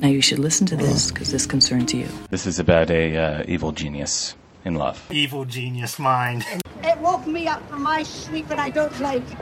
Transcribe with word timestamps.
Now 0.00 0.08
you 0.08 0.22
should 0.22 0.38
listen 0.38 0.64
to 0.68 0.76
this 0.76 1.10
because 1.10 1.32
this 1.32 1.44
concerns 1.44 1.92
you. 1.92 2.06
This 2.30 2.46
is 2.46 2.60
about 2.60 2.88
a 2.90 3.16
uh, 3.16 3.44
evil 3.48 3.72
genius 3.72 4.36
in 4.64 4.76
love. 4.76 5.04
Evil 5.10 5.44
genius 5.44 5.98
mind. 5.98 6.44
It 6.84 6.98
woke 6.98 7.26
me 7.26 7.48
up 7.48 7.68
from 7.68 7.82
my 7.82 8.04
sleep 8.04 8.48
and 8.50 8.60
I 8.60 8.70
don't 8.70 8.98
like 9.00 9.28
it. 9.28 9.38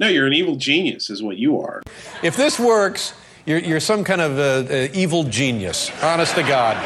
No, 0.00 0.08
you're 0.08 0.26
an 0.26 0.32
evil 0.32 0.56
genius, 0.56 1.10
is 1.10 1.22
what 1.22 1.36
you 1.36 1.60
are. 1.60 1.82
If 2.22 2.34
this 2.34 2.58
works, 2.58 3.12
you're, 3.44 3.58
you're 3.58 3.80
some 3.80 4.02
kind 4.02 4.22
of 4.22 4.38
uh, 4.38 4.72
uh, 4.72 4.88
evil 4.94 5.24
genius. 5.24 5.90
Honest 6.02 6.34
to 6.36 6.42
God. 6.42 6.76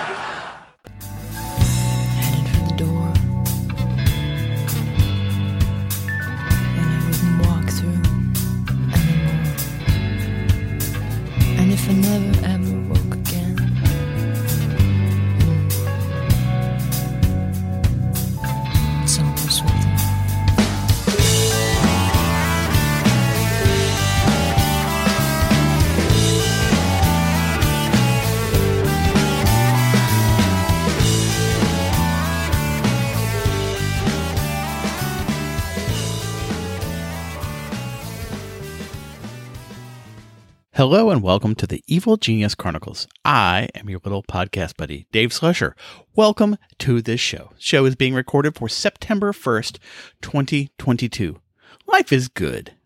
Welcome 41.35 41.57
to 41.57 41.67
the 41.67 41.83
Evil 41.89 42.17
Genius 42.17 42.55
Chronicles. 42.55 43.09
I 43.25 43.69
am 43.75 43.91
your 43.91 43.99
little 44.05 44.23
podcast 44.23 44.77
buddy, 44.77 45.09
Dave 45.11 45.31
Slusher. 45.31 45.73
Welcome 46.15 46.57
to 46.79 47.03
this 47.03 47.19
show. 47.19 47.51
Show 47.59 47.87
is 47.87 47.97
being 47.97 48.15
recorded 48.15 48.55
for 48.55 48.69
September 48.69 49.33
1st, 49.33 49.79
2022. 50.23 51.41
Life 51.89 52.13
is 52.13 52.29
good. 52.29 52.77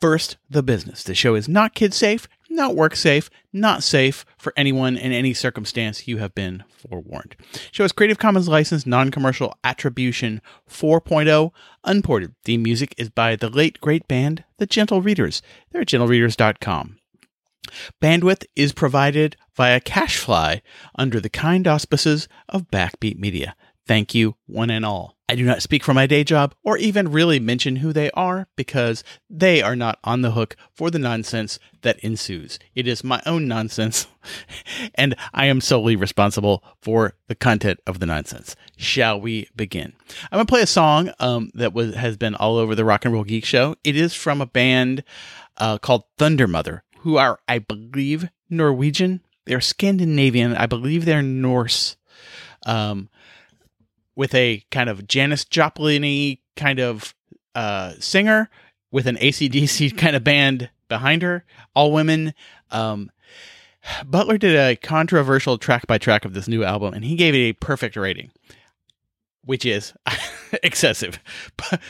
First, 0.00 0.38
the 0.50 0.64
business. 0.64 1.04
The 1.04 1.14
show 1.14 1.36
is 1.36 1.48
not 1.48 1.76
kid 1.76 1.94
safe, 1.94 2.26
not 2.50 2.74
work 2.74 2.96
safe, 2.96 3.30
not 3.52 3.84
safe 3.84 4.24
for 4.36 4.52
anyone 4.56 4.96
in 4.96 5.12
any 5.12 5.32
circumstance. 5.32 6.08
You 6.08 6.18
have 6.18 6.34
been 6.34 6.64
forewarned. 6.76 7.36
Show 7.70 7.84
is 7.84 7.92
Creative 7.92 8.18
Commons 8.18 8.48
licensed, 8.48 8.88
non-commercial 8.88 9.54
attribution 9.62 10.42
4.0, 10.68 11.52
unported. 11.84 12.34
The 12.42 12.56
music 12.56 12.92
is 12.98 13.08
by 13.08 13.36
the 13.36 13.48
late 13.48 13.80
great 13.80 14.08
band, 14.08 14.42
The 14.56 14.66
Gentle 14.66 15.00
Readers. 15.00 15.42
They're 15.70 15.82
at 15.82 15.86
gentlereaders.com. 15.86 16.97
Bandwidth 18.00 18.44
is 18.56 18.72
provided 18.72 19.36
via 19.54 19.80
Cashfly 19.80 20.62
under 20.96 21.20
the 21.20 21.28
kind 21.28 21.66
auspices 21.66 22.28
of 22.48 22.70
Backbeat 22.70 23.18
Media. 23.18 23.54
Thank 23.86 24.14
you, 24.14 24.36
one 24.46 24.70
and 24.70 24.84
all. 24.84 25.16
I 25.30 25.34
do 25.34 25.44
not 25.44 25.60
speak 25.60 25.84
for 25.84 25.92
my 25.92 26.06
day 26.06 26.24
job 26.24 26.54
or 26.62 26.78
even 26.78 27.10
really 27.10 27.38
mention 27.38 27.76
who 27.76 27.92
they 27.92 28.10
are 28.12 28.48
because 28.56 29.04
they 29.28 29.60
are 29.60 29.76
not 29.76 29.98
on 30.02 30.22
the 30.22 30.30
hook 30.30 30.56
for 30.74 30.90
the 30.90 30.98
nonsense 30.98 31.58
that 31.82 31.98
ensues. 32.00 32.58
It 32.74 32.86
is 32.86 33.04
my 33.04 33.22
own 33.26 33.46
nonsense, 33.46 34.06
and 34.94 35.14
I 35.34 35.46
am 35.46 35.60
solely 35.60 35.96
responsible 35.96 36.64
for 36.80 37.14
the 37.28 37.34
content 37.34 37.80
of 37.86 37.98
the 37.98 38.06
nonsense. 38.06 38.56
Shall 38.78 39.20
we 39.20 39.48
begin? 39.54 39.92
I'm 40.30 40.36
going 40.36 40.46
to 40.46 40.50
play 40.50 40.62
a 40.62 40.66
song 40.66 41.12
um, 41.18 41.50
that 41.54 41.74
was 41.74 41.94
has 41.94 42.16
been 42.16 42.34
all 42.34 42.56
over 42.56 42.74
the 42.74 42.84
Rock 42.84 43.04
and 43.04 43.12
Roll 43.12 43.24
Geek 43.24 43.44
Show. 43.44 43.76
It 43.84 43.96
is 43.96 44.14
from 44.14 44.40
a 44.40 44.46
band 44.46 45.04
uh, 45.58 45.76
called 45.76 46.04
Thundermother, 46.18 46.80
who 47.00 47.16
are, 47.16 47.38
I 47.48 47.58
believe, 47.58 48.28
Norwegian. 48.50 49.20
They're 49.46 49.60
Scandinavian. 49.60 50.54
I 50.54 50.66
believe 50.66 51.04
they're 51.04 51.22
Norse. 51.22 51.96
Um, 52.66 53.08
with 54.14 54.34
a 54.34 54.64
kind 54.70 54.90
of 54.90 55.06
Janis 55.06 55.44
Joplin 55.44 56.38
kind 56.56 56.80
of 56.80 57.14
uh, 57.54 57.94
singer 58.00 58.50
with 58.90 59.06
an 59.06 59.16
ACDC 59.16 59.96
kind 59.98 60.16
of 60.16 60.24
band 60.24 60.70
behind 60.88 61.22
her, 61.22 61.44
all 61.74 61.92
women. 61.92 62.34
Um, 62.70 63.10
Butler 64.04 64.38
did 64.38 64.56
a 64.56 64.76
controversial 64.76 65.56
track 65.56 65.86
by 65.86 65.98
track 65.98 66.24
of 66.24 66.34
this 66.34 66.48
new 66.48 66.64
album, 66.64 66.94
and 66.94 67.04
he 67.04 67.14
gave 67.14 67.34
it 67.34 67.38
a 67.38 67.52
perfect 67.54 67.96
rating, 67.96 68.30
which 69.48 69.64
is 69.64 69.94
excessive. 70.62 71.18
But 71.56 71.80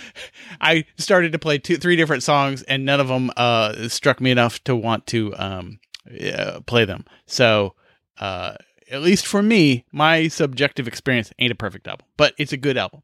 I 0.60 0.84
started 0.96 1.32
to 1.32 1.40
play 1.40 1.58
two, 1.58 1.76
three 1.76 1.96
different 1.96 2.22
songs, 2.22 2.62
and 2.62 2.84
none 2.84 3.00
of 3.00 3.08
them 3.08 3.32
uh, 3.36 3.88
struck 3.88 4.20
me 4.20 4.30
enough 4.30 4.62
to 4.64 4.76
want 4.76 5.08
to 5.08 5.34
um, 5.36 5.80
uh, 6.24 6.60
play 6.66 6.84
them. 6.84 7.04
So, 7.26 7.74
uh, 8.20 8.54
at 8.92 9.02
least 9.02 9.26
for 9.26 9.42
me, 9.42 9.84
my 9.90 10.28
subjective 10.28 10.86
experience 10.86 11.32
ain't 11.40 11.50
a 11.50 11.56
perfect 11.56 11.88
album, 11.88 12.06
but 12.16 12.32
it's 12.38 12.52
a 12.52 12.56
good 12.56 12.76
album. 12.76 13.02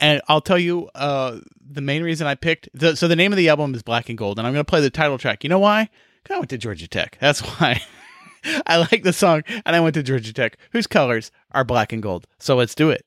And 0.00 0.22
I'll 0.26 0.40
tell 0.40 0.58
you, 0.58 0.88
uh, 0.94 1.40
the 1.60 1.82
main 1.82 2.02
reason 2.02 2.26
I 2.26 2.34
picked 2.34 2.70
the, 2.72 2.96
so 2.96 3.08
the 3.08 3.14
name 3.14 3.30
of 3.30 3.36
the 3.36 3.50
album 3.50 3.74
is 3.74 3.82
Black 3.82 4.08
and 4.08 4.16
Gold, 4.16 4.38
and 4.38 4.46
I'm 4.46 4.54
going 4.54 4.64
to 4.64 4.70
play 4.70 4.80
the 4.80 4.88
title 4.88 5.18
track. 5.18 5.44
You 5.44 5.50
know 5.50 5.58
why? 5.58 5.90
'Cause 6.24 6.34
I 6.36 6.38
went 6.38 6.50
to 6.50 6.58
Georgia 6.58 6.88
Tech. 6.88 7.18
That's 7.20 7.40
why. 7.60 7.82
I 8.66 8.78
like 8.78 9.02
the 9.02 9.12
song, 9.12 9.42
and 9.66 9.76
I 9.76 9.80
went 9.80 9.94
to 9.96 10.02
Georgia 10.02 10.32
Tech, 10.32 10.56
whose 10.72 10.86
colors 10.86 11.30
are 11.50 11.62
black 11.62 11.92
and 11.92 12.02
gold. 12.02 12.26
So 12.38 12.56
let's 12.56 12.74
do 12.74 12.88
it. 12.88 13.04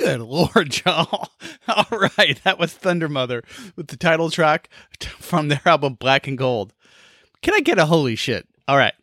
Good 0.00 0.20
lord, 0.22 0.80
y'all. 0.84 1.28
All 1.68 1.98
right, 2.16 2.40
that 2.44 2.58
was 2.58 2.74
Thundermother 2.74 3.44
with 3.76 3.88
the 3.88 3.98
title 3.98 4.30
track 4.30 4.70
from 5.18 5.48
their 5.48 5.60
album 5.66 5.94
Black 5.94 6.26
and 6.26 6.38
Gold. 6.38 6.72
Can 7.42 7.52
I 7.54 7.60
get 7.60 7.78
a 7.78 7.84
holy 7.84 8.16
shit? 8.16 8.48
All 8.66 8.78
right. 8.78 8.94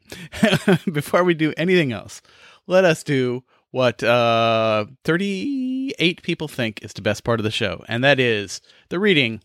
Before 0.91 1.23
we 1.23 1.35
do 1.35 1.53
anything 1.55 1.91
else, 1.91 2.21
let 2.65 2.83
us 2.83 3.03
do 3.03 3.43
what 3.71 4.01
uh 4.01 4.85
38 5.03 6.23
people 6.23 6.47
think 6.47 6.83
is 6.83 6.93
the 6.93 7.01
best 7.01 7.23
part 7.23 7.39
of 7.39 7.43
the 7.43 7.51
show, 7.51 7.83
and 7.87 8.03
that 8.03 8.19
is 8.19 8.59
the 8.89 8.97
reading 8.99 9.41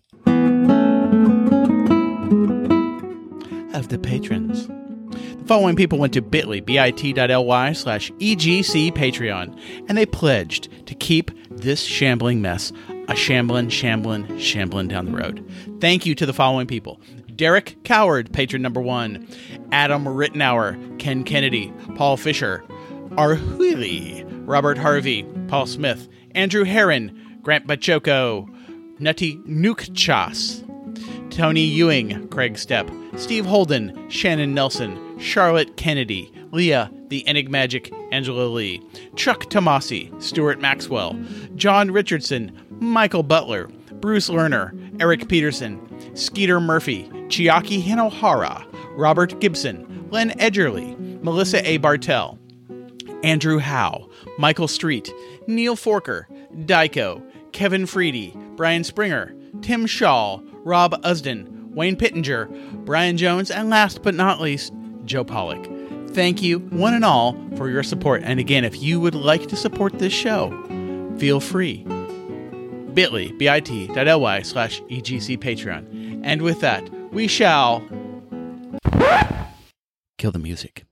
of 3.74 3.88
the 3.88 3.98
patrons. 3.98 4.68
The 4.68 5.44
following 5.48 5.76
people 5.76 5.98
went 5.98 6.14
to 6.14 6.22
bit.ly, 6.22 6.60
bit.ly 6.60 7.72
slash 7.72 8.10
EGC 8.12 8.92
Patreon, 8.92 9.58
and 9.88 9.98
they 9.98 10.06
pledged 10.06 10.68
to 10.86 10.94
keep 10.94 11.30
this 11.56 11.82
shambling 11.82 12.40
mess 12.42 12.72
a 13.08 13.16
shambling, 13.16 13.68
shambling, 13.68 14.38
shambling 14.38 14.88
down 14.88 15.06
the 15.06 15.12
road. 15.12 15.44
Thank 15.80 16.06
you 16.06 16.14
to 16.14 16.24
the 16.24 16.32
following 16.32 16.66
people. 16.66 17.00
Derek 17.34 17.76
Coward, 17.84 18.32
patron 18.32 18.62
number 18.62 18.80
one. 18.80 19.26
Adam 19.72 20.04
Rittenauer, 20.04 20.98
Ken 20.98 21.24
Kennedy, 21.24 21.72
Paul 21.96 22.16
Fisher, 22.16 22.62
Arhuli, 23.16 24.24
Robert 24.46 24.78
Harvey, 24.78 25.24
Paul 25.48 25.66
Smith, 25.66 26.08
Andrew 26.34 26.64
Heron, 26.64 27.38
Grant 27.42 27.66
Bachoco, 27.66 28.48
Nutty 29.00 29.36
Nukchas, 29.38 30.62
Tony 31.30 31.64
Ewing, 31.64 32.28
Craig 32.28 32.54
Stepp, 32.54 33.18
Steve 33.18 33.46
Holden, 33.46 34.08
Shannon 34.10 34.54
Nelson, 34.54 35.18
Charlotte 35.18 35.76
Kennedy, 35.76 36.32
Leah, 36.52 36.90
the 37.08 37.26
Enigmagic, 37.26 37.92
Angela 38.12 38.44
Lee, 38.44 38.82
Chuck 39.16 39.44
Tomasi, 39.46 40.22
Stuart 40.22 40.60
Maxwell, 40.60 41.18
John 41.56 41.90
Richardson, 41.90 42.56
Michael 42.80 43.22
Butler, 43.22 43.68
Bruce 43.94 44.28
Lerner, 44.28 44.72
Eric 45.00 45.28
Peterson, 45.28 45.80
Skeeter 46.14 46.60
Murphy, 46.60 47.08
Chiaki 47.28 47.82
Hinohara, 47.82 48.66
Robert 48.96 49.40
Gibson, 49.40 50.08
Len 50.10 50.30
Edgerly, 50.38 50.98
Melissa 51.22 51.66
A. 51.66 51.78
Bartell, 51.78 52.38
Andrew 53.24 53.58
Howe, 53.58 54.08
Michael 54.38 54.68
Street, 54.68 55.12
Neil 55.46 55.76
Forker, 55.76 56.24
Dyko, 56.66 57.22
Kevin 57.52 57.84
Freedy, 57.84 58.34
Brian 58.56 58.84
Springer, 58.84 59.34
Tim 59.62 59.86
Shaw, 59.86 60.40
Rob 60.64 61.00
Usden, 61.02 61.72
Wayne 61.72 61.96
Pittenger, 61.96 62.46
Brian 62.84 63.16
Jones, 63.16 63.50
and 63.50 63.70
last 63.70 64.02
but 64.02 64.14
not 64.14 64.40
least, 64.40 64.74
Joe 65.04 65.24
Pollock. 65.24 65.66
Thank 66.14 66.42
you, 66.42 66.58
one 66.58 66.92
and 66.94 67.04
all, 67.04 67.34
for 67.56 67.70
your 67.70 67.82
support. 67.82 68.22
And 68.24 68.38
again, 68.38 68.64
if 68.64 68.82
you 68.82 69.00
would 69.00 69.14
like 69.14 69.46
to 69.48 69.56
support 69.56 69.98
this 69.98 70.12
show, 70.12 70.50
feel 71.18 71.40
free. 71.40 71.84
bit.ly, 72.92 73.32
bit.ly 73.38 74.42
slash 74.42 74.82
EGC 74.82 75.38
Patreon. 75.38 76.20
And 76.24 76.42
with 76.42 76.60
that, 76.60 76.86
we 77.12 77.26
shall 77.28 77.80
kill 80.18 80.32
the 80.32 80.38
music. 80.38 80.84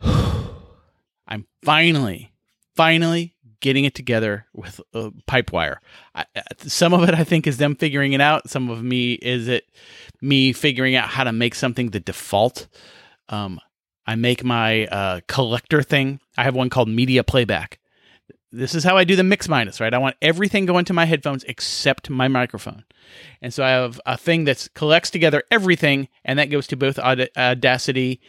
I'm 0.02 1.46
finally, 1.64 2.32
finally 2.76 3.34
getting 3.60 3.84
it 3.84 3.94
together 3.96 4.46
with 4.54 4.80
uh, 4.94 5.10
Pipewire. 5.28 5.76
I, 6.14 6.24
I- 6.36 6.42
some 6.66 6.92
of 6.92 7.02
it 7.08 7.14
I 7.16 7.24
think 7.24 7.46
is 7.48 7.56
them 7.58 7.74
figuring 7.74 8.12
it 8.12 8.20
out. 8.20 8.48
Some 8.48 8.70
of 8.70 8.82
me 8.84 9.14
is 9.14 9.48
it 9.48 9.64
me 10.20 10.52
figuring 10.52 10.94
out 10.94 11.08
how 11.08 11.24
to 11.24 11.32
make 11.32 11.56
something 11.56 11.90
the 11.90 12.00
default. 12.00 12.68
Um, 13.30 13.60
I 14.06 14.16
make 14.16 14.44
my 14.44 14.86
uh, 14.86 15.20
collector 15.28 15.82
thing. 15.82 16.20
I 16.36 16.42
have 16.42 16.54
one 16.54 16.68
called 16.68 16.88
Media 16.88 17.22
Playback. 17.24 17.78
This 18.52 18.74
is 18.74 18.82
how 18.82 18.96
I 18.96 19.04
do 19.04 19.14
the 19.14 19.22
mix 19.22 19.48
minus, 19.48 19.80
right? 19.80 19.94
I 19.94 19.98
want 19.98 20.16
everything 20.20 20.66
going 20.66 20.84
to 20.86 20.92
my 20.92 21.04
headphones 21.04 21.44
except 21.44 22.10
my 22.10 22.26
microphone. 22.26 22.84
And 23.40 23.54
so 23.54 23.62
I 23.62 23.70
have 23.70 24.00
a 24.04 24.16
thing 24.16 24.44
that 24.44 24.66
collects 24.74 25.10
together 25.10 25.44
everything, 25.52 26.08
and 26.24 26.38
that 26.40 26.50
goes 26.50 26.66
to 26.68 26.76
both 26.76 26.98
Aud- 26.98 27.30
Audacity 27.36 28.20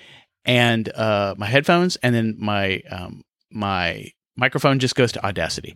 and 0.45 0.87
uh, 0.93 1.33
my 1.37 1.47
headphones, 1.47 1.95
and 1.97 2.13
then 2.13 2.35
my 2.37 2.81
um, 2.91 3.23
my 3.51 4.11
microphone 4.35 4.79
just 4.79 4.95
goes 4.95 5.11
to 5.13 5.25
Audacity. 5.25 5.75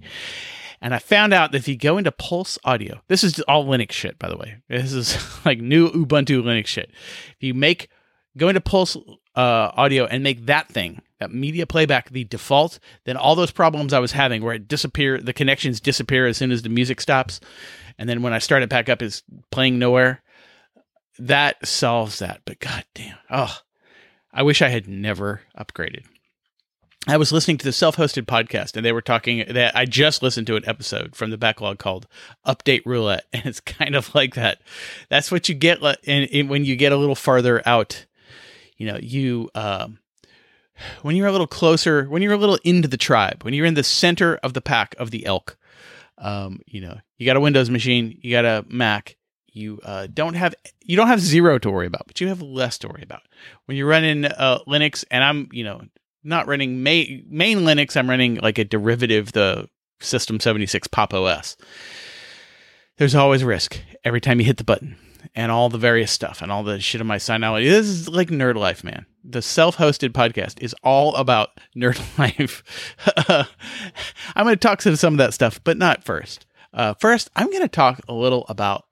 And 0.81 0.93
I 0.93 0.99
found 0.99 1.33
out 1.33 1.51
that 1.51 1.57
if 1.57 1.67
you 1.67 1.77
go 1.77 1.97
into 1.97 2.11
Pulse 2.11 2.59
Audio, 2.63 3.01
this 3.07 3.23
is 3.23 3.39
all 3.41 3.65
Linux 3.65 3.91
shit, 3.91 4.19
by 4.19 4.29
the 4.29 4.37
way. 4.37 4.57
This 4.69 4.93
is 4.93 5.17
like 5.45 5.59
new 5.59 5.89
Ubuntu 5.89 6.43
Linux 6.43 6.67
shit. 6.67 6.91
If 7.31 7.37
you 7.41 7.55
make 7.55 7.89
go 8.37 8.49
into 8.49 8.61
Pulse 8.61 8.97
uh, 9.35 9.71
Audio 9.75 10.05
and 10.05 10.23
make 10.23 10.45
that 10.45 10.67
thing, 10.69 11.01
that 11.19 11.31
media 11.31 11.65
playback, 11.65 12.09
the 12.09 12.23
default, 12.23 12.79
then 13.05 13.17
all 13.17 13.35
those 13.35 13.51
problems 13.51 13.93
I 13.93 13.99
was 13.99 14.11
having 14.11 14.43
where 14.43 14.53
it 14.53 14.67
disappear, 14.67 15.19
the 15.19 15.33
connections 15.33 15.79
disappear 15.79 16.27
as 16.27 16.37
soon 16.37 16.51
as 16.51 16.61
the 16.61 16.69
music 16.69 17.01
stops, 17.01 17.39
and 17.97 18.09
then 18.09 18.21
when 18.21 18.33
I 18.33 18.39
start 18.39 18.63
it 18.63 18.69
back 18.69 18.89
up, 18.89 19.01
is 19.01 19.23
playing 19.51 19.79
nowhere. 19.79 20.21
That 21.17 21.65
solves 21.65 22.19
that. 22.19 22.41
But 22.45 22.59
god 22.59 22.83
damn, 22.93 23.17
oh, 23.29 23.57
I 24.33 24.43
wish 24.43 24.61
I 24.61 24.69
had 24.69 24.87
never 24.87 25.41
upgraded. 25.57 26.03
I 27.07 27.17
was 27.17 27.31
listening 27.31 27.59
to 27.59 27.65
the 27.65 27.71
self-hosted 27.71 28.25
podcast, 28.25 28.75
and 28.75 28.83
they 28.83 28.91
were 28.91 29.01
talking 29.01 29.45
that 29.47 29.75
I 29.75 29.85
just 29.85 30.23
listened 30.23 30.47
to 30.47 30.55
an 30.55 30.67
episode 30.67 31.15
from 31.15 31.29
the 31.29 31.37
backlog 31.37 31.77
called 31.77 32.07
"Update 32.47 32.81
Roulette," 32.85 33.25
and 33.33 33.45
it's 33.45 33.59
kind 33.59 33.95
of 33.95 34.13
like 34.15 34.33
that. 34.35 34.59
That's 35.09 35.31
what 35.31 35.47
you 35.47 35.55
get 35.55 35.79
in, 36.03 36.23
in, 36.23 36.47
when 36.47 36.65
you 36.65 36.75
get 36.75 36.91
a 36.91 36.97
little 36.97 37.15
farther 37.15 37.61
out. 37.65 38.05
You 38.77 38.87
know, 38.87 38.99
you 39.01 39.49
um, 39.55 39.99
when 41.01 41.15
you're 41.15 41.27
a 41.27 41.31
little 41.31 41.47
closer, 41.47 42.05
when 42.05 42.21
you're 42.21 42.33
a 42.33 42.37
little 42.37 42.59
into 42.63 42.87
the 42.87 42.97
tribe, 42.97 43.43
when 43.43 43.53
you're 43.53 43.65
in 43.65 43.73
the 43.75 43.83
center 43.83 44.35
of 44.37 44.53
the 44.53 44.61
pack 44.61 44.95
of 44.97 45.11
the 45.11 45.25
elk. 45.25 45.57
Um, 46.17 46.61
you 46.65 46.79
know, 46.79 46.97
you 47.17 47.25
got 47.25 47.35
a 47.35 47.41
Windows 47.41 47.69
machine, 47.69 48.17
you 48.21 48.31
got 48.31 48.45
a 48.45 48.63
Mac, 48.69 49.17
you 49.55 49.79
uh, 49.83 50.07
don't 50.13 50.33
have 50.33 50.53
you 50.81 50.95
don't 50.97 51.07
have 51.07 51.21
zero 51.21 51.57
to 51.59 51.71
worry 51.71 51.87
about, 51.87 52.07
but 52.07 52.19
you 52.21 52.27
have 52.27 52.41
less 52.41 52.77
to 52.79 52.87
worry 52.87 53.03
about 53.03 53.21
when 53.65 53.77
you're 53.77 53.87
running 53.87 54.25
uh, 54.25 54.59
Linux. 54.67 55.05
And 55.09 55.23
I'm 55.23 55.49
you 55.51 55.63
know 55.63 55.81
not 56.23 56.47
running 56.47 56.83
main 56.83 57.25
main 57.29 57.59
Linux. 57.59 57.95
I'm 57.95 58.09
running 58.09 58.35
like 58.35 58.57
a 58.57 58.65
derivative, 58.65 59.31
the 59.31 59.69
System 60.01 60.39
76 60.39 60.87
Pop 60.87 61.13
OS. 61.13 61.55
There's 62.97 63.15
always 63.15 63.43
risk 63.43 63.79
every 64.03 64.21
time 64.21 64.39
you 64.39 64.45
hit 64.45 64.57
the 64.57 64.63
button, 64.63 64.97
and 65.33 65.51
all 65.51 65.69
the 65.69 65.77
various 65.77 66.11
stuff, 66.11 66.41
and 66.41 66.51
all 66.51 66.63
the 66.63 66.79
shit 66.79 67.01
of 67.01 67.07
my 67.07 67.17
Synology. 67.17 67.69
This 67.69 67.87
is 67.87 68.09
like 68.09 68.29
nerd 68.29 68.55
life, 68.55 68.83
man. 68.83 69.05
The 69.23 69.41
self-hosted 69.41 70.09
podcast 70.09 70.61
is 70.61 70.75
all 70.83 71.15
about 71.15 71.49
nerd 71.75 71.99
life. 72.17 72.63
I'm 74.35 74.45
going 74.45 74.55
to 74.55 74.59
talk 74.59 74.79
to 74.79 74.97
some 74.97 75.15
of 75.15 75.17
that 75.19 75.33
stuff, 75.33 75.59
but 75.63 75.77
not 75.77 76.03
first. 76.03 76.45
Uh, 76.73 76.93
first, 76.95 77.29
I'm 77.35 77.49
going 77.49 77.61
to 77.61 77.67
talk 77.69 78.01
a 78.07 78.13
little 78.13 78.45
about 78.49 78.85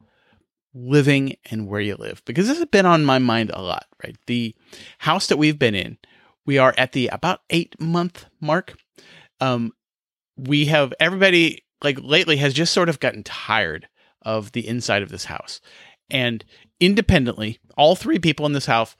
living 0.74 1.36
and 1.52 1.68
where 1.68 1.82
you 1.82 1.96
live 1.96 2.24
because 2.26 2.48
this 2.48 2.58
has 2.58 2.68
been 2.68 2.86
on 2.86 3.06
my 3.06 3.20
mind 3.20 3.52
a 3.54 3.62
lot. 3.62 3.86
Right, 4.04 4.18
the 4.28 4.56
house 5.00 5.28
that 5.28 5.38
we've 5.38 5.60
been 5.60 5.76
in 5.76 5.98
we 6.46 6.58
are 6.58 6.74
at 6.78 6.92
the 6.92 7.08
about 7.08 7.42
eight 7.50 7.80
month 7.80 8.26
mark. 8.40 8.76
Um, 9.40 9.72
we 10.38 10.66
have 10.66 10.94
everybody 11.00 11.64
like 11.84 12.00
lately 12.02 12.38
has 12.38 12.54
just 12.54 12.74
sort 12.74 12.90
of 12.90 13.00
gotten 13.00 13.24
tired 13.24 13.88
of 14.22 14.52
the 14.54 14.68
inside 14.68 15.02
of 15.02 15.10
this 15.10 15.26
house, 15.26 15.60
and 16.14 16.46
independently, 16.80 17.60
all 17.76 17.96
three 17.96 18.20
people 18.20 18.46
in 18.46 18.54
this 18.54 18.68
house 18.68 18.96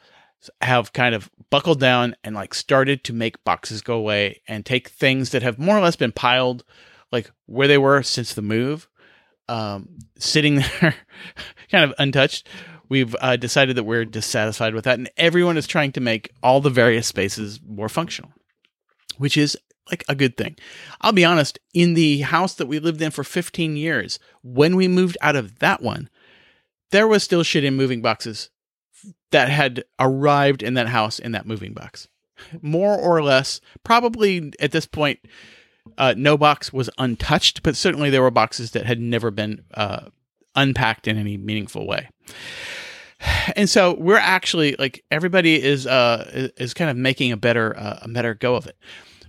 have 0.62 0.92
kind 0.92 1.16
of 1.16 1.30
buckled 1.50 1.80
down 1.80 2.16
and 2.24 2.36
like 2.36 2.54
started 2.54 3.04
to 3.06 3.14
make 3.14 3.44
boxes 3.46 3.82
go 3.82 3.96
away 3.96 4.42
and 4.48 4.66
take 4.66 4.90
things 4.90 5.30
that 5.30 5.44
have 5.44 5.58
more 5.58 5.78
or 5.78 5.82
less 5.82 5.96
been 5.96 6.12
piled 6.12 6.66
like 7.12 7.32
where 7.46 7.68
they 7.68 7.78
were 7.78 8.04
since 8.04 8.34
the 8.34 8.42
move, 8.42 8.90
um, 9.48 9.88
sitting 10.18 10.56
there 10.82 10.96
kind 11.72 11.86
of 11.86 11.94
untouched. 11.98 12.50
We've 12.90 13.16
uh, 13.22 13.38
decided 13.38 13.78
that 13.78 13.86
we're 13.86 14.04
dissatisfied 14.04 14.74
with 14.74 14.84
that 14.84 15.00
and 15.00 15.10
everyone 15.16 15.56
is 15.56 15.68
trying 15.68 15.94
to 15.94 16.02
make 16.02 16.32
all 16.44 16.60
the 16.60 16.70
various 16.70 17.08
spaces 17.08 17.62
more 17.66 17.88
functional 17.88 18.32
which 19.18 19.38
is 19.38 19.58
like 19.90 20.04
a 20.08 20.16
good 20.16 20.38
thing. 20.38 20.56
I'll 21.02 21.12
be 21.12 21.26
honest 21.26 21.60
in 21.74 21.94
the 21.94 22.22
house 22.22 22.54
that 22.56 22.68
we 22.68 22.80
lived 22.80 23.02
in 23.02 23.12
for 23.12 23.24
15 23.24 23.76
years 23.76 24.20
when 24.42 24.76
we 24.76 24.88
moved 24.88 25.18
out 25.22 25.36
of 25.36 25.60
that 25.60 25.82
one 25.82 26.10
there 26.94 27.08
was 27.08 27.24
still 27.24 27.42
shit 27.44 27.64
in 27.64 27.76
moving 27.76 28.02
boxes 28.02 28.52
that 29.32 29.50
had 29.50 29.84
arrived 30.00 30.62
in 30.62 30.76
that 30.76 30.88
house 30.88 31.18
in 31.18 31.32
that 31.32 31.48
moving 31.48 31.74
box. 31.74 32.08
More 32.62 32.96
or 32.96 33.22
less 33.24 33.60
probably 33.84 34.54
at 34.60 34.72
this 34.72 34.86
point 34.86 35.20
uh, 35.98 36.14
no 36.16 36.38
box 36.38 36.72
was 36.72 36.90
untouched 36.98 37.64
but 37.64 37.76
certainly 37.76 38.10
there 38.10 38.22
were 38.22 38.32
boxes 38.32 38.72
that 38.72 38.86
had 38.86 39.00
never 39.00 39.32
been 39.32 39.64
uh, 39.74 40.06
unpacked 40.56 41.08
in 41.08 41.18
any 41.18 41.36
meaningful 41.36 41.86
way. 41.88 42.10
And 43.56 43.70
so 43.70 43.96
we're 43.96 44.18
actually 44.18 44.76
like 44.78 45.04
everybody 45.10 45.62
is 45.62 45.88
uh 45.88 46.52
is- 46.58 46.74
kind 46.74 46.92
of 46.92 46.98
making 46.98 47.32
a 47.32 47.38
better 47.38 47.76
uh, 47.76 48.00
a 48.04 48.08
better 48.08 48.34
go 48.36 48.56
of 48.56 48.68
it 48.68 48.78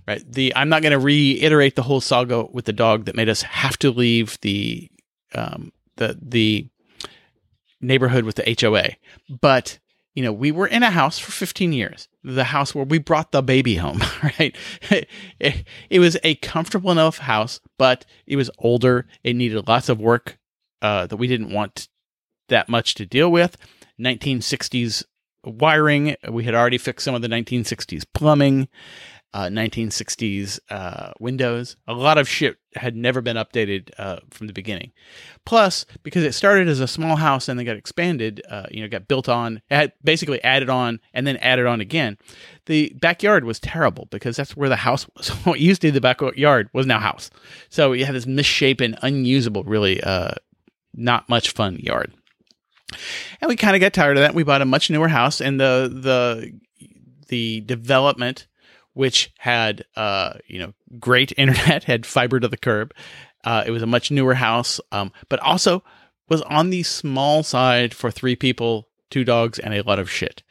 right? 0.07 0.23
The 0.31 0.53
i'm 0.55 0.69
not 0.69 0.81
going 0.83 0.91
to 0.91 0.99
reiterate 0.99 1.75
the 1.75 1.81
whole 1.83 2.01
saga 2.01 2.45
with 2.51 2.65
the 2.65 2.73
dog 2.73 3.05
that 3.05 3.15
made 3.15 3.29
us 3.29 3.41
have 3.41 3.77
to 3.79 3.91
leave 3.91 4.37
the 4.41 4.89
um 5.33 5.71
the 5.95 6.19
the 6.21 6.67
neighborhood 7.85 8.23
with 8.23 8.35
the 8.35 8.57
HOA 8.59 8.89
but 9.41 9.79
you 10.15 10.23
know, 10.23 10.31
we 10.31 10.51
were 10.51 10.65
in 10.65 10.81
a 10.81 10.89
house 10.89 11.19
for 11.19 11.31
15 11.31 11.73
years, 11.73 12.07
the 12.23 12.45
house 12.45 12.73
where 12.73 12.85
we 12.85 12.97
brought 12.97 13.33
the 13.33 13.43
baby 13.43 13.75
home, 13.75 14.01
right? 14.23 14.55
It, 14.89 15.65
it 15.89 15.99
was 15.99 16.17
a 16.23 16.35
comfortable 16.35 16.89
enough 16.89 17.17
house, 17.17 17.59
but 17.77 18.05
it 18.25 18.37
was 18.37 18.49
older. 18.57 19.07
It 19.23 19.35
needed 19.35 19.67
lots 19.67 19.89
of 19.89 19.99
work 19.99 20.37
uh, 20.81 21.07
that 21.07 21.17
we 21.17 21.27
didn't 21.27 21.51
want 21.51 21.89
that 22.47 22.69
much 22.69 22.95
to 22.95 23.05
deal 23.05 23.29
with. 23.29 23.57
1960s 23.99 25.03
wiring, 25.43 26.15
we 26.29 26.45
had 26.45 26.55
already 26.55 26.77
fixed 26.77 27.03
some 27.03 27.15
of 27.15 27.21
the 27.21 27.27
1960s 27.27 28.05
plumbing, 28.13 28.69
uh, 29.33 29.47
1960s 29.47 30.59
uh, 30.69 31.11
windows. 31.19 31.75
A 31.87 31.93
lot 31.93 32.17
of 32.17 32.29
shit 32.29 32.57
had 32.75 32.95
never 32.95 33.21
been 33.21 33.37
updated 33.37 33.91
uh, 33.97 34.19
from 34.31 34.47
the 34.47 34.53
beginning. 34.53 34.91
Plus, 35.45 35.85
because 36.03 36.23
it 36.23 36.33
started 36.33 36.67
as 36.67 36.79
a 36.79 36.87
small 36.87 37.15
house 37.15 37.47
and 37.47 37.57
then 37.57 37.65
got 37.65 37.77
expanded, 37.77 38.41
uh, 38.49 38.65
you 38.71 38.81
know, 38.81 38.87
got 38.87 39.07
built 39.07 39.29
on, 39.29 39.61
basically 40.03 40.43
added 40.43 40.69
on 40.69 40.99
and 41.13 41.25
then 41.25 41.37
added 41.37 41.65
on 41.65 41.81
again. 41.81 42.17
The 42.65 42.93
backyard 42.99 43.43
was 43.43 43.59
terrible 43.59 44.07
because 44.11 44.35
that's 44.35 44.55
where 44.55 44.69
the 44.69 44.75
house 44.75 45.07
was. 45.15 45.29
what 45.45 45.59
used 45.59 45.81
to 45.81 45.87
be 45.87 45.91
the 45.91 46.01
backyard 46.01 46.69
was 46.73 46.85
now 46.85 46.99
house. 46.99 47.29
So 47.69 47.93
you 47.93 48.05
had 48.05 48.15
this 48.15 48.27
misshapen, 48.27 48.95
unusable, 49.01 49.63
really 49.63 50.01
uh, 50.01 50.31
not 50.93 51.29
much 51.29 51.51
fun 51.51 51.77
yard. 51.77 52.13
And 53.41 53.49
we 53.49 53.55
kind 53.55 53.75
of 53.75 53.81
got 53.81 53.93
tired 53.93 54.17
of 54.17 54.21
that. 54.21 54.35
We 54.35 54.43
bought 54.43 54.61
a 54.61 54.65
much 54.65 54.89
newer 54.89 55.07
house, 55.07 55.41
and 55.41 55.59
the 55.59 55.91
the 55.91 56.53
the 57.27 57.61
development, 57.61 58.47
which 58.95 59.31
had 59.37 59.85
uh, 59.95 60.33
you 60.47 60.57
know 60.57 60.73
great 60.99 61.31
internet, 61.37 61.83
had 61.83 62.05
fiber 62.05 62.39
to 62.39 62.47
the 62.47 62.57
curb. 62.57 62.93
Uh, 63.43 63.63
it 63.67 63.71
was 63.71 63.83
a 63.83 63.87
much 63.87 64.09
newer 64.09 64.33
house, 64.33 64.81
um, 64.91 65.11
but 65.29 65.39
also 65.39 65.83
was 66.27 66.41
on 66.43 66.71
the 66.71 66.81
small 66.81 67.43
side 67.43 67.93
for 67.93 68.09
three 68.09 68.35
people, 68.35 68.87
two 69.11 69.23
dogs, 69.23 69.59
and 69.59 69.75
a 69.75 69.83
lot 69.83 69.99
of 69.99 70.09
shit. 70.09 70.41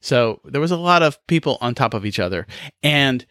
So 0.00 0.40
there 0.44 0.60
was 0.60 0.70
a 0.70 0.76
lot 0.76 1.02
of 1.02 1.18
people 1.26 1.58
on 1.60 1.74
top 1.74 1.92
of 1.92 2.06
each 2.06 2.20
other, 2.20 2.46
and 2.84 3.26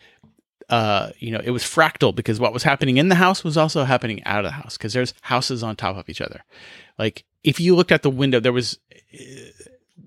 uh, 0.70 1.12
you 1.20 1.32
know, 1.32 1.42
it 1.44 1.52
was 1.52 1.64
fractal 1.64 2.14
because 2.14 2.40
what 2.40 2.54
was 2.54 2.64
happening 2.64 2.98
in 2.98 3.10
the 3.10 3.16
house 3.16 3.44
was 3.44 3.56
also 3.56 3.84
happening 3.84 4.24
out 4.26 4.40
of 4.40 4.46
the 4.46 4.52
house 4.52 4.78
because 4.78 4.94
there's 4.94 5.14
houses 5.22 5.64
on 5.64 5.76
top 5.76 5.96
of 5.96 6.10
each 6.10 6.22
other. 6.22 6.44
Like 6.98 7.24
if 7.44 7.60
you 7.60 7.76
looked 7.76 7.92
at 7.92 8.02
the 8.02 8.10
window, 8.10 8.40
there 8.40 8.52
was 8.52 8.80
uh, 9.14 9.24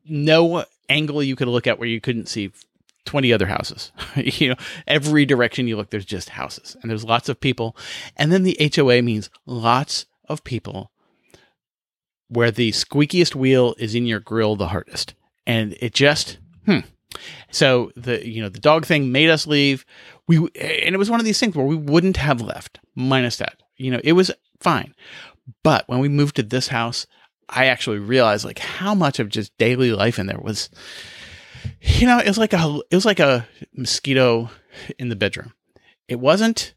no 0.05 0.65
angle 0.89 1.23
you 1.23 1.37
could 1.37 1.49
look 1.49 1.67
at 1.67 1.79
where 1.79 1.89
you 1.89 2.01
couldn't 2.01 2.29
see 2.29 2.51
20 3.09 3.33
other 3.33 3.47
houses. 3.47 3.91
you 4.17 4.51
know, 4.51 4.57
every 4.87 5.25
direction 5.25 5.67
you 5.67 5.79
look, 5.79 5.89
there's 5.89 6.05
just 6.05 6.29
houses 6.29 6.77
and 6.83 6.91
there's 6.91 7.05
lots 7.05 7.31
of 7.31 7.41
people. 7.41 7.75
And 8.19 8.31
then 8.31 8.43
the 8.43 8.71
HOA 8.77 9.01
means 9.01 9.31
lots 9.47 10.05
of 10.29 10.45
people 10.45 10.93
where 12.29 12.51
the 12.51 12.71
squeakiest 12.73 13.35
wheel 13.35 13.75
is 13.79 13.95
in 13.95 14.05
your 14.05 14.21
grill 14.21 14.57
the 14.57 14.69
hardest. 14.69 15.15
And 15.47 15.75
it 15.81 15.95
just, 15.95 16.37
hmm. 16.67 16.81
So 17.51 17.91
the, 17.97 18.29
you 18.29 18.43
know, 18.43 18.51
the 18.51 18.61
dog 18.61 18.85
thing 18.85 19.11
made 19.11 19.31
us 19.31 19.47
leave. 19.47 19.87
We, 20.27 20.37
and 20.37 20.95
it 20.95 20.99
was 20.99 21.09
one 21.09 21.19
of 21.19 21.25
these 21.25 21.41
things 21.41 21.57
where 21.57 21.65
we 21.65 21.77
wouldn't 21.77 22.19
have 22.19 22.43
left 22.43 22.79
minus 22.95 23.39
that, 23.39 23.63
you 23.79 23.91
know, 23.91 24.03
it 24.05 24.13
was 24.13 24.31
fine. 24.61 24.95
But 25.63 25.89
when 25.89 26.01
we 26.01 26.11
moved 26.11 26.37
to 26.37 26.43
this 26.43 26.69
house, 26.69 27.07
I 27.49 27.65
actually 27.69 28.01
realized 28.01 28.45
like 28.45 28.59
how 28.59 28.95
much 28.95 29.19
of 29.19 29.31
just 29.31 29.57
daily 29.57 29.93
life 29.93 30.19
in 30.19 30.27
there 30.27 30.39
was, 30.39 30.69
you 31.81 32.07
know, 32.07 32.19
it 32.19 32.29
was 32.29 32.39
like 32.39 32.53
a 32.53 32.81
it 32.91 32.95
was 32.95 33.05
like 33.05 33.21
a 33.21 33.47
mosquito 33.75 34.51
in 34.99 35.09
the 35.09 35.17
bedroom. 35.17 35.53
It 36.07 36.21
wasn't, 36.21 36.75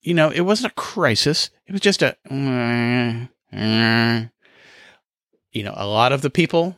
you 0.00 0.14
know, 0.14 0.30
it 0.30 0.40
wasn't 0.40 0.72
a 0.72 0.74
crisis. 0.76 1.50
It 1.66 1.72
was 1.72 1.80
just 1.80 2.02
a, 2.02 2.16
you 5.52 5.62
know, 5.64 5.74
a 5.76 5.86
lot 5.86 6.12
of 6.12 6.22
the 6.22 6.30
people, 6.30 6.76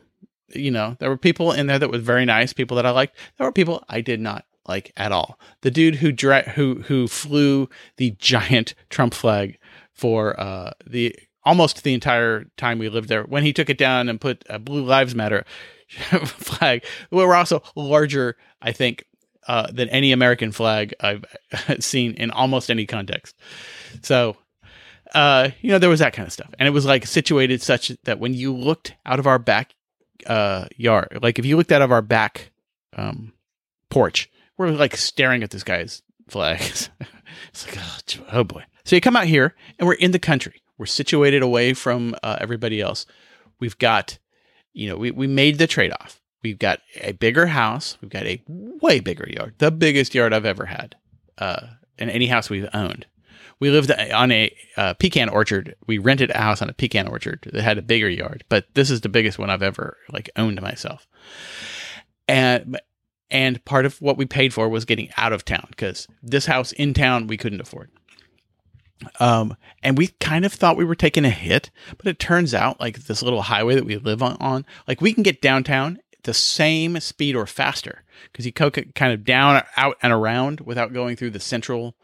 you 0.49 0.71
know, 0.71 0.95
there 0.99 1.09
were 1.09 1.17
people 1.17 1.51
in 1.51 1.67
there 1.67 1.79
that 1.79 1.91
were 1.91 1.97
very 1.97 2.25
nice, 2.25 2.53
people 2.53 2.75
that 2.75 2.85
I 2.85 2.91
liked. 2.91 3.17
There 3.37 3.47
were 3.47 3.51
people 3.51 3.83
I 3.89 4.01
did 4.01 4.19
not 4.19 4.45
like 4.67 4.91
at 4.95 5.11
all. 5.11 5.39
The 5.61 5.71
dude 5.71 5.95
who 5.95 6.13
who 6.55 6.81
who 6.83 7.07
flew 7.07 7.69
the 7.97 8.11
giant 8.19 8.75
Trump 8.89 9.13
flag 9.13 9.57
for 9.91 10.39
uh, 10.39 10.71
the 10.85 11.15
almost 11.43 11.83
the 11.83 11.93
entire 11.93 12.45
time 12.57 12.79
we 12.79 12.89
lived 12.89 13.09
there. 13.09 13.23
When 13.23 13.43
he 13.43 13.53
took 13.53 13.69
it 13.69 13.77
down 13.77 14.09
and 14.09 14.21
put 14.21 14.43
a 14.49 14.59
Blue 14.59 14.83
Lives 14.83 15.15
Matter 15.15 15.45
flag, 16.25 16.85
We're 17.11 17.35
also 17.35 17.63
larger, 17.75 18.37
I 18.61 18.71
think, 18.71 19.05
uh, 19.47 19.71
than 19.71 19.89
any 19.89 20.11
American 20.11 20.51
flag 20.51 20.93
I've 20.99 21.25
seen 21.79 22.13
in 22.13 22.31
almost 22.31 22.69
any 22.69 22.85
context. 22.85 23.35
So, 24.01 24.37
uh, 25.13 25.49
you 25.61 25.71
know, 25.71 25.79
there 25.79 25.89
was 25.89 25.99
that 25.99 26.13
kind 26.13 26.25
of 26.25 26.33
stuff, 26.33 26.49
and 26.57 26.67
it 26.67 26.71
was 26.71 26.85
like 26.85 27.05
situated 27.05 27.61
such 27.61 27.91
that 28.03 28.19
when 28.19 28.33
you 28.33 28.53
looked 28.53 28.95
out 29.05 29.19
of 29.19 29.27
our 29.27 29.39
back 29.39 29.75
uh, 30.25 30.65
yard, 30.75 31.19
like 31.21 31.39
if 31.39 31.45
you 31.45 31.57
looked 31.57 31.71
out 31.71 31.81
of 31.81 31.91
our 31.91 32.01
back 32.01 32.51
um, 32.95 33.33
porch, 33.89 34.29
we're 34.57 34.71
like 34.71 34.95
staring 34.95 35.43
at 35.43 35.51
this 35.51 35.63
guy's 35.63 36.01
flags. 36.27 36.89
it's 37.49 37.67
like, 37.67 37.77
oh, 37.79 38.25
oh 38.31 38.43
boy. 38.43 38.63
So 38.85 38.95
you 38.95 39.01
come 39.01 39.15
out 39.15 39.25
here, 39.25 39.55
and 39.79 39.87
we're 39.87 39.93
in 39.93 40.11
the 40.11 40.19
country. 40.19 40.61
We're 40.77 40.85
situated 40.87 41.41
away 41.41 41.73
from 41.73 42.15
uh, 42.23 42.37
everybody 42.41 42.81
else. 42.81 43.05
We've 43.59 43.77
got, 43.77 44.17
you 44.73 44.89
know, 44.89 44.97
we, 44.97 45.11
we 45.11 45.27
made 45.27 45.57
the 45.57 45.67
trade 45.67 45.93
off. 45.93 46.19
We've 46.43 46.59
got 46.59 46.79
a 47.01 47.13
bigger 47.13 47.47
house. 47.47 47.97
We've 48.01 48.11
got 48.11 48.25
a 48.25 48.43
way 48.47 48.99
bigger 48.99 49.27
yard, 49.29 49.55
the 49.59 49.71
biggest 49.71 50.13
yard 50.13 50.33
I've 50.33 50.45
ever 50.45 50.65
had 50.65 50.95
uh, 51.37 51.67
in 51.97 52.09
any 52.09 52.27
house 52.27 52.49
we've 52.49 52.69
owned. 52.73 53.05
We 53.59 53.69
lived 53.69 53.91
on 53.91 54.31
a 54.31 54.53
uh, 54.75 54.93
pecan 54.95 55.29
orchard. 55.29 55.75
We 55.87 55.97
rented 55.97 56.31
a 56.31 56.37
house 56.37 56.61
on 56.61 56.69
a 56.69 56.73
pecan 56.73 57.07
orchard 57.07 57.47
that 57.53 57.61
had 57.61 57.77
a 57.77 57.83
bigger 57.83 58.09
yard, 58.09 58.43
but 58.49 58.65
this 58.73 58.89
is 58.89 59.01
the 59.01 59.09
biggest 59.09 59.39
one 59.39 59.49
I've 59.49 59.63
ever 59.63 59.97
like 60.11 60.29
owned 60.35 60.61
myself. 60.61 61.07
And 62.27 62.79
and 63.31 63.63
part 63.63 63.85
of 63.85 64.01
what 64.01 64.17
we 64.17 64.25
paid 64.25 64.53
for 64.53 64.67
was 64.67 64.85
getting 64.85 65.09
out 65.17 65.33
of 65.33 65.45
town 65.45 65.67
because 65.69 66.07
this 66.21 66.45
house 66.45 66.71
in 66.73 66.93
town 66.93 67.27
we 67.27 67.37
couldn't 67.37 67.61
afford. 67.61 67.89
Um, 69.19 69.57
and 69.81 69.97
we 69.97 70.07
kind 70.19 70.45
of 70.45 70.53
thought 70.53 70.77
we 70.77 70.85
were 70.85 70.95
taking 70.95 71.25
a 71.25 71.29
hit, 71.29 71.69
but 71.97 72.07
it 72.07 72.19
turns 72.19 72.53
out 72.53 72.79
like 72.79 73.03
this 73.03 73.21
little 73.21 73.43
highway 73.43 73.75
that 73.75 73.85
we 73.85 73.97
live 73.97 74.23
on, 74.23 74.37
on 74.39 74.65
like 74.87 75.01
we 75.01 75.13
can 75.13 75.23
get 75.23 75.41
downtown 75.41 75.99
the 76.23 76.33
same 76.33 76.99
speed 76.99 77.35
or 77.35 77.45
faster 77.45 78.03
because 78.31 78.45
you 78.45 78.51
go 78.51 78.71
kind 78.71 79.13
of 79.13 79.25
down, 79.25 79.63
out, 79.75 79.97
and 80.01 80.13
around 80.13 80.61
without 80.61 80.93
going 80.93 81.15
through 81.15 81.31
the 81.31 81.39
central, 81.39 81.95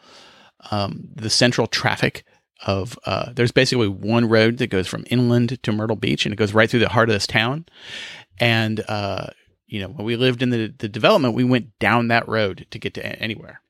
um, 0.71 1.07
the 1.15 1.29
central 1.29 1.67
traffic 1.67 2.23
of. 2.65 2.97
Uh, 3.05 3.31
there's 3.33 3.51
basically 3.51 3.87
one 3.87 4.27
road 4.27 4.57
that 4.57 4.67
goes 4.67 4.87
from 4.87 5.05
inland 5.09 5.61
to 5.63 5.71
Myrtle 5.71 5.95
Beach, 5.95 6.25
and 6.25 6.33
it 6.33 6.37
goes 6.37 6.53
right 6.53 6.69
through 6.69 6.81
the 6.81 6.89
heart 6.89 7.09
of 7.09 7.13
this 7.13 7.27
town. 7.27 7.65
And 8.39 8.83
uh, 8.87 9.27
you 9.67 9.79
know, 9.79 9.87
when 9.87 10.05
we 10.05 10.15
lived 10.15 10.41
in 10.41 10.49
the 10.49 10.73
the 10.77 10.89
development, 10.89 11.35
we 11.35 11.43
went 11.43 11.77
down 11.79 12.09
that 12.09 12.27
road 12.27 12.67
to 12.71 12.79
get 12.79 12.93
to 12.95 13.05
anywhere 13.21 13.61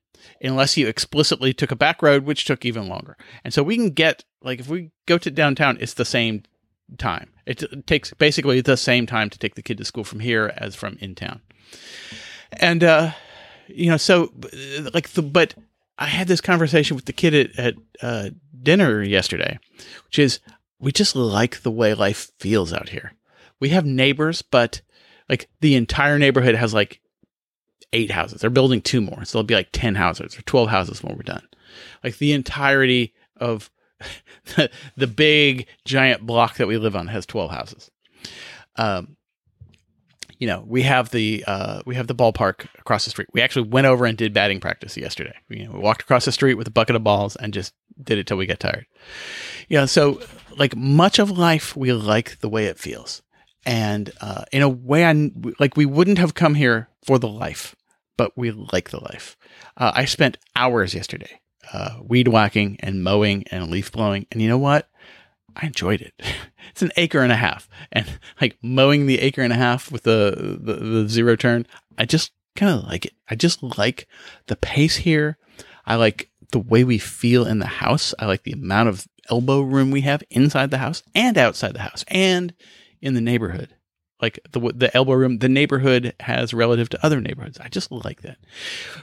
unless 0.41 0.77
you 0.77 0.87
explicitly 0.87 1.53
took 1.53 1.71
a 1.71 1.75
back 1.75 2.01
road, 2.01 2.25
which 2.25 2.45
took 2.45 2.65
even 2.65 2.87
longer. 2.87 3.17
And 3.43 3.53
so 3.53 3.63
we 3.63 3.75
can 3.75 3.91
get, 3.91 4.23
like, 4.41 4.59
if 4.59 4.67
we 4.67 4.91
go 5.05 5.17
to 5.17 5.31
downtown, 5.31 5.77
it's 5.79 5.93
the 5.93 6.05
same 6.05 6.43
time. 6.97 7.31
It, 7.45 7.63
takes 7.87 8.13
basically 8.13 8.61
the 8.61 8.77
same 8.77 9.05
time 9.05 9.29
to 9.29 9.39
take 9.39 9.55
the 9.55 9.61
kid 9.61 9.77
to 9.77 9.85
school 9.85 10.03
from 10.03 10.19
here 10.19 10.53
as 10.57 10.75
from 10.75 10.97
in 10.99 11.15
town. 11.15 11.41
And, 12.53 12.83
uh, 12.83 13.11
you 13.67 13.89
know, 13.89 13.97
so, 13.97 14.33
like, 14.93 15.09
the, 15.09 15.21
but 15.21 15.55
I 15.97 16.05
had 16.05 16.27
this 16.27 16.41
conversation 16.41 16.95
with 16.95 17.05
the 17.05 17.13
kid 17.13 17.33
at, 17.33 17.59
at 17.59 17.75
uh, 18.01 18.29
dinner 18.61 19.03
yesterday, 19.03 19.59
which 20.05 20.17
is 20.17 20.39
we 20.79 20.91
just 20.91 21.15
like 21.15 21.61
the 21.61 21.71
way 21.71 21.93
life 21.93 22.31
feels 22.39 22.71
out 22.71 22.89
here. 22.89 23.13
We 23.59 23.69
have 23.69 23.85
neighbors, 23.85 24.41
but 24.41 24.81
like 25.27 25.49
the 25.59 25.75
entire 25.75 26.17
neighborhood 26.17 26.55
has 26.55 26.73
like 26.73 27.01
eight 27.93 28.11
houses. 28.11 28.41
They're 28.41 28.49
building 28.49 28.81
two 28.81 29.01
more. 29.01 29.25
So 29.25 29.37
there'll 29.37 29.45
be 29.45 29.55
like 29.55 29.69
10 29.71 29.95
houses 29.95 30.37
or 30.37 30.41
12 30.43 30.69
houses 30.69 31.03
when 31.03 31.15
we're 31.15 31.23
done. 31.23 31.47
Like 32.03 32.17
the 32.17 32.33
entirety 32.33 33.13
of 33.37 33.69
the, 34.55 34.69
the 34.95 35.07
big 35.07 35.67
giant 35.85 36.25
block 36.25 36.57
that 36.57 36.67
we 36.67 36.77
live 36.77 36.95
on 36.95 37.07
has 37.07 37.25
12 37.25 37.51
houses. 37.51 37.91
Um, 38.75 39.17
you 40.39 40.47
know, 40.47 40.63
we 40.65 40.83
have 40.83 41.11
the 41.11 41.43
uh, 41.45 41.81
we 41.85 41.95
have 41.95 42.07
the 42.07 42.15
ballpark 42.15 42.67
across 42.79 43.03
the 43.03 43.11
street. 43.11 43.27
We 43.33 43.41
actually 43.41 43.67
went 43.67 43.87
over 43.87 44.05
and 44.05 44.17
did 44.17 44.33
batting 44.33 44.61
practice 44.61 44.95
yesterday. 44.95 45.35
We, 45.49 45.59
you 45.59 45.65
know, 45.65 45.73
we 45.73 45.79
walked 45.79 46.01
across 46.01 46.23
the 46.23 46.31
street 46.31 46.53
with 46.53 46.65
a 46.65 46.71
bucket 46.71 46.95
of 46.95 47.03
balls 47.03 47.35
and 47.35 47.53
just 47.53 47.73
did 48.01 48.17
it 48.17 48.25
till 48.25 48.37
we 48.37 48.45
got 48.45 48.61
tired. 48.61 48.85
Yeah, 49.67 49.83
so 49.83 50.21
like 50.55 50.77
much 50.77 51.19
of 51.19 51.29
life, 51.29 51.75
we 51.75 51.91
like 51.91 52.39
the 52.39 52.47
way 52.47 52.65
it 52.67 52.79
feels, 52.79 53.21
and 53.65 54.11
uh, 54.21 54.45
in 54.53 54.61
a 54.61 54.69
way, 54.69 55.05
I 55.05 55.31
like 55.59 55.75
we 55.75 55.85
wouldn't 55.85 56.19
have 56.19 56.35
come 56.35 56.55
here 56.55 56.87
for 57.03 57.19
the 57.19 57.27
life 57.27 57.75
but 58.19 58.37
we 58.37 58.51
like 58.51 58.89
the 58.89 58.99
life. 58.99 59.37
Uh, 59.77 59.93
I 59.95 60.03
spent 60.03 60.37
hours 60.53 60.93
yesterday 60.93 61.39
uh, 61.71 61.99
weed 62.03 62.27
whacking 62.27 62.75
and 62.81 63.01
mowing 63.01 63.45
and 63.49 63.71
leaf 63.71 63.93
blowing, 63.93 64.27
and 64.29 64.41
you 64.41 64.49
know 64.49 64.57
what? 64.57 64.89
I 65.55 65.67
enjoyed 65.67 66.01
it. 66.01 66.13
it's 66.69 66.81
an 66.81 66.91
acre 66.97 67.21
and 67.21 67.31
a 67.31 67.37
half, 67.37 67.69
and 67.93 68.19
like 68.41 68.57
mowing 68.61 69.05
the 69.05 69.19
acre 69.19 69.41
and 69.41 69.53
a 69.53 69.55
half 69.55 69.89
with 69.89 70.03
the 70.03 70.57
the, 70.59 70.73
the 70.73 71.07
zero 71.07 71.37
turn, 71.37 71.65
I 71.97 72.03
just 72.03 72.33
kind 72.57 72.77
of 72.77 72.83
like 72.89 73.05
it. 73.05 73.13
I 73.29 73.35
just 73.35 73.63
like 73.63 74.05
the 74.47 74.57
pace 74.57 74.97
here. 74.97 75.37
I 75.85 75.95
like 75.95 76.29
the 76.51 76.59
way 76.59 76.83
we 76.83 76.97
feel 76.97 77.45
in 77.45 77.59
the 77.59 77.67
house. 77.67 78.13
I 78.19 78.25
like 78.25 78.43
the 78.43 78.51
amount 78.51 78.89
of 78.89 79.07
elbow 79.29 79.61
room 79.61 79.91
we 79.91 80.01
have 80.01 80.23
inside 80.29 80.71
the 80.71 80.79
house 80.79 81.03
and 81.15 81.37
outside 81.37 81.73
the 81.73 81.79
house 81.79 82.03
and 82.09 82.53
in 82.99 83.13
the 83.13 83.21
neighborhood. 83.21 83.75
Like 84.21 84.39
the 84.51 84.59
the 84.75 84.95
elbow 84.95 85.13
room 85.13 85.39
the 85.39 85.49
neighborhood 85.49 86.13
has 86.19 86.53
relative 86.53 86.89
to 86.89 87.05
other 87.05 87.21
neighborhoods. 87.21 87.59
I 87.59 87.69
just 87.69 87.91
like 87.91 88.21
that. 88.21 88.37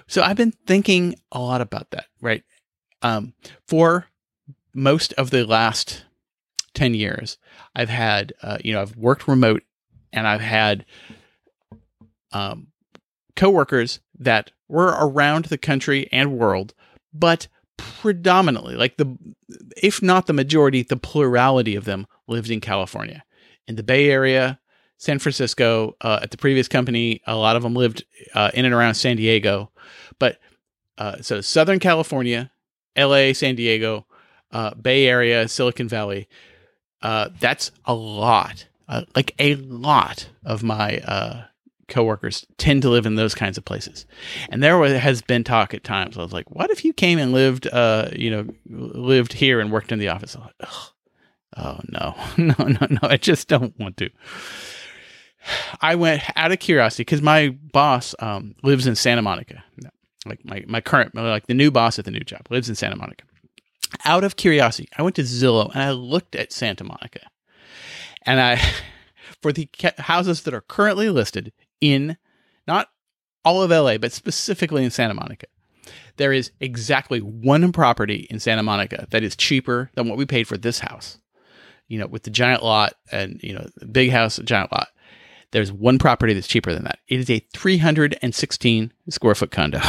So 0.07 0.23
I've 0.23 0.37
been 0.37 0.53
thinking 0.67 1.15
a 1.33 1.41
lot 1.41 1.61
about 1.61 1.91
that, 1.91 2.07
right? 2.21 2.43
Um, 3.03 3.35
for 3.67 4.07
most 4.75 5.13
of 5.15 5.31
the 5.31 5.47
last 5.47 6.05
10 6.75 6.95
years, 6.95 7.39
I've 7.75 7.89
had, 7.89 8.35
uh, 8.43 8.59
you 8.63 8.73
know, 8.73 8.83
I've 8.83 8.97
worked 8.97 9.27
remote 9.27 9.63
and 10.13 10.27
I've 10.27 10.41
had 10.41 10.85
um, 12.33 12.69
coworkers 13.35 14.01
that 14.19 14.51
were 14.69 14.95
around 14.99 15.47
the 15.47 15.59
country 15.59 16.09
and 16.13 16.39
world, 16.39 16.75
but 17.13 17.49
predominantly, 17.77 18.75
like 18.75 18.97
the, 18.97 19.17
if 19.83 20.03
not 20.03 20.27
the 20.27 20.33
majority, 20.33 20.83
the 20.83 20.97
plurality 20.97 21.77
of 21.77 21.85
them 21.85 22.07
lived 22.27 22.51
in 22.51 22.61
California, 22.61 23.25
in 23.67 23.77
the 23.77 23.83
Bay 23.83 24.11
Area, 24.11 24.59
San 24.99 25.19
Francisco. 25.19 25.97
Uh, 26.01 26.21
at 26.23 26.31
the 26.31 26.37
previous 26.37 26.69
company, 26.69 27.21
a 27.27 27.37
lot 27.37 27.57
of 27.57 27.63
them 27.63 27.75
lived 27.75 28.05
uh, 28.35 28.51
in 28.55 28.65
and 28.65 28.75
around 28.75 28.95
San 28.95 29.17
Diego, 29.17 29.71
but 30.19 30.39
uh, 30.99 31.21
so 31.21 31.41
Southern 31.41 31.79
California, 31.79 32.51
L.A., 32.95 33.33
San 33.35 33.55
Diego, 33.55 34.07
uh, 34.53 34.75
Bay 34.75 35.07
Area, 35.07 35.47
Silicon 35.49 35.89
Valley. 35.89 36.29
Uh, 37.03 37.29
that's 37.41 37.71
a 37.85 37.95
lot, 37.95 38.67
uh, 38.89 39.03
like 39.15 39.35
a 39.39 39.57
lot 39.57 40.29
of 40.45 40.63
my 40.63 41.47
coworkers 41.89 42.47
tend 42.59 42.83
to 42.83 42.91
live 42.91 43.07
in 43.07 43.15
those 43.15 43.35
kinds 43.35 43.57
of 43.59 43.65
places. 43.65 44.07
And 44.49 44.63
there 44.63 44.79
wa- 44.79 44.89
has 44.89 45.23
been 45.23 45.45
talk 45.45 45.75
at 45.75 45.85
times. 45.85 46.17
I 46.19 46.23
was 46.23 46.33
like, 46.33 46.51
"What 46.51 46.71
if 46.71 46.85
you 46.85 46.93
came 46.93 47.19
and 47.19 47.33
lived, 47.33 47.67
uh, 47.69 48.09
you 48.15 48.31
know, 48.31 48.47
lived 48.69 49.33
here 49.33 49.61
and 49.61 49.71
worked 49.71 49.93
in 49.93 49.99
the 49.99 50.09
office?" 50.09 50.37
Like, 50.37 50.55
oh 51.57 51.81
no, 51.89 52.15
no, 52.37 52.55
no, 52.59 52.87
no! 52.91 52.99
I 53.03 53.17
just 53.17 53.49
don't 53.49 53.79
want 53.79 53.97
to. 53.99 54.11
I 55.81 55.95
went 55.95 56.23
out 56.37 56.53
of 56.53 56.59
curiosity 56.59 57.03
because 57.03 57.23
my 57.23 57.51
boss 57.73 58.15
um, 58.19 58.55
lives 58.63 58.87
in 58.87 58.97
Santa 58.97 59.23
Monica. 59.23 59.63
Like 60.25 60.45
my 60.45 60.65
my 60.67 60.81
current, 60.81 61.15
like 61.15 61.47
the 61.47 61.55
new 61.55 61.71
boss 61.71 61.99
at 61.99 62.05
the 62.05 62.11
new 62.11 62.21
job 62.21 62.43
lives 62.51 62.69
in 62.69 62.75
Santa 62.75 62.97
Monica 62.97 63.25
out 64.05 64.25
of 64.25 64.37
curiosity, 64.37 64.89
I 64.97 65.03
went 65.03 65.17
to 65.17 65.23
Zillow 65.23 65.71
and 65.73 65.83
I 65.83 65.91
looked 65.93 66.35
at 66.35 66.53
Santa 66.53 66.85
Monica. 66.85 67.21
And 68.23 68.41
I, 68.41 68.61
for 69.43 69.53
the 69.53 69.69
houses 69.99 70.43
that 70.43 70.55
are 70.55 70.63
currently 70.63 71.11
listed 71.11 71.53
in 71.81 72.17
not 72.67 72.89
all 73.45 73.63
of 73.63 73.71
LA, 73.71 73.99
but 73.99 74.13
specifically 74.13 74.85
in 74.85 74.91
Santa 74.91 75.15
Monica, 75.15 75.47
there 76.17 76.33
is 76.33 76.51
exactly 76.61 77.21
one 77.21 77.73
property 77.73 78.27
in 78.31 78.41
Santa 78.41 78.63
Monica 78.63 79.07
that 79.11 79.23
is 79.23 79.37
cheaper 79.37 79.91
than 79.95 80.09
what 80.09 80.19
we 80.19 80.27
paid 80.27 80.49
for 80.49 80.57
this 80.57 80.81
house. 80.81 81.19
You 81.89 82.01
know, 82.01 82.09
with 82.09 82.25
the 82.25 82.31
giant 82.31 82.65
lot 82.65 82.95
and, 83.13 83.41
you 83.45 83.55
know, 83.55 83.69
big 83.93 84.11
house, 84.11 84.39
giant 84.39 84.73
lot. 84.73 84.89
There's 85.57 85.73
one 85.73 85.99
property 85.99 86.35
that's 86.35 86.47
cheaper 86.47 86.75
than 86.75 86.85
that. 86.85 86.99
It 87.09 87.19
is 87.19 87.31
a 87.31 87.39
316 87.55 88.93
square 89.09 89.35
foot 89.35 89.51
condo. 89.51 89.81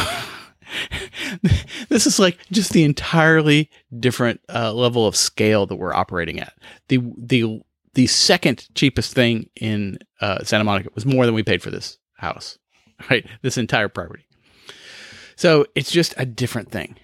this 1.90 2.06
is 2.06 2.18
like 2.18 2.38
just 2.50 2.72
the 2.72 2.84
entirely 2.84 3.70
different 4.00 4.40
uh, 4.48 4.72
level 4.72 5.06
of 5.06 5.14
scale 5.14 5.66
that 5.66 5.76
we're 5.76 5.92
operating 5.92 6.40
at. 6.40 6.54
The 6.88 7.02
the 7.18 7.60
the 7.92 8.06
second 8.06 8.66
cheapest 8.74 9.12
thing 9.12 9.50
in 9.56 9.98
uh, 10.22 10.42
Santa 10.42 10.64
Monica 10.64 10.88
was 10.94 11.04
more 11.04 11.26
than 11.26 11.34
we 11.34 11.42
paid 11.42 11.60
for 11.62 11.70
this 11.70 11.98
house, 12.14 12.58
right? 13.10 13.26
This 13.42 13.58
entire 13.58 13.90
property. 13.90 14.24
So 15.36 15.66
it's 15.74 15.90
just 15.90 16.14
a 16.16 16.24
different 16.24 16.70
thing, 16.70 16.96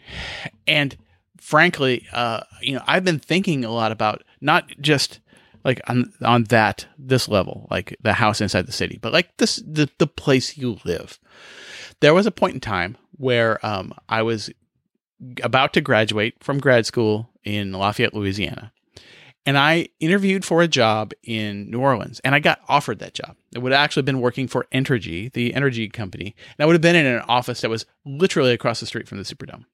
and 0.67 0.97
frankly, 1.39 2.07
uh, 2.15 2.41
you 2.63 2.77
know, 2.77 2.83
I've 2.87 3.05
been 3.05 3.19
thinking 3.19 3.63
a 3.63 3.71
lot 3.71 3.93
about 3.93 4.25
not 4.41 4.71
just 4.81 5.21
like 5.65 5.81
on 5.89 6.13
on 6.23 6.45
that 6.45 6.87
this 6.99 7.29
level, 7.29 7.67
like 7.71 7.97
the 8.03 8.13
house 8.13 8.41
inside 8.41 8.67
the 8.67 8.73
city, 8.73 8.99
but 9.01 9.13
like 9.13 9.37
this 9.39 9.57
the 9.57 9.89
the 9.99 10.07
place 10.07 10.57
you 10.57 10.79
live. 10.85 11.19
There 12.01 12.15
was 12.15 12.27
a 12.27 12.31
point 12.31 12.55
in 12.55 12.61
time 12.61 12.97
where 13.13 13.65
um, 13.65 13.93
I 14.09 14.23
was 14.23 14.51
about 15.43 15.73
to 15.75 15.81
graduate 15.81 16.35
from 16.43 16.59
grad 16.59 16.87
school 16.87 17.31
in 17.45 17.73
Lafayette, 17.73 18.15
Louisiana. 18.15 18.73
And 19.47 19.59
I 19.59 19.89
interviewed 20.01 20.45
for 20.45 20.63
a 20.63 20.69
job 20.69 21.13
in 21.23 21.71
New 21.71 21.81
Orleans 21.81 22.19
and 22.25 22.35
I 22.35 22.41
got 22.41 22.61
offered 22.67 22.99
that 23.01 23.13
job. 23.13 23.37
It 23.55 23.59
would 23.59 23.73
have 23.73 23.81
actually 23.81 24.05
been 24.05 24.21
working 24.21 24.49
for 24.49 24.67
Entergy, 24.73 25.31
the 25.33 25.55
energy 25.55 25.89
company. 25.89 26.35
And 26.37 26.65
I 26.65 26.67
would 26.67 26.75
have 26.75 26.83
been 26.83 26.97
in 26.97 27.05
an 27.05 27.23
office 27.29 27.61
that 27.61 27.71
was 27.71 27.85
literally 28.07 28.53
across 28.53 28.81
the 28.81 28.87
street 28.87 29.07
from 29.07 29.19
the 29.19 29.25
Superdome. 29.25 29.67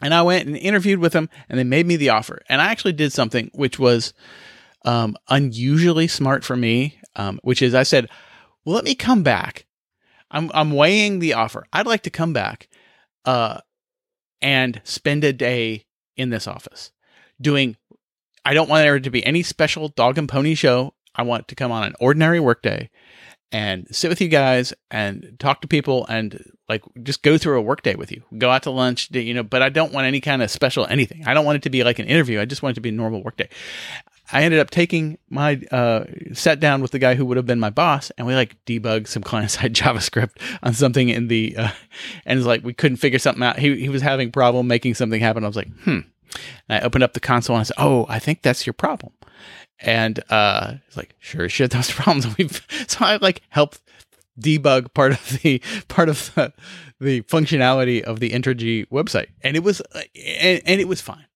And 0.00 0.12
I 0.12 0.22
went 0.22 0.48
and 0.48 0.56
interviewed 0.56 0.98
with 0.98 1.12
them 1.12 1.30
and 1.48 1.58
they 1.58 1.64
made 1.64 1.86
me 1.86 1.94
the 1.94 2.08
offer. 2.08 2.42
And 2.48 2.60
I 2.60 2.72
actually 2.72 2.92
did 2.92 3.12
something 3.12 3.52
which 3.54 3.78
was 3.78 4.14
um, 4.84 5.16
unusually 5.28 6.08
smart 6.08 6.44
for 6.44 6.56
me, 6.56 6.98
um, 7.16 7.38
which 7.42 7.62
is 7.62 7.74
I 7.74 7.82
said, 7.82 8.08
well, 8.64 8.74
let 8.74 8.84
me 8.84 8.94
come 8.94 9.22
back. 9.22 9.66
I'm, 10.30 10.50
I'm 10.54 10.72
weighing 10.72 11.18
the 11.18 11.34
offer. 11.34 11.66
I'd 11.72 11.86
like 11.86 12.02
to 12.02 12.10
come 12.10 12.32
back 12.32 12.68
uh, 13.24 13.60
and 14.40 14.80
spend 14.84 15.24
a 15.24 15.32
day 15.32 15.86
in 16.16 16.30
this 16.30 16.46
office 16.46 16.90
doing 17.40 17.76
I 18.44 18.54
don't 18.54 18.68
want 18.68 18.82
there 18.82 18.98
to 18.98 19.10
be 19.10 19.24
any 19.24 19.42
special 19.42 19.88
dog 19.88 20.18
and 20.18 20.28
pony 20.28 20.54
show. 20.54 20.94
I 21.14 21.22
want 21.22 21.48
to 21.48 21.54
come 21.54 21.70
on 21.70 21.84
an 21.84 21.94
ordinary 22.00 22.40
workday 22.40 22.90
and 23.52 23.86
sit 23.94 24.08
with 24.08 24.20
you 24.20 24.28
guys 24.28 24.72
and 24.90 25.36
talk 25.38 25.60
to 25.60 25.68
people 25.68 26.06
and 26.08 26.42
like 26.68 26.82
just 27.02 27.22
go 27.22 27.36
through 27.36 27.58
a 27.58 27.62
workday 27.62 27.94
with 27.94 28.10
you. 28.10 28.22
Go 28.38 28.50
out 28.50 28.62
to 28.64 28.70
lunch, 28.70 29.10
you 29.12 29.34
know, 29.34 29.42
but 29.42 29.62
I 29.62 29.68
don't 29.68 29.92
want 29.92 30.06
any 30.06 30.20
kind 30.20 30.42
of 30.42 30.50
special 30.50 30.86
anything. 30.86 31.24
I 31.26 31.34
don't 31.34 31.44
want 31.44 31.56
it 31.56 31.62
to 31.64 31.70
be 31.70 31.84
like 31.84 31.98
an 31.98 32.06
interview. 32.06 32.40
I 32.40 32.46
just 32.46 32.62
want 32.62 32.74
it 32.74 32.76
to 32.76 32.80
be 32.80 32.88
a 32.88 32.92
normal 32.92 33.22
workday. 33.22 33.48
I 34.32 34.42
ended 34.42 34.60
up 34.60 34.70
taking 34.70 35.18
my 35.28 35.60
uh, 35.70 36.04
sat 36.32 36.58
down 36.58 36.80
with 36.80 36.90
the 36.90 36.98
guy 36.98 37.14
who 37.14 37.26
would 37.26 37.36
have 37.36 37.46
been 37.46 37.60
my 37.60 37.70
boss, 37.70 38.10
and 38.16 38.26
we 38.26 38.34
like 38.34 38.56
debugged 38.64 39.06
some 39.06 39.22
client 39.22 39.50
side 39.50 39.74
JavaScript 39.74 40.40
on 40.62 40.72
something 40.72 41.08
in 41.08 41.28
the, 41.28 41.56
uh, 41.56 41.70
and 42.24 42.38
it's 42.38 42.46
like 42.46 42.64
we 42.64 42.72
couldn't 42.72 42.96
figure 42.96 43.18
something 43.18 43.42
out. 43.42 43.58
He 43.58 43.78
he 43.80 43.88
was 43.88 44.02
having 44.02 44.32
problem 44.32 44.66
making 44.66 44.94
something 44.94 45.20
happen. 45.20 45.44
I 45.44 45.48
was 45.48 45.56
like, 45.56 45.70
hmm. 45.84 46.00
And 46.68 46.82
I 46.82 46.86
opened 46.86 47.04
up 47.04 47.12
the 47.12 47.20
console 47.20 47.56
and 47.56 47.60
I 47.60 47.64
said, 47.64 47.76
oh, 47.78 48.06
I 48.08 48.18
think 48.18 48.42
that's 48.42 48.66
your 48.66 48.72
problem. 48.72 49.12
And 49.80 50.22
uh, 50.30 50.74
it's 50.86 50.96
like, 50.96 51.14
sure 51.18 51.48
shit, 51.48 51.72
those 51.72 51.90
problems. 51.92 52.36
We've 52.38 52.66
so 52.88 53.04
I 53.04 53.16
like 53.16 53.42
helped 53.50 53.80
debug 54.40 54.94
part 54.94 55.12
of 55.12 55.42
the 55.42 55.60
part 55.88 56.08
of 56.08 56.34
the, 56.34 56.52
the 57.00 57.22
functionality 57.22 58.02
of 58.02 58.20
the 58.20 58.30
Entergy 58.30 58.88
website, 58.88 59.28
and 59.42 59.56
it 59.56 59.62
was 59.62 59.80
uh, 59.94 60.02
and, 60.40 60.62
and 60.64 60.80
it 60.80 60.88
was 60.88 61.00
fine. 61.00 61.26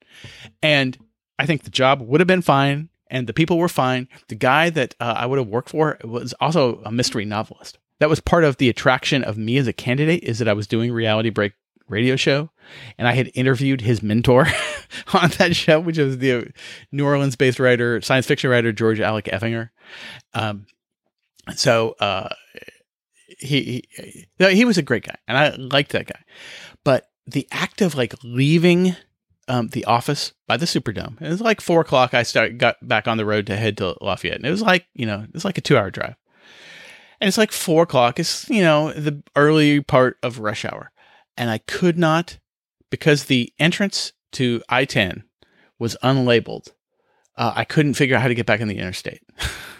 And 0.63 0.97
I 1.39 1.47
think 1.47 1.65
the 1.65 1.71
job 1.71 2.01
would 2.01 2.21
have 2.21 2.29
been 2.29 2.43
fine, 2.43 2.89
and 3.09 3.27
the 3.27 3.33
people 3.33 3.59
were 3.59 3.69
fine. 3.69 4.09
The 4.29 4.35
guy 4.35 4.71
that 4.71 4.95
uh, 5.01 5.15
I 5.17 5.27
would 5.27 5.39
have 5.39 5.49
worked 5.49 5.71
for 5.71 5.99
was 6.05 6.33
also 6.41 6.81
a 6.85 6.93
mystery 6.93 7.25
novelist. 7.25 7.79
That 7.99 8.09
was 8.09 8.21
part 8.21 8.45
of 8.45 8.59
the 8.59 8.69
attraction 8.69 9.25
of 9.25 9.39
me 9.39 9.57
as 9.57 9.67
a 9.67 9.73
candidate 9.73 10.23
is 10.25 10.39
that 10.39 10.49
I 10.49 10.53
was 10.53 10.67
doing 10.67 10.93
reality 10.93 11.31
break 11.31 11.53
radio 11.89 12.17
show, 12.17 12.51
and 12.99 13.07
I 13.07 13.13
had 13.13 13.31
interviewed 13.35 13.81
his 13.81 14.03
mentor 14.03 14.47
on 15.13 15.31
that 15.39 15.55
show, 15.55 15.81
which 15.81 15.99
was 15.99 16.19
the 16.19 16.53
New 16.93 17.05
Orleans-based 17.05 17.61
writer, 17.61 18.01
science 18.01 18.27
fiction 18.27 18.51
writer 18.51 18.73
George 18.73 19.01
Alec 19.01 19.27
Effinger. 19.27 19.71
Um, 20.35 20.67
so 21.55 21.95
uh, 22.01 22.29
he, 23.39 23.85
he 24.39 24.49
he 24.51 24.65
was 24.65 24.79
a 24.79 24.83
great 24.83 25.05
guy, 25.05 25.17
and 25.29 25.39
I 25.39 25.51
liked 25.57 25.93
that 25.93 26.07
guy. 26.07 26.21
But 26.85 27.09
the 27.27 27.47
act 27.51 27.83
of 27.83 27.95
like 27.95 28.15
leaving 28.23 28.97
um, 29.49 29.69
the 29.69 29.85
office 29.85 30.33
by 30.47 30.57
the 30.57 30.67
Superdome, 30.67 31.21
it 31.21 31.29
was 31.29 31.41
like 31.41 31.61
four 31.61 31.81
o'clock. 31.81 32.15
I 32.15 32.23
start 32.23 32.59
got 32.59 32.77
back 32.87 33.07
on 33.07 33.17
the 33.17 33.25
road 33.25 33.47
to 33.47 33.57
head 33.57 33.77
to 33.79 33.97
Lafayette, 34.01 34.37
and 34.37 34.47
it 34.47 34.51
was 34.51 34.63
like 34.63 34.87
you 34.95 35.07
know 35.07 35.23
it 35.23 35.33
was 35.33 35.45
like 35.45 35.59
a 35.59 35.63
two-hour 35.63 35.91
drive, 35.91 36.17
and 37.21 37.29
it's 37.29 37.39
like 37.39 37.53
four 37.53 37.85
o'clock. 37.85 38.19
It's 38.19 38.49
you 38.49 38.63
know 38.63 38.93
the 38.93 39.23
early 39.35 39.81
part 39.81 40.19
of 40.23 40.41
rush 40.41 40.65
hour, 40.65 40.93
and 41.37 41.51
I 41.51 41.59
could 41.59 41.99
not 41.99 42.39
because 42.91 43.25
the 43.25 43.53
entrance 43.59 44.13
to 44.33 44.63
I 44.69 44.85
ten 44.85 45.25
was 45.79 45.97
unlabeled. 46.03 46.73
Uh, 47.37 47.53
I 47.55 47.65
couldn't 47.65 47.95
figure 47.95 48.17
out 48.17 48.23
how 48.23 48.29
to 48.29 48.35
get 48.35 48.47
back 48.47 48.61
on 48.61 48.69
the 48.69 48.79
interstate. 48.79 49.23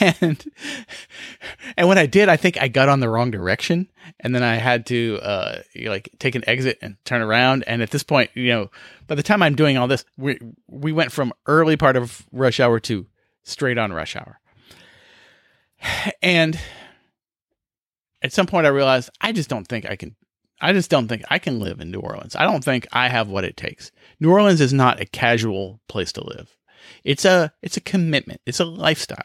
and 0.00 0.44
and 1.76 1.88
when 1.88 1.98
I 1.98 2.06
did, 2.06 2.28
I 2.28 2.36
think 2.36 2.60
I 2.60 2.68
got 2.68 2.88
on 2.88 3.00
the 3.00 3.08
wrong 3.08 3.30
direction, 3.30 3.90
and 4.20 4.34
then 4.34 4.42
I 4.42 4.56
had 4.56 4.86
to 4.86 5.18
uh, 5.22 5.62
like 5.84 6.10
take 6.18 6.34
an 6.34 6.44
exit 6.48 6.78
and 6.82 6.96
turn 7.04 7.22
around. 7.22 7.64
And 7.66 7.82
at 7.82 7.90
this 7.90 8.02
point, 8.02 8.30
you 8.34 8.48
know, 8.48 8.70
by 9.06 9.14
the 9.14 9.22
time 9.22 9.42
I'm 9.42 9.54
doing 9.54 9.76
all 9.76 9.88
this, 9.88 10.04
we 10.16 10.38
we 10.68 10.92
went 10.92 11.12
from 11.12 11.32
early 11.46 11.76
part 11.76 11.96
of 11.96 12.26
rush 12.32 12.60
hour 12.60 12.80
to 12.80 13.06
straight 13.42 13.78
on 13.78 13.92
rush 13.92 14.16
hour. 14.16 14.40
And 16.22 16.58
at 18.22 18.32
some 18.32 18.46
point, 18.46 18.66
I 18.66 18.70
realized 18.70 19.10
I 19.20 19.32
just 19.32 19.48
don't 19.48 19.66
think 19.66 19.88
I 19.88 19.96
can. 19.96 20.14
I 20.60 20.72
just 20.72 20.90
don't 20.90 21.08
think 21.08 21.22
I 21.28 21.40
can 21.40 21.58
live 21.58 21.80
in 21.80 21.90
New 21.90 21.98
Orleans. 21.98 22.36
I 22.36 22.44
don't 22.44 22.62
think 22.62 22.86
I 22.92 23.08
have 23.08 23.28
what 23.28 23.42
it 23.42 23.56
takes. 23.56 23.90
New 24.20 24.30
Orleans 24.30 24.60
is 24.60 24.72
not 24.72 25.00
a 25.00 25.06
casual 25.06 25.80
place 25.88 26.12
to 26.12 26.24
live. 26.24 26.56
It's 27.04 27.24
a 27.24 27.52
it's 27.62 27.76
a 27.76 27.80
commitment. 27.80 28.40
It's 28.46 28.60
a 28.60 28.64
lifestyle. 28.64 29.24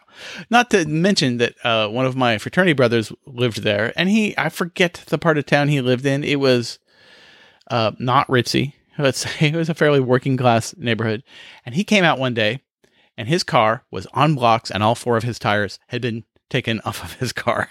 Not 0.49 0.69
to 0.71 0.85
mention 0.85 1.37
that 1.37 1.53
uh, 1.63 1.87
one 1.89 2.05
of 2.05 2.15
my 2.15 2.37
fraternity 2.37 2.73
brothers 2.73 3.11
lived 3.25 3.63
there, 3.63 3.93
and 3.95 4.09
he 4.09 4.37
I 4.37 4.49
forget 4.49 5.03
the 5.07 5.17
part 5.17 5.37
of 5.37 5.45
town 5.45 5.67
he 5.67 5.81
lived 5.81 6.05
in. 6.05 6.23
It 6.23 6.39
was 6.39 6.79
uh, 7.69 7.91
not 7.99 8.27
ritzy. 8.27 8.73
Let's 8.97 9.19
say 9.19 9.49
it 9.49 9.55
was 9.55 9.69
a 9.69 9.75
fairly 9.75 9.99
working 9.99 10.37
class 10.37 10.75
neighborhood. 10.77 11.23
And 11.65 11.75
he 11.75 11.83
came 11.83 12.03
out 12.03 12.19
one 12.19 12.33
day, 12.33 12.61
and 13.17 13.27
his 13.27 13.43
car 13.43 13.83
was 13.91 14.07
on 14.13 14.35
blocks, 14.35 14.71
and 14.71 14.81
all 14.81 14.95
four 14.95 15.17
of 15.17 15.23
his 15.23 15.39
tires 15.39 15.79
had 15.87 16.01
been 16.01 16.23
taken 16.49 16.81
off 16.85 17.03
of 17.03 17.13
his 17.13 17.31
car. 17.33 17.69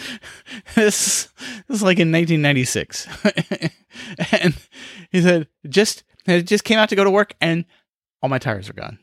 this, 0.74 1.28
this 1.68 1.76
is 1.76 1.82
like 1.82 1.98
in 1.98 2.12
1996. 2.12 3.08
and 4.32 4.54
he 5.10 5.20
said, 5.20 5.48
just, 5.68 6.04
it 6.26 6.42
just 6.42 6.64
came 6.64 6.78
out 6.78 6.88
to 6.88 6.96
go 6.96 7.04
to 7.04 7.10
work 7.10 7.34
and 7.40 7.64
all 8.22 8.28
my 8.28 8.38
tires 8.38 8.70
are 8.70 8.74
gone. 8.74 8.98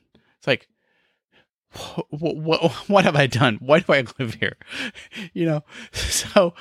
Like, 0.49 0.67
what, 2.09 2.35
what, 2.37 2.73
what 2.89 3.05
have 3.05 3.15
I 3.15 3.27
done? 3.27 3.57
Why 3.61 3.79
do 3.79 3.93
I 3.93 4.03
live 4.19 4.33
here? 4.35 4.57
You 5.33 5.45
know, 5.45 5.63
so 5.91 6.53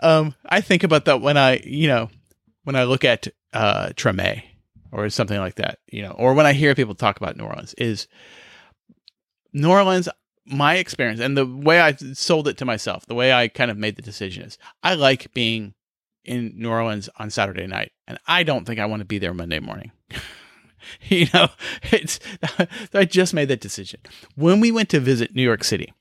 um, 0.00 0.34
I 0.46 0.60
think 0.60 0.82
about 0.82 1.04
that 1.04 1.20
when 1.20 1.36
I, 1.36 1.58
you 1.58 1.88
know, 1.88 2.10
when 2.64 2.74
I 2.74 2.84
look 2.84 3.04
at 3.04 3.28
uh, 3.52 3.88
Treme 3.90 4.42
or 4.90 5.10
something 5.10 5.38
like 5.38 5.56
that, 5.56 5.78
you 5.90 6.02
know, 6.02 6.12
or 6.12 6.34
when 6.34 6.46
I 6.46 6.52
hear 6.54 6.74
people 6.74 6.94
talk 6.94 7.18
about 7.18 7.36
New 7.36 7.44
Orleans, 7.44 7.74
is 7.74 8.08
New 9.52 9.70
Orleans. 9.70 10.08
My 10.46 10.76
experience 10.76 11.20
and 11.20 11.36
the 11.36 11.44
way 11.44 11.80
I 11.80 11.94
sold 12.14 12.48
it 12.48 12.56
to 12.58 12.64
myself, 12.64 13.04
the 13.04 13.14
way 13.14 13.32
I 13.32 13.48
kind 13.48 13.70
of 13.70 13.76
made 13.76 13.96
the 13.96 14.02
decision 14.02 14.44
is, 14.44 14.56
I 14.82 14.94
like 14.94 15.34
being 15.34 15.74
in 16.24 16.54
New 16.56 16.70
Orleans 16.70 17.10
on 17.18 17.28
Saturday 17.28 17.66
night, 17.66 17.92
and 18.06 18.18
I 18.26 18.44
don't 18.44 18.64
think 18.64 18.80
I 18.80 18.86
want 18.86 19.00
to 19.00 19.06
be 19.06 19.18
there 19.18 19.34
Monday 19.34 19.60
morning. 19.60 19.92
you 21.02 21.26
know, 21.34 21.48
it's 21.90 22.20
I 22.94 23.04
just 23.04 23.34
made 23.34 23.48
that 23.48 23.60
decision. 23.60 24.00
When 24.34 24.60
we 24.60 24.70
went 24.70 24.88
to 24.90 25.00
visit 25.00 25.34
New 25.34 25.42
York 25.42 25.64
City 25.64 25.92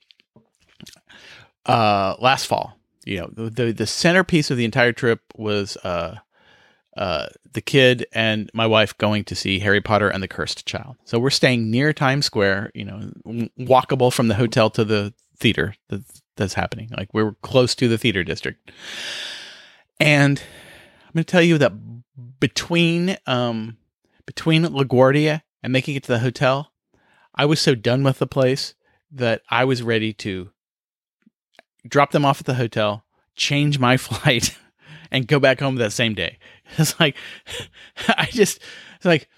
uh 1.66 2.16
last 2.20 2.46
fall, 2.46 2.78
you 3.06 3.20
know, 3.20 3.30
the 3.32 3.74
the, 3.74 3.88
centerpiece 3.88 4.52
of 4.52 4.58
the 4.58 4.66
entire 4.66 4.94
trip 4.94 5.22
was 5.36 5.78
uh 5.78 6.16
uh, 6.98 7.28
the 7.54 7.62
kid 7.62 8.08
and 8.12 8.50
my 8.56 8.66
wife 8.66 8.98
going 8.98 9.24
to 9.24 9.36
see 9.36 9.60
Harry 9.60 9.80
Potter 9.80 10.10
and 10.10 10.24
the 10.24 10.28
Cursed 10.28 10.66
Child. 10.66 10.96
So 11.06 11.20
we're 11.20 11.30
staying 11.30 11.70
near 11.70 11.94
Times 11.94 12.26
Square, 12.26 12.72
you 12.74 12.84
know, 12.84 13.12
walkable 13.60 14.12
from 14.12 14.30
the 14.30 14.34
hotel 14.34 14.72
to 14.72 14.84
the 14.84 15.13
theater 15.38 15.76
that, 15.90 16.02
that's 16.36 16.56
happening. 16.56 16.90
Like 16.98 17.13
we're 17.13 17.34
close 17.44 17.76
to 17.76 17.88
the 17.88 18.00
theater 18.00 18.24
district. 18.24 18.72
And 20.00 20.42
I'm 21.06 21.13
going 21.13 21.24
to 21.24 21.32
tell 21.32 21.42
you 21.42 21.60
that 21.60 21.74
between 22.40 23.18
um, 23.28 23.78
between 24.28 24.63
LaGuardia 24.63 25.42
and 25.63 25.74
making 25.74 25.96
it 25.96 26.04
to 26.04 26.12
the 26.12 26.20
hotel, 26.20 26.72
I 27.34 27.46
was 27.46 27.60
so 27.60 27.74
done 27.74 28.04
with 28.04 28.20
the 28.20 28.28
place 28.28 28.76
that 29.12 29.42
I 29.50 29.66
was 29.66 29.82
ready 29.82 30.13
to 30.13 30.52
drop 31.88 32.12
them 32.12 32.26
off 32.26 32.42
at 32.42 32.46
the 32.46 32.54
hotel, 32.54 33.06
change 33.36 33.80
my 33.80 33.98
flight, 33.98 34.56
and 35.10 35.28
go 35.28 35.40
back 35.40 35.60
home 35.60 35.78
that 35.78 35.94
same 35.94 36.13
day. 36.13 36.38
It's 36.78 37.00
like 37.00 37.16
I 38.10 38.26
just 38.26 38.60
it's 38.98 39.06
like 39.06 39.30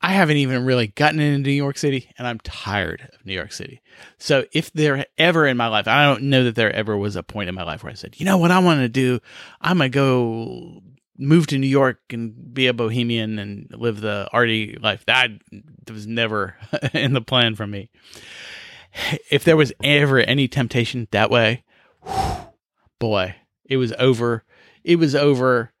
I 0.00 0.12
haven't 0.14 0.38
even 0.38 0.64
really 0.64 0.86
gotten 0.86 1.20
into 1.20 1.50
New 1.50 1.54
York 1.54 1.76
City 1.76 2.10
and 2.16 2.26
I'm 2.26 2.38
tired 2.38 3.10
of 3.12 3.26
New 3.26 3.34
York 3.34 3.52
City. 3.52 3.82
So 4.16 4.46
if 4.52 4.72
there 4.72 5.04
ever 5.18 5.46
in 5.46 5.58
my 5.58 5.66
life, 5.66 5.86
I 5.86 6.06
don't 6.06 6.22
know 6.24 6.44
that 6.44 6.54
there 6.54 6.72
ever 6.72 6.96
was 6.96 7.14
a 7.14 7.22
point 7.22 7.50
in 7.50 7.54
my 7.54 7.64
life 7.64 7.82
where 7.82 7.90
I 7.90 7.94
said, 7.94 8.18
you 8.18 8.24
know 8.24 8.38
what 8.38 8.50
I 8.50 8.60
want 8.60 8.80
to 8.80 8.88
do? 8.88 9.20
I'm 9.60 9.76
going 9.76 9.92
to 9.92 9.94
go 9.94 10.82
move 11.18 11.48
to 11.48 11.58
New 11.58 11.66
York 11.66 12.00
and 12.10 12.54
be 12.54 12.68
a 12.68 12.74
bohemian 12.74 13.38
and 13.38 13.68
live 13.72 14.00
the 14.00 14.28
arty 14.32 14.78
life. 14.80 15.04
That 15.06 15.30
was 15.90 16.06
never 16.06 16.56
in 16.94 17.12
the 17.12 17.20
plan 17.20 17.56
for 17.56 17.66
me. 17.66 17.90
If 19.30 19.44
there 19.44 19.56
was 19.56 19.72
ever 19.82 20.20
any 20.20 20.48
temptation 20.48 21.08
that 21.10 21.30
way, 21.30 21.64
boy, 22.98 23.36
it 23.64 23.76
was 23.76 23.92
over. 23.98 24.44
It 24.84 24.96
was 24.96 25.14
over 25.14 25.72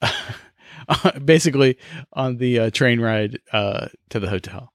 basically 1.24 1.78
on 2.12 2.38
the 2.38 2.58
uh, 2.58 2.70
train 2.70 3.00
ride 3.00 3.38
uh, 3.52 3.88
to 4.10 4.18
the 4.18 4.28
hotel. 4.28 4.72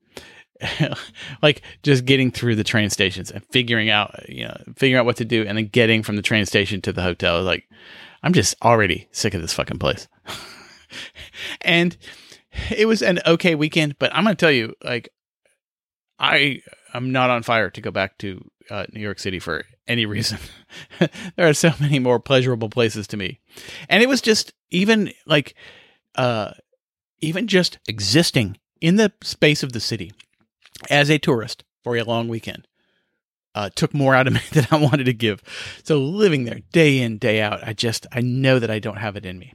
like 1.42 1.62
just 1.82 2.06
getting 2.06 2.32
through 2.32 2.56
the 2.56 2.64
train 2.64 2.90
stations 2.90 3.32
and 3.32 3.44
figuring 3.48 3.90
out, 3.90 4.30
you 4.30 4.46
know, 4.46 4.56
figuring 4.76 5.00
out 5.00 5.06
what 5.06 5.18
to 5.18 5.26
do 5.26 5.44
and 5.46 5.58
then 5.58 5.68
getting 5.68 6.04
from 6.04 6.16
the 6.16 6.22
train 6.22 6.46
station 6.46 6.82
to 6.82 6.94
the 6.94 7.02
hotel. 7.02 7.42
Like, 7.44 7.68
I'm 8.24 8.34
just 8.34 8.56
already 8.64 9.08
sick 9.12 9.34
of 9.34 9.42
this 9.42 9.54
fucking 9.54 9.80
place. 9.80 10.08
and 11.62 11.96
it 12.72 12.88
was 12.88 13.02
an 13.02 13.20
okay 13.26 13.56
weekend, 13.56 14.00
but 14.00 14.16
I'm 14.16 14.24
going 14.24 14.36
to 14.36 14.40
tell 14.40 14.52
you, 14.52 14.74
like, 14.84 15.10
I 16.18 16.62
am 16.94 17.12
not 17.12 17.30
on 17.30 17.44
fire 17.44 17.70
to 17.70 17.82
go 17.82 17.92
back 17.92 18.18
to 18.20 18.50
uh, 18.70 18.86
New 18.94 19.02
York 19.02 19.20
City 19.20 19.40
for 19.40 19.66
any 19.88 20.06
reason. 20.08 20.40
there 21.36 21.50
are 21.50 21.54
so 21.54 21.72
many 21.80 22.00
more 22.00 22.20
pleasurable 22.20 22.70
places 22.70 23.08
to 23.08 23.18
me. 23.18 23.42
And 23.90 24.02
it 24.02 24.08
was 24.08 24.22
just 24.22 24.54
even 24.72 25.12
like, 25.26 25.56
uh, 26.16 26.52
even 27.20 27.48
just 27.48 27.80
existing 27.88 28.58
in 28.80 28.96
the 28.96 29.12
space 29.22 29.64
of 29.64 29.74
the 29.74 29.80
city 29.80 30.12
as 30.90 31.10
a 31.10 31.18
tourist 31.18 31.64
for 31.84 31.98
a 31.98 32.04
long 32.04 32.28
weekend 32.28 32.68
uh, 33.56 33.70
took 33.76 33.94
more 33.94 34.16
out 34.16 34.28
of 34.28 34.34
me 34.34 34.42
than 34.52 34.68
I 34.72 34.78
wanted 34.78 35.06
to 35.06 35.14
give. 35.14 35.42
So 35.84 36.00
living 36.00 36.46
there 36.46 36.62
day 36.72 37.00
in, 37.00 37.18
day 37.18 37.42
out, 37.42 37.66
I 37.66 37.74
just, 37.74 38.08
I 38.12 38.22
know 38.22 38.60
that 38.60 38.72
I 38.72 38.80
don't 38.80 38.98
have 38.98 39.16
it 39.16 39.26
in 39.26 39.40
me. 39.40 39.54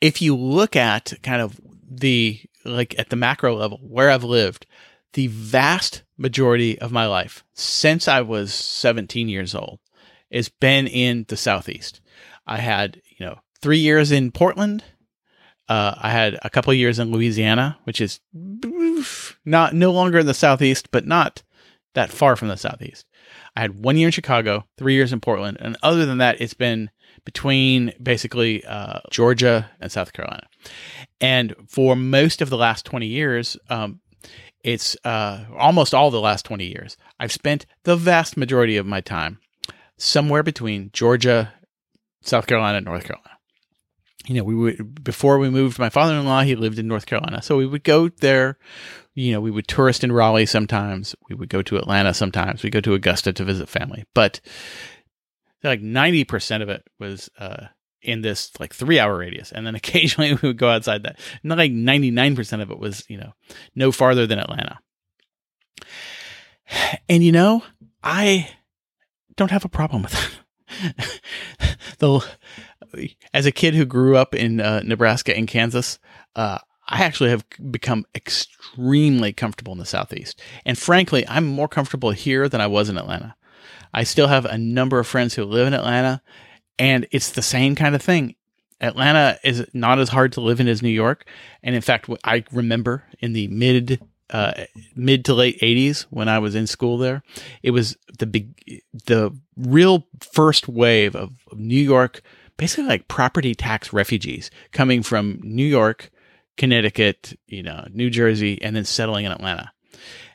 If 0.00 0.22
you 0.22 0.36
look 0.36 0.76
at 0.76 1.12
kind 1.22 1.42
of 1.42 1.60
the, 1.88 2.40
like 2.64 2.98
at 2.98 3.10
the 3.10 3.16
macro 3.16 3.56
level, 3.56 3.78
where 3.82 4.10
I've 4.10 4.24
lived, 4.24 4.66
the 5.12 5.26
vast 5.28 6.02
majority 6.16 6.78
of 6.78 6.92
my 6.92 7.06
life 7.06 7.44
since 7.54 8.06
I 8.06 8.20
was 8.20 8.52
17 8.54 9.28
years 9.28 9.54
old 9.54 9.80
has 10.30 10.48
been 10.48 10.86
in 10.86 11.24
the 11.28 11.36
Southeast. 11.36 12.00
I 12.46 12.58
had, 12.58 13.00
you 13.18 13.26
know, 13.26 13.40
three 13.60 13.78
years 13.78 14.10
in 14.12 14.30
Portland. 14.30 14.84
Uh, 15.68 15.94
I 15.96 16.10
had 16.10 16.38
a 16.42 16.50
couple 16.50 16.72
years 16.74 16.98
in 16.98 17.12
Louisiana, 17.12 17.78
which 17.84 18.00
is 18.00 18.20
not 19.44 19.74
no 19.74 19.92
longer 19.92 20.18
in 20.18 20.26
the 20.26 20.34
Southeast, 20.34 20.90
but 20.90 21.06
not 21.06 21.42
that 21.94 22.10
far 22.10 22.36
from 22.36 22.48
the 22.48 22.56
Southeast. 22.56 23.06
I 23.56 23.60
had 23.60 23.82
one 23.82 23.96
year 23.96 24.08
in 24.08 24.12
Chicago, 24.12 24.66
three 24.76 24.94
years 24.94 25.12
in 25.12 25.20
Portland, 25.20 25.58
and 25.60 25.76
other 25.82 26.06
than 26.06 26.18
that, 26.18 26.40
it's 26.40 26.54
been 26.54 26.90
between 27.24 27.92
basically 28.02 28.64
uh, 28.64 29.00
Georgia 29.10 29.70
and 29.80 29.90
South 29.90 30.12
Carolina. 30.12 30.46
And 31.20 31.54
for 31.68 31.96
most 31.96 32.40
of 32.40 32.50
the 32.50 32.56
last 32.56 32.86
20 32.86 33.06
years, 33.06 33.56
um, 33.68 34.00
it's 34.62 34.96
uh, 35.04 35.44
almost 35.56 35.94
all 35.94 36.10
the 36.10 36.20
last 36.20 36.44
20 36.44 36.66
years, 36.66 36.96
I've 37.18 37.32
spent 37.32 37.66
the 37.84 37.96
vast 37.96 38.36
majority 38.36 38.76
of 38.76 38.86
my 38.86 39.00
time 39.00 39.38
somewhere 39.96 40.42
between 40.42 40.90
Georgia, 40.92 41.52
South 42.22 42.46
Carolina, 42.46 42.78
and 42.78 42.86
North 42.86 43.04
Carolina. 43.04 43.26
You 44.26 44.34
know, 44.34 44.44
we 44.44 44.54
would 44.54 45.02
before 45.02 45.38
we 45.38 45.48
moved. 45.48 45.78
My 45.78 45.88
father-in-law 45.88 46.42
he 46.42 46.54
lived 46.54 46.78
in 46.78 46.86
North 46.86 47.06
Carolina, 47.06 47.40
so 47.40 47.56
we 47.56 47.66
would 47.66 47.84
go 47.84 48.08
there. 48.08 48.58
You 49.20 49.32
know, 49.32 49.40
we 49.40 49.50
would 49.50 49.68
tourist 49.68 50.02
in 50.02 50.12
Raleigh 50.12 50.46
sometimes. 50.46 51.14
We 51.28 51.34
would 51.34 51.48
go 51.48 51.60
to 51.62 51.76
Atlanta 51.76 52.14
sometimes. 52.14 52.62
We 52.62 52.70
go 52.70 52.80
to 52.80 52.94
Augusta 52.94 53.32
to 53.34 53.44
visit 53.44 53.68
family, 53.68 54.04
but 54.14 54.40
like 55.62 55.82
ninety 55.82 56.24
percent 56.24 56.62
of 56.62 56.68
it 56.68 56.82
was 56.98 57.28
uh, 57.38 57.66
in 58.00 58.22
this 58.22 58.50
like 58.58 58.74
three-hour 58.74 59.16
radius, 59.16 59.52
and 59.52 59.66
then 59.66 59.74
occasionally 59.76 60.34
we 60.34 60.48
would 60.48 60.58
go 60.58 60.70
outside 60.70 61.02
that. 61.02 61.18
Not 61.42 61.58
like 61.58 61.72
ninety-nine 61.72 62.34
percent 62.34 62.62
of 62.62 62.70
it 62.70 62.78
was 62.78 63.04
you 63.08 63.18
know 63.18 63.32
no 63.74 63.92
farther 63.92 64.26
than 64.26 64.38
Atlanta. 64.38 64.78
And 67.08 67.22
you 67.22 67.32
know, 67.32 67.62
I 68.02 68.48
don't 69.36 69.50
have 69.50 69.64
a 69.64 69.68
problem 69.68 70.02
with 70.02 70.12
that. 70.12 71.20
the 71.98 72.26
as 73.34 73.46
a 73.46 73.52
kid 73.52 73.74
who 73.74 73.84
grew 73.84 74.16
up 74.16 74.34
in 74.34 74.60
uh, 74.60 74.80
Nebraska 74.84 75.36
and 75.36 75.46
Kansas, 75.46 75.98
uh, 76.36 76.58
I 76.90 77.04
actually 77.04 77.30
have 77.30 77.44
become 77.70 78.04
extremely 78.14 79.32
comfortable 79.32 79.72
in 79.72 79.78
the 79.78 79.86
Southeast. 79.86 80.42
And 80.66 80.76
frankly, 80.76 81.24
I'm 81.28 81.46
more 81.46 81.68
comfortable 81.68 82.10
here 82.10 82.48
than 82.48 82.60
I 82.60 82.66
was 82.66 82.88
in 82.88 82.98
Atlanta. 82.98 83.36
I 83.94 84.02
still 84.02 84.26
have 84.26 84.44
a 84.44 84.58
number 84.58 84.98
of 84.98 85.06
friends 85.06 85.34
who 85.34 85.44
live 85.44 85.68
in 85.68 85.74
Atlanta, 85.74 86.20
and 86.78 87.06
it's 87.12 87.30
the 87.30 87.42
same 87.42 87.76
kind 87.76 87.94
of 87.94 88.02
thing. 88.02 88.34
Atlanta 88.80 89.38
is 89.44 89.66
not 89.72 89.98
as 89.98 90.08
hard 90.08 90.32
to 90.32 90.40
live 90.40 90.58
in 90.58 90.66
as 90.66 90.82
New 90.82 90.88
York. 90.88 91.26
And 91.62 91.74
in 91.74 91.82
fact, 91.82 92.08
I 92.24 92.44
remember 92.50 93.04
in 93.20 93.34
the 93.34 93.46
mid 93.48 94.00
uh, 94.30 94.64
mid 94.94 95.24
to 95.24 95.34
late 95.34 95.60
80s 95.60 96.02
when 96.10 96.28
I 96.28 96.38
was 96.38 96.54
in 96.54 96.66
school 96.66 96.98
there. 96.98 97.22
It 97.62 97.72
was 97.72 97.96
the 98.18 98.26
big, 98.26 98.82
the 99.06 99.36
real 99.56 100.06
first 100.20 100.68
wave 100.68 101.16
of, 101.16 101.30
of 101.50 101.58
New 101.58 101.80
York, 101.80 102.22
basically 102.56 102.84
like 102.84 103.08
property 103.08 103.54
tax 103.54 103.92
refugees 103.92 104.50
coming 104.72 105.02
from 105.02 105.40
New 105.42 105.66
York, 105.66 106.10
Connecticut, 106.60 107.32
you 107.46 107.62
know, 107.62 107.86
New 107.90 108.10
Jersey, 108.10 108.60
and 108.60 108.76
then 108.76 108.84
settling 108.84 109.24
in 109.24 109.32
Atlanta. 109.32 109.72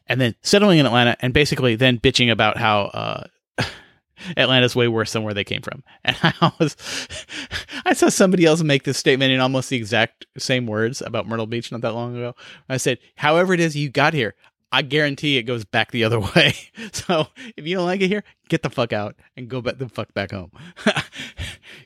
And 0.07 0.19
then 0.19 0.33
settling 0.41 0.79
in 0.79 0.87
Atlanta 0.87 1.15
and 1.19 1.35
basically 1.35 1.75
then 1.75 1.99
bitching 1.99 2.31
about 2.31 2.57
how, 2.57 2.85
uh, 2.85 3.23
Atlanta's 4.35 4.75
way 4.75 4.87
worse 4.87 5.13
than 5.13 5.21
where 5.21 5.35
they 5.35 5.43
came 5.43 5.61
from. 5.61 5.83
And 6.03 6.17
I 6.23 6.51
was, 6.59 6.75
I 7.85 7.93
saw 7.93 8.09
somebody 8.09 8.43
else 8.43 8.63
make 8.63 8.85
this 8.85 8.97
statement 8.97 9.33
in 9.33 9.39
almost 9.39 9.69
the 9.69 9.77
exact 9.77 10.25
same 10.35 10.65
words 10.65 10.99
about 11.03 11.27
Myrtle 11.27 11.45
Beach 11.45 11.71
not 11.71 11.81
that 11.81 11.93
long 11.93 12.15
ago. 12.15 12.33
I 12.69 12.77
said, 12.77 12.97
however 13.17 13.53
it 13.53 13.59
is 13.59 13.75
you 13.75 13.89
got 13.89 14.15
here, 14.15 14.33
I 14.71 14.81
guarantee 14.81 15.37
it 15.37 15.43
goes 15.43 15.63
back 15.63 15.91
the 15.91 16.05
other 16.05 16.19
way. 16.19 16.55
So 16.91 17.27
if 17.55 17.67
you 17.67 17.75
don't 17.75 17.85
like 17.85 18.01
it 18.01 18.07
here, 18.07 18.23
get 18.49 18.63
the 18.63 18.71
fuck 18.71 18.93
out 18.93 19.15
and 19.37 19.47
go 19.47 19.61
back 19.61 19.77
the 19.77 19.89
fuck 19.89 20.11
back 20.15 20.31
home. 20.31 20.51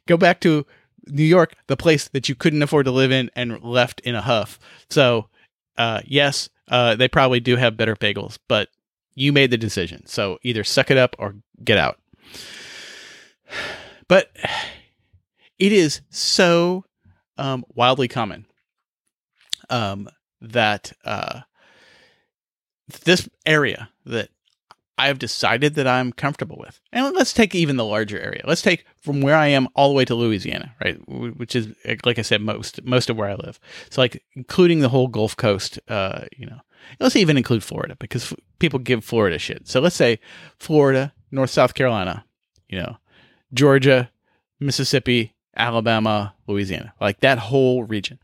go 0.08 0.16
back 0.16 0.40
to 0.42 0.66
New 1.08 1.24
York, 1.24 1.56
the 1.68 1.78
place 1.78 2.08
that 2.10 2.30
you 2.30 2.36
couldn't 2.36 2.62
afford 2.64 2.86
to 2.86 2.92
live 2.92 3.12
in 3.12 3.30
and 3.36 3.62
left 3.64 4.00
in 4.02 4.16
a 4.16 4.22
huff. 4.22 4.60
So, 4.90 5.28
uh, 5.78 6.02
yes, 6.06 6.50
uh, 6.70 6.96
they 6.96 7.08
probably 7.08 7.40
do 7.40 7.56
have 7.56 7.78
better 7.78 7.96
bagels, 7.96 8.38
but 8.48 8.70
You 9.16 9.34
made 9.34 9.52
the 9.52 9.58
decision. 9.58 10.06
So 10.06 10.40
either 10.44 10.64
suck 10.64 10.90
it 10.90 10.98
up 10.98 11.16
or 11.20 11.36
get 11.64 11.78
out. 11.78 12.00
But 14.08 14.32
it 15.60 15.72
is 15.72 16.02
so 16.10 16.86
um, 17.38 17.64
wildly 17.76 18.08
common 18.08 18.46
um, 19.70 20.10
that 20.42 20.94
uh, 21.06 21.42
this 23.06 23.30
area 23.46 23.90
that 24.06 24.30
I've 25.00 25.18
decided 25.18 25.76
that 25.76 25.88
I'm 25.88 26.12
comfortable 26.12 26.58
with. 26.60 26.82
And 26.92 27.16
let's 27.16 27.34
take 27.34 27.56
even 27.56 27.78
the 27.78 27.86
larger 27.86 28.20
area. 28.20 28.42
Let's 28.46 28.62
take 28.62 28.86
from 29.02 29.22
where 29.22 29.36
I 29.36 29.48
am 29.48 29.68
all 29.74 29.90
the 29.90 29.96
way 29.96 30.06
to 30.06 30.14
Louisiana, 30.14 30.76
right? 30.84 30.98
Which 31.08 31.56
is, 31.56 31.70
like 32.06 32.20
I 32.20 32.22
said, 32.22 32.42
most 32.42 32.84
most 32.84 33.10
of 33.10 33.18
where 33.18 33.30
I 33.30 33.36
live. 33.36 33.60
So, 33.90 34.02
like, 34.02 34.24
including 34.36 34.80
the 34.82 34.90
whole 34.90 35.08
Gulf 35.08 35.38
Coast, 35.38 35.80
uh, 35.88 36.26
you 36.36 36.46
know, 36.46 36.60
let's 37.00 37.16
even 37.16 37.38
include 37.38 37.64
Florida 37.64 37.96
because 37.98 38.32
f- 38.32 38.40
people 38.60 38.80
give 38.80 39.04
Florida 39.04 39.40
shit. 39.40 39.68
So 39.68 39.80
let's 39.80 39.96
say 39.96 40.20
Florida, 40.60 41.14
North 41.32 41.50
South 41.50 41.74
Carolina, 41.74 42.26
you 42.68 42.78
know, 42.78 42.98
Georgia, 43.54 44.12
Mississippi, 44.60 45.34
Alabama, 45.56 46.36
Louisiana, 46.48 46.94
like 47.00 47.22
that 47.22 47.40
whole 47.40 47.84
region. 47.84 48.20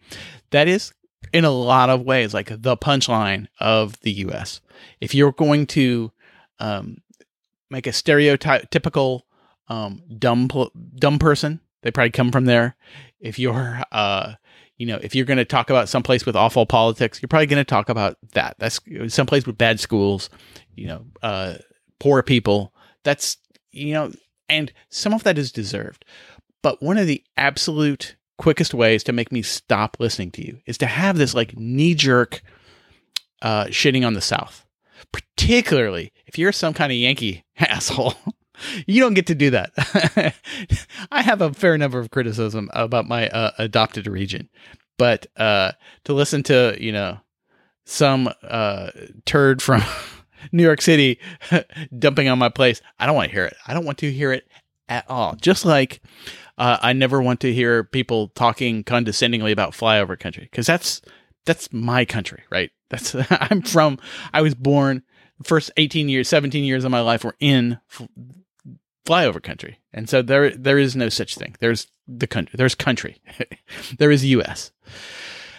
That 0.52 0.68
is, 0.68 0.94
in 1.34 1.46
a 1.46 1.52
lot 1.52 1.90
of 1.90 2.02
ways, 2.02 2.34
like 2.34 2.50
the 2.62 2.78
punchline 2.78 3.48
of 3.60 4.00
the 4.02 4.12
U.S. 4.12 4.62
If 5.00 5.16
you're 5.16 5.32
going 5.32 5.68
to 5.68 6.12
um, 6.60 6.98
make 7.70 7.88
a 7.88 7.92
stereotypical 7.92 9.22
um, 9.68 10.02
dumb 10.18 10.50
dumb 10.96 11.20
person, 11.20 11.60
they 11.82 11.92
probably 11.92 12.12
come 12.12 12.32
from 12.32 12.46
there. 12.46 12.76
If 13.20 13.40
you're 13.40 13.82
uh, 13.92 14.34
you 14.78 14.86
know, 14.86 15.00
if 15.02 15.16
you're 15.16 15.26
going 15.26 15.38
to 15.38 15.46
talk 15.46 15.70
about 15.70 15.90
someplace 15.90 16.26
with 16.26 16.36
awful 16.36 16.66
politics, 16.66 17.22
you're 17.22 17.28
probably 17.28 17.48
going 17.48 17.64
to 17.64 17.70
talk 17.70 17.90
about 17.90 18.18
that. 18.34 18.56
That's 18.60 18.80
someplace 19.08 19.46
with 19.46 19.58
bad 19.58 19.80
schools, 19.80 20.30
you 20.76 20.88
know, 20.88 21.06
uh, 21.22 21.56
poor 22.00 22.22
people. 22.24 22.74
That's 23.04 23.38
you 23.72 23.94
know, 23.94 24.12
and 24.50 24.72
some 24.90 25.14
of 25.14 25.24
that 25.24 25.38
is 25.38 25.52
deserved. 25.52 26.06
But 26.62 26.82
one 26.82 26.98
of 26.98 27.08
the 27.08 27.24
absolute 27.38 28.16
quickest 28.38 28.74
ways 28.74 29.04
to 29.04 29.14
make 29.14 29.32
me 29.32 29.42
stop 29.42 29.98
listening 30.00 30.32
to 30.32 30.46
you 30.46 30.60
is 30.66 30.78
to 30.80 30.88
have 30.88 31.18
this 31.18 31.34
like 31.34 31.58
knee 31.58 31.96
jerk 31.96 32.42
uh, 33.42 33.66
shitting 33.66 34.06
on 34.06 34.14
the 34.14 34.22
South. 34.22 34.66
Particularly 35.12 36.12
if 36.36 36.40
you're 36.40 36.52
some 36.52 36.74
kind 36.74 36.92
of 36.92 36.98
Yankee 36.98 37.46
asshole, 37.60 38.14
you 38.86 39.00
don't 39.00 39.14
get 39.14 39.28
to 39.28 39.36
do 39.36 39.52
that. 39.52 39.72
I 41.12 41.22
have 41.22 41.40
a 41.40 41.54
fair 41.54 41.78
number 41.78 41.98
of 41.98 42.12
criticism 42.12 42.70
about 42.74 43.08
my 43.08 43.30
uh, 43.30 43.52
adopted 43.58 44.06
region, 44.06 44.50
but 44.98 45.28
uh, 45.38 45.72
to 46.04 46.14
listen 46.14 46.44
to 46.44 46.76
you 46.78 46.92
know 46.92 47.20
some 47.86 48.30
uh, 48.44 48.92
turd 49.24 49.62
from 49.62 49.82
New 50.52 50.64
York 50.64 50.82
City 50.82 51.22
dumping 51.98 52.28
on 52.28 52.38
my 52.38 52.50
place, 52.50 52.82
I 53.00 53.06
don't 53.06 53.16
want 53.16 53.30
to 53.30 53.34
hear 53.34 53.46
it. 53.46 53.56
I 53.66 53.74
don't 53.74 53.86
want 53.86 54.00
to 54.00 54.12
hear 54.12 54.34
it 54.34 54.46
at 54.90 55.10
all. 55.10 55.38
Just 55.38 55.64
like 55.64 56.02
uh, 56.58 56.80
I 56.82 56.92
never 56.92 57.22
want 57.22 57.40
to 57.42 57.54
hear 57.54 57.86
people 57.86 58.28
talking 58.36 58.84
condescendingly 58.84 59.54
about 59.54 59.72
flyover 59.72 60.20
country 60.20 60.50
because 60.52 60.68
that's 60.68 61.02
that's 61.46 61.72
my 61.72 62.04
country, 62.04 62.44
right? 62.50 62.72
That's 62.90 63.16
I'm 63.30 63.62
from. 63.62 64.00
I 64.34 64.42
was 64.42 64.54
born. 64.54 65.02
First 65.44 65.72
18 65.78 66.10
years, 66.10 66.28
17 66.30 66.64
years 66.64 66.86
of 66.86 66.92
my 66.92 67.02
life 67.02 67.24
were 67.24 67.36
in 67.40 67.80
f- 67.92 68.08
flyover 69.06 69.42
country, 69.42 69.80
and 69.94 70.10
so 70.10 70.22
there 70.22 70.52
there 70.52 70.78
is 70.78 70.96
no 70.96 71.10
such 71.10 71.36
thing. 71.36 71.56
There's 71.60 71.88
the 72.08 72.28
country. 72.28 72.56
There's 72.58 72.76
country. 72.76 73.22
there 73.98 74.12
is 74.12 74.26
U.S. 74.26 74.72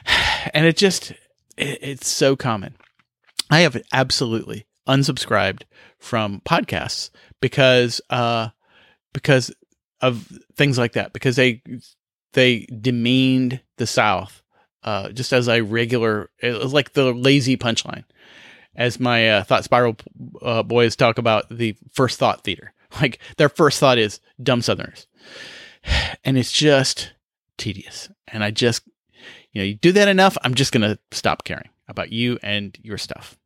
And 0.55 0.65
it 0.65 0.77
just 0.77 1.11
it, 1.57 1.79
it's 1.83 2.09
so 2.09 2.37
common. 2.37 2.77
I 3.51 3.61
have 3.61 3.77
absolutely 3.93 4.67
unsubscribed 4.87 5.63
from 5.99 6.41
podcasts 6.47 7.11
because 7.41 8.01
uh 8.09 8.51
because 9.13 9.53
of 10.01 10.31
things 10.55 10.79
like 10.79 10.93
that 10.93 11.13
because 11.13 11.35
they 11.35 11.63
they 12.33 12.67
demeaned 12.67 13.61
the 13.77 13.87
South 13.89 14.43
uh, 14.87 15.11
just 15.11 15.33
as 15.33 15.49
a 15.49 15.63
regular, 15.63 16.31
it 16.41 16.57
was 16.57 16.73
like 16.73 16.93
the 16.93 17.13
lazy 17.13 17.57
punchline, 17.57 18.05
as 18.77 19.01
my 19.01 19.29
uh, 19.29 19.45
thought 19.45 19.65
spiral 19.65 19.97
uh, 20.43 20.63
boys 20.63 20.97
talk 20.97 21.19
about 21.19 21.49
the 21.49 21.77
first 21.93 22.19
thought 22.19 22.45
theater. 22.45 22.73
Like 23.01 23.19
their 23.37 23.49
first 23.49 23.81
thought 23.81 23.99
is 23.99 24.21
dumb 24.43 24.63
Southerners, 24.63 25.09
and 26.25 26.39
it's 26.39 26.53
just 26.53 27.13
tedious. 27.59 28.09
And 28.29 28.45
I 28.45 28.53
just, 28.53 28.83
you 29.53 29.61
know, 29.61 29.65
you 29.65 29.75
do 29.75 29.93
that 29.93 30.09
enough, 30.09 30.39
I'm 30.43 30.55
just 30.55 30.73
gonna 30.73 30.97
stop 31.11 31.43
caring 31.45 31.69
about 31.89 32.13
you 32.13 32.39
and 32.43 32.79
your 32.81 32.97
stuff. 32.97 33.37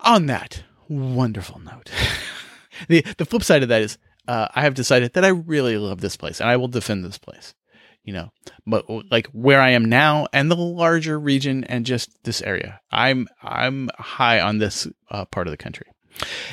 On 0.00 0.26
that 0.26 0.62
wonderful 0.88 1.58
note, 1.58 1.90
the 2.88 3.00
the 3.16 3.24
flip 3.24 3.42
side 3.42 3.62
of 3.62 3.70
that 3.70 3.82
is 3.82 3.98
uh, 4.28 4.46
I 4.54 4.60
have 4.60 4.74
decided 4.74 5.14
that 5.14 5.24
I 5.24 5.28
really 5.28 5.78
love 5.78 6.00
this 6.02 6.16
place 6.16 6.38
and 6.40 6.50
I 6.50 6.56
will 6.58 6.68
defend 6.68 7.04
this 7.04 7.18
place. 7.18 7.54
You 8.08 8.14
know, 8.14 8.32
but 8.66 8.86
like 9.10 9.26
where 9.32 9.60
I 9.60 9.72
am 9.72 9.84
now 9.84 10.28
and 10.32 10.50
the 10.50 10.56
larger 10.56 11.20
region 11.20 11.64
and 11.64 11.84
just 11.84 12.08
this 12.24 12.40
area, 12.40 12.80
I'm 12.90 13.28
I'm 13.42 13.90
high 13.98 14.40
on 14.40 14.56
this 14.56 14.88
uh, 15.10 15.26
part 15.26 15.46
of 15.46 15.50
the 15.50 15.58
country. 15.58 15.84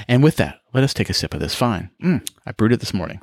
And 0.06 0.22
with 0.22 0.36
that, 0.36 0.60
let 0.74 0.84
us 0.84 0.94
take 0.94 1.10
a 1.10 1.14
sip 1.14 1.34
of 1.34 1.40
this 1.40 1.56
fine. 1.56 1.92
Mm, 2.04 2.30
I 2.46 2.52
brewed 2.52 2.74
it 2.74 2.82
this 2.82 2.94
morning. 2.94 3.22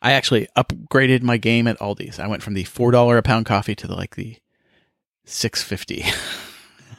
I 0.00 0.12
actually 0.12 0.48
upgraded 0.56 1.20
my 1.20 1.36
game 1.36 1.66
at 1.66 1.78
Aldi's. 1.80 2.18
I 2.18 2.28
went 2.28 2.42
from 2.42 2.54
the 2.54 2.64
four 2.64 2.90
dollar 2.90 3.18
a 3.18 3.22
pound 3.22 3.44
coffee 3.44 3.74
to 3.74 3.86
the, 3.86 3.94
like 3.94 4.16
the 4.16 4.38
six 5.26 5.62
fifty. 5.62 6.06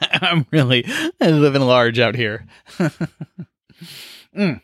I'm 0.00 0.46
really 0.52 0.86
living 1.20 1.62
large 1.62 1.98
out 1.98 2.14
here. 2.14 2.46
mm. 4.32 4.60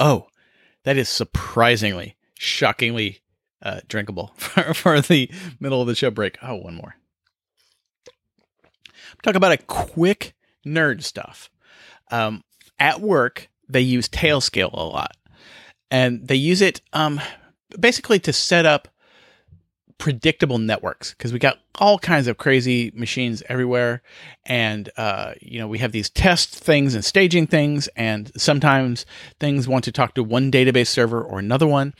Oh, 0.00 0.26
that 0.84 0.96
is 0.96 1.08
surprisingly, 1.08 2.16
shockingly 2.34 3.22
uh, 3.62 3.80
drinkable 3.88 4.32
for, 4.36 4.74
for 4.74 5.00
the 5.00 5.30
middle 5.60 5.80
of 5.80 5.86
the 5.86 5.94
show 5.94 6.10
break. 6.10 6.38
Oh, 6.42 6.56
one 6.56 6.74
more. 6.74 6.96
Talk 9.22 9.34
about 9.34 9.52
a 9.52 9.58
quick 9.58 10.34
nerd 10.66 11.02
stuff. 11.02 11.50
Um, 12.10 12.42
at 12.78 13.00
work, 13.00 13.48
they 13.68 13.80
use 13.80 14.08
Tailscale 14.08 14.72
a 14.72 14.82
lot, 14.82 15.16
and 15.90 16.26
they 16.26 16.34
use 16.34 16.60
it 16.60 16.80
um, 16.92 17.20
basically 17.78 18.18
to 18.20 18.32
set 18.32 18.66
up 18.66 18.88
predictable 20.02 20.58
networks 20.58 21.12
because 21.12 21.32
we 21.32 21.38
got 21.38 21.60
all 21.76 21.96
kinds 21.96 22.26
of 22.26 22.36
crazy 22.36 22.90
machines 22.92 23.40
everywhere. 23.48 24.02
And 24.44 24.90
uh, 24.96 25.34
you 25.40 25.60
know 25.60 25.68
we 25.68 25.78
have 25.78 25.92
these 25.92 26.10
test 26.10 26.56
things 26.56 26.96
and 26.96 27.04
staging 27.04 27.46
things 27.46 27.86
and 27.94 28.32
sometimes 28.36 29.06
things 29.38 29.68
want 29.68 29.84
to 29.84 29.92
talk 29.92 30.14
to 30.14 30.24
one 30.24 30.50
database 30.50 30.88
server 30.88 31.22
or 31.22 31.38
another 31.38 31.68
one. 31.68 31.94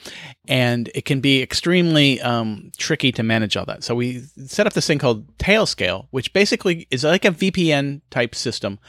And 0.48 0.90
it 0.96 1.04
can 1.04 1.20
be 1.20 1.40
extremely 1.40 2.20
um, 2.22 2.72
tricky 2.76 3.12
to 3.12 3.22
manage 3.22 3.56
all 3.56 3.66
that. 3.66 3.84
So 3.84 3.94
we 3.94 4.24
set 4.46 4.66
up 4.66 4.72
this 4.72 4.88
thing 4.88 4.98
called 4.98 5.38
tailscale 5.38 6.08
which 6.10 6.32
basically 6.32 6.88
is 6.90 7.04
like 7.04 7.24
a 7.24 7.30
vpn 7.30 8.00
type 8.10 8.34
system 8.34 8.80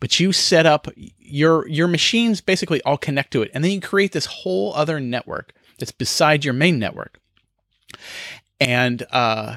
but 0.00 0.18
you 0.18 0.32
set 0.32 0.64
up 0.64 0.88
your 1.18 1.68
your 1.68 1.88
machines 1.88 2.40
basically 2.40 2.80
all 2.84 2.96
connect 2.96 3.32
to 3.32 3.42
it. 3.42 3.50
And 3.52 3.62
then 3.62 3.70
you 3.70 3.82
create 3.82 4.12
this 4.12 4.24
whole 4.24 4.72
other 4.72 4.98
network 4.98 5.52
that's 5.78 5.92
beside 5.92 6.42
your 6.42 6.54
main 6.54 6.78
network 6.78 7.18
and 8.62 9.06
uh, 9.10 9.56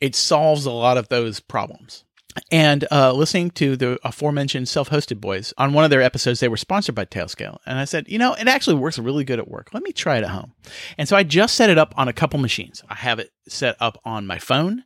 it 0.00 0.14
solves 0.14 0.66
a 0.66 0.70
lot 0.70 0.96
of 0.96 1.08
those 1.08 1.40
problems. 1.40 2.04
And 2.52 2.86
uh, 2.92 3.12
listening 3.12 3.50
to 3.52 3.76
the 3.76 3.98
aforementioned 4.04 4.68
self-hosted 4.68 5.20
boys 5.22 5.54
on 5.56 5.72
one 5.72 5.84
of 5.84 5.90
their 5.90 6.02
episodes, 6.02 6.40
they 6.40 6.48
were 6.48 6.58
sponsored 6.58 6.94
by 6.94 7.06
Tailscale, 7.06 7.58
and 7.64 7.78
I 7.78 7.86
said, 7.86 8.08
you 8.08 8.18
know, 8.18 8.34
it 8.34 8.46
actually 8.46 8.76
works 8.76 8.98
really 8.98 9.24
good 9.24 9.38
at 9.38 9.48
work. 9.48 9.70
Let 9.72 9.82
me 9.82 9.92
try 9.92 10.18
it 10.18 10.24
at 10.24 10.30
home. 10.30 10.52
And 10.98 11.08
so 11.08 11.16
I 11.16 11.22
just 11.22 11.54
set 11.54 11.70
it 11.70 11.78
up 11.78 11.94
on 11.96 12.08
a 12.08 12.12
couple 12.12 12.38
machines. 12.38 12.82
I 12.90 12.94
have 12.94 13.18
it 13.18 13.30
set 13.48 13.74
up 13.80 13.98
on 14.04 14.26
my 14.26 14.38
phone, 14.38 14.84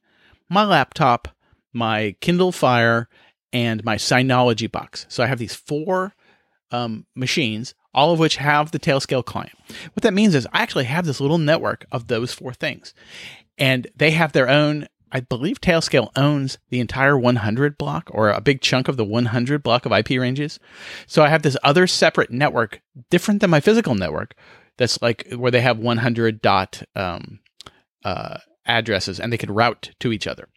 my 0.49 0.65
laptop, 0.65 1.29
my 1.73 2.15
Kindle 2.21 2.53
Fire, 2.53 3.09
and 3.53 3.85
my 3.85 3.97
Synology 3.97 4.71
box. 4.71 5.07
So 5.09 5.25
I 5.25 5.27
have 5.27 5.39
these 5.39 5.57
four 5.57 6.15
um, 6.71 7.07
machines, 7.17 7.75
all 7.93 8.13
of 8.13 8.21
which 8.21 8.37
have 8.37 8.71
the 8.71 8.79
Tailscale 8.79 9.25
client. 9.25 9.59
What 9.93 10.03
that 10.03 10.15
means 10.15 10.37
is 10.37 10.47
I 10.53 10.63
actually 10.63 10.85
have 10.85 11.05
this 11.05 11.21
little 11.21 11.39
network 11.39 11.85
of 11.91 12.07
those 12.07 12.33
four 12.33 12.55
things 12.55 12.95
and 13.61 13.87
they 13.95 14.11
have 14.11 14.33
their 14.33 14.49
own 14.49 14.89
I 15.13 15.21
believe 15.21 15.61
Tailscale 15.61 16.11
owns 16.15 16.59
the 16.69 16.79
entire 16.79 17.19
100 17.19 17.77
block 17.77 18.09
or 18.13 18.31
a 18.31 18.41
big 18.41 18.61
chunk 18.61 18.87
of 18.87 18.97
the 18.97 19.05
100 19.05 19.61
block 19.61 19.85
of 19.85 19.91
IP 19.91 20.11
ranges. 20.11 20.61
So 21.09 21.25
I 21.25 21.29
have 21.29 21.43
this 21.43 21.57
other 21.65 21.89
separate 21.89 22.31
network, 22.31 22.81
different 23.11 23.41
than 23.41 23.51
my 23.51 23.59
physical 23.59 23.97
network, 23.97 24.37
that's 24.77 25.03
like 25.03 25.27
where 25.33 25.51
they 25.51 25.61
have 25.61 25.79
100 25.79 26.41
dot 26.41 26.83
um, 26.95 27.41
uh, 28.05 28.39
addresses 28.67 29.19
and 29.19 29.33
they 29.33 29.37
can 29.37 29.53
route 29.53 29.91
to 30.01 30.13
each 30.13 30.27
other, 30.27 30.49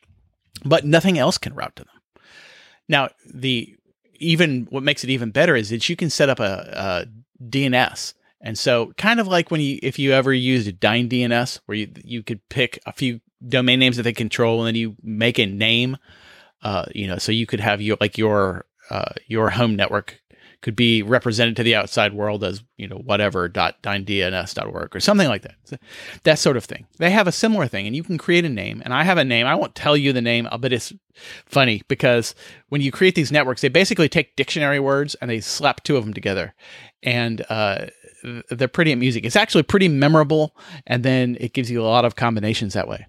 but 0.63 0.85
nothing 0.85 1.17
else 1.17 1.37
can 1.37 1.55
route 1.55 1.75
to 1.75 1.83
them. 1.83 2.23
Now, 2.87 3.09
the 3.25 3.75
even 4.19 4.67
what 4.69 4.83
makes 4.83 5.03
it 5.03 5.09
even 5.09 5.31
better 5.31 5.55
is 5.55 5.69
that 5.69 5.89
you 5.89 5.95
can 5.95 6.09
set 6.09 6.29
up 6.29 6.39
a, 6.39 7.05
a 7.43 7.43
DNS 7.43 8.13
and 8.43 8.57
so, 8.57 8.93
kind 8.97 9.19
of 9.19 9.27
like 9.27 9.49
when 9.49 9.61
you, 9.61 9.79
if 9.81 9.97
you 9.97 10.11
ever 10.11 10.33
used 10.33 10.67
Dyn 10.79 11.09
DNS, 11.09 11.61
where 11.65 11.77
you 11.77 11.91
you 12.03 12.21
could 12.23 12.41
pick 12.49 12.77
a 12.85 12.91
few 12.91 13.21
domain 13.47 13.79
names 13.79 13.97
that 13.97 14.03
they 14.03 14.13
control, 14.13 14.59
and 14.59 14.67
then 14.67 14.75
you 14.75 14.95
make 15.01 15.39
a 15.39 15.45
name 15.45 15.97
Uh, 16.61 16.85
you 16.95 17.07
know, 17.07 17.17
so 17.17 17.31
you 17.31 17.45
could 17.45 17.59
have 17.59 17.81
your 17.81 17.97
like 17.99 18.17
your 18.17 18.65
uh, 18.89 19.13
your 19.27 19.49
home 19.49 19.75
network 19.75 20.21
could 20.61 20.75
be 20.77 21.03
represented 21.03 21.57
to 21.57 21.63
the 21.63 21.75
outside 21.75 22.13
world 22.13 22.41
as 22.41 22.63
you 22.77 22.87
know 22.87 22.95
whatever 22.95 23.49
dot 23.49 23.81
dns.org 23.83 24.95
or 24.95 24.99
something 25.01 25.27
like 25.27 25.41
that. 25.41 25.55
So 25.65 25.75
that 26.23 26.39
sort 26.39 26.55
of 26.55 26.63
thing. 26.63 26.87
They 26.99 27.11
have 27.11 27.27
a 27.27 27.33
similar 27.33 27.67
thing, 27.67 27.85
and 27.85 27.95
you 27.97 28.03
can 28.03 28.17
create 28.17 28.45
a 28.45 28.49
name. 28.49 28.81
And 28.85 28.93
I 28.93 29.03
have 29.03 29.17
a 29.17 29.25
name. 29.25 29.45
I 29.45 29.55
won't 29.55 29.75
tell 29.75 29.97
you 29.97 30.13
the 30.13 30.21
name, 30.21 30.47
but 30.61 30.71
it's 30.71 30.93
funny 31.45 31.81
because 31.89 32.33
when 32.69 32.79
you 32.81 32.91
create 32.91 33.15
these 33.15 33.31
networks, 33.31 33.61
they 33.61 33.69
basically 33.69 34.07
take 34.07 34.37
dictionary 34.37 34.79
words 34.79 35.15
and 35.19 35.29
they 35.29 35.41
slap 35.41 35.83
two 35.83 35.97
of 35.97 36.05
them 36.05 36.13
together, 36.13 36.53
and 37.01 37.45
uh, 37.49 37.87
they're 38.49 38.67
pretty 38.67 38.91
at 38.91 38.97
music. 38.97 39.25
It's 39.25 39.35
actually 39.35 39.63
pretty 39.63 39.87
memorable, 39.87 40.55
and 40.87 41.03
then 41.03 41.37
it 41.39 41.53
gives 41.53 41.69
you 41.69 41.81
a 41.81 41.85
lot 41.85 42.05
of 42.05 42.15
combinations 42.15 42.73
that 42.73 42.87
way. 42.87 43.05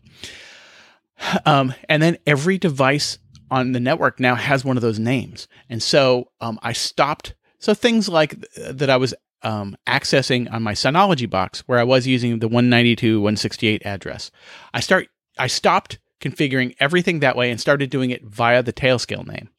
Um, 1.47 1.75
and 1.89 2.03
then 2.03 2.19
every 2.27 2.59
device 2.59 3.19
on 3.51 3.73
the 3.73 3.81
network 3.81 4.19
now 4.19 4.35
has 4.35 4.65
one 4.65 4.77
of 4.77 4.83
those 4.83 4.99
names. 4.99 5.47
And 5.69 5.83
so 5.83 6.31
um, 6.41 6.59
I 6.63 6.73
stopped. 6.73 7.35
So 7.59 7.73
things 7.73 8.09
like 8.09 8.41
th- 8.55 8.77
that 8.77 8.91
I 8.91 8.97
was 8.97 9.15
um, 9.43 9.77
accessing 9.87 10.53
on 10.53 10.63
my 10.63 10.73
Synology 10.73 11.29
box, 11.29 11.61
where 11.67 11.79
I 11.79 11.85
was 11.85 12.07
using 12.07 12.39
the 12.39 12.49
192.168 12.49 13.85
address, 13.85 14.31
I 14.73 14.81
start. 14.81 15.09
I 15.39 15.47
stopped 15.49 15.99
configuring 16.21 16.75
everything 16.81 17.21
that 17.21 17.37
way 17.37 17.51
and 17.51 17.61
started 17.61 17.91
doing 17.91 18.11
it 18.11 18.25
via 18.25 18.63
the 18.63 18.73
Tailscale 18.73 19.27
name. 19.27 19.51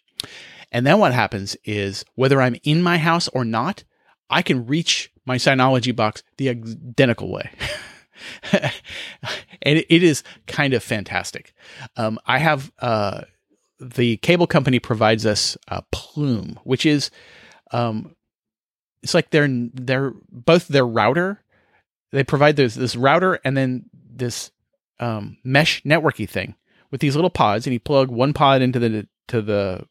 And 0.72 0.86
then 0.86 1.00
what 1.00 1.13
happens 1.13 1.56
is 1.63 2.04
whether 2.15 2.41
I'm 2.41 2.56
in 2.63 2.82
my 2.82 2.98
house 2.98 3.28
or 3.30 3.46
not, 3.46 3.84
I 4.29 4.41
can 4.41 4.65
reach 4.65 5.11
my 5.25 5.38
Synology 5.38 5.95
box 5.95 6.23
the 6.38 6.49
identical 6.49 7.31
way. 7.31 7.49
and 8.51 8.71
it, 9.61 10.03
is 10.03 10.23
kind 10.47 10.73
of 10.73 10.83
fantastic. 10.83 11.53
Um, 11.97 12.19
I 12.25 12.39
have 12.39 12.71
uh, 12.79 13.21
the 13.79 14.17
cable 14.17 14.47
company 14.47 14.79
provides 14.79 15.25
us 15.25 15.57
a 15.67 15.83
Plume, 15.91 16.59
which 16.63 16.85
is 16.85 17.11
um, 17.71 18.15
it's 19.03 19.13
like 19.13 19.29
they're 19.31 19.49
they're 19.73 20.13
both 20.31 20.67
their 20.67 20.85
router. 20.85 21.43
They 22.11 22.23
provide 22.23 22.55
this 22.55 22.75
this 22.75 22.95
router 22.95 23.39
and 23.43 23.55
then 23.57 23.89
this 23.93 24.51
um, 24.99 25.38
mesh 25.43 25.83
networky 25.83 26.27
thing 26.27 26.55
with 26.91 27.01
these 27.01 27.15
little 27.15 27.29
pods, 27.29 27.67
and 27.67 27.73
you 27.73 27.79
plug 27.79 28.09
one 28.09 28.33
pod 28.33 28.61
into 28.61 28.79
the 28.79 29.07
to 29.27 29.41
the 29.41 29.85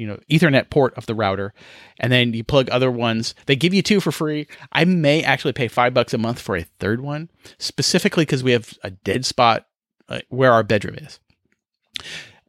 you 0.00 0.06
know 0.06 0.18
ethernet 0.30 0.70
port 0.70 0.94
of 0.96 1.04
the 1.04 1.14
router 1.14 1.52
and 1.98 2.10
then 2.10 2.32
you 2.32 2.42
plug 2.42 2.70
other 2.70 2.90
ones. 2.90 3.34
They 3.44 3.54
give 3.54 3.74
you 3.74 3.82
two 3.82 4.00
for 4.00 4.10
free. 4.10 4.46
I 4.72 4.86
may 4.86 5.22
actually 5.22 5.52
pay 5.52 5.68
five 5.68 5.92
bucks 5.92 6.14
a 6.14 6.18
month 6.18 6.40
for 6.40 6.56
a 6.56 6.64
third 6.78 7.02
one 7.02 7.30
specifically 7.58 8.24
because 8.24 8.42
we 8.42 8.52
have 8.52 8.72
a 8.82 8.90
dead 8.90 9.26
spot 9.26 9.66
uh, 10.08 10.20
where 10.30 10.52
our 10.52 10.62
bedroom 10.62 10.96
is. 10.96 11.20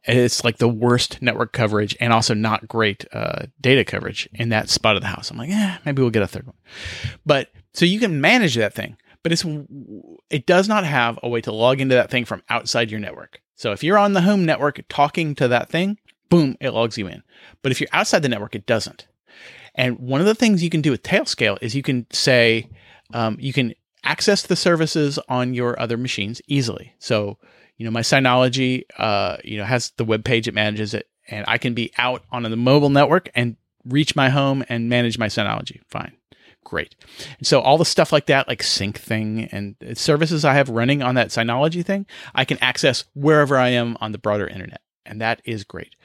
It's 0.04 0.42
like 0.42 0.56
the 0.56 0.68
worst 0.68 1.20
network 1.20 1.52
coverage 1.52 1.94
and 2.00 2.12
also 2.12 2.34
not 2.34 2.66
great 2.66 3.04
uh, 3.12 3.46
data 3.60 3.84
coverage 3.84 4.28
in 4.32 4.48
that 4.48 4.68
spot 4.68 4.96
of 4.96 5.02
the 5.02 5.08
house. 5.08 5.30
I'm 5.30 5.36
like 5.36 5.50
yeah 5.50 5.76
maybe 5.84 6.00
we'll 6.00 6.10
get 6.10 6.22
a 6.22 6.28
third 6.28 6.46
one. 6.46 6.56
But 7.26 7.48
so 7.74 7.84
you 7.84 8.00
can 8.00 8.20
manage 8.20 8.54
that 8.54 8.74
thing 8.74 8.96
but 9.22 9.32
it's 9.32 9.44
it 10.30 10.46
does 10.46 10.68
not 10.68 10.84
have 10.84 11.18
a 11.22 11.28
way 11.28 11.40
to 11.42 11.52
log 11.52 11.80
into 11.80 11.94
that 11.94 12.10
thing 12.10 12.24
from 12.24 12.42
outside 12.48 12.90
your 12.90 13.00
network. 13.00 13.40
So 13.54 13.72
if 13.72 13.84
you're 13.84 13.98
on 13.98 14.12
the 14.12 14.22
home 14.22 14.44
network 14.44 14.80
talking 14.88 15.34
to 15.36 15.48
that 15.48 15.68
thing 15.68 15.98
boom, 16.32 16.56
it 16.60 16.70
logs 16.70 16.96
you 16.96 17.06
in. 17.08 17.22
But 17.60 17.72
if 17.72 17.80
you're 17.80 17.90
outside 17.92 18.22
the 18.22 18.28
network, 18.30 18.54
it 18.54 18.64
doesn't. 18.64 19.06
And 19.74 19.98
one 19.98 20.22
of 20.22 20.26
the 20.26 20.34
things 20.34 20.62
you 20.62 20.70
can 20.70 20.80
do 20.80 20.90
with 20.90 21.02
Tailscale 21.02 21.58
is 21.60 21.74
you 21.74 21.82
can 21.82 22.06
say, 22.10 22.70
um, 23.12 23.36
you 23.38 23.52
can 23.52 23.74
access 24.02 24.42
the 24.42 24.56
services 24.56 25.18
on 25.28 25.52
your 25.52 25.78
other 25.78 25.98
machines 25.98 26.40
easily. 26.46 26.94
So, 26.98 27.36
you 27.76 27.84
know, 27.84 27.90
my 27.90 28.00
Synology, 28.00 28.84
uh, 28.96 29.36
you 29.44 29.58
know, 29.58 29.64
has 29.64 29.92
the 29.98 30.06
web 30.06 30.24
page, 30.24 30.48
it 30.48 30.54
manages 30.54 30.94
it, 30.94 31.06
and 31.28 31.44
I 31.48 31.58
can 31.58 31.74
be 31.74 31.92
out 31.98 32.24
on 32.32 32.44
the 32.44 32.56
mobile 32.56 32.90
network 32.90 33.28
and 33.34 33.56
reach 33.84 34.16
my 34.16 34.30
home 34.30 34.64
and 34.70 34.88
manage 34.88 35.18
my 35.18 35.28
Synology. 35.28 35.80
Fine. 35.88 36.12
Great. 36.64 36.94
And 37.36 37.46
so 37.46 37.60
all 37.60 37.76
the 37.76 37.84
stuff 37.84 38.12
like 38.12 38.26
that, 38.26 38.48
like 38.48 38.62
Syncthing 38.62 39.48
and 39.52 39.76
services 39.98 40.46
I 40.46 40.54
have 40.54 40.70
running 40.70 41.02
on 41.02 41.14
that 41.16 41.28
Synology 41.28 41.84
thing, 41.84 42.06
I 42.34 42.46
can 42.46 42.56
access 42.62 43.04
wherever 43.14 43.58
I 43.58 43.68
am 43.68 43.98
on 44.00 44.12
the 44.12 44.18
broader 44.18 44.46
internet 44.46 44.81
and 45.04 45.20
that 45.20 45.40
is 45.44 45.64
great. 45.64 45.96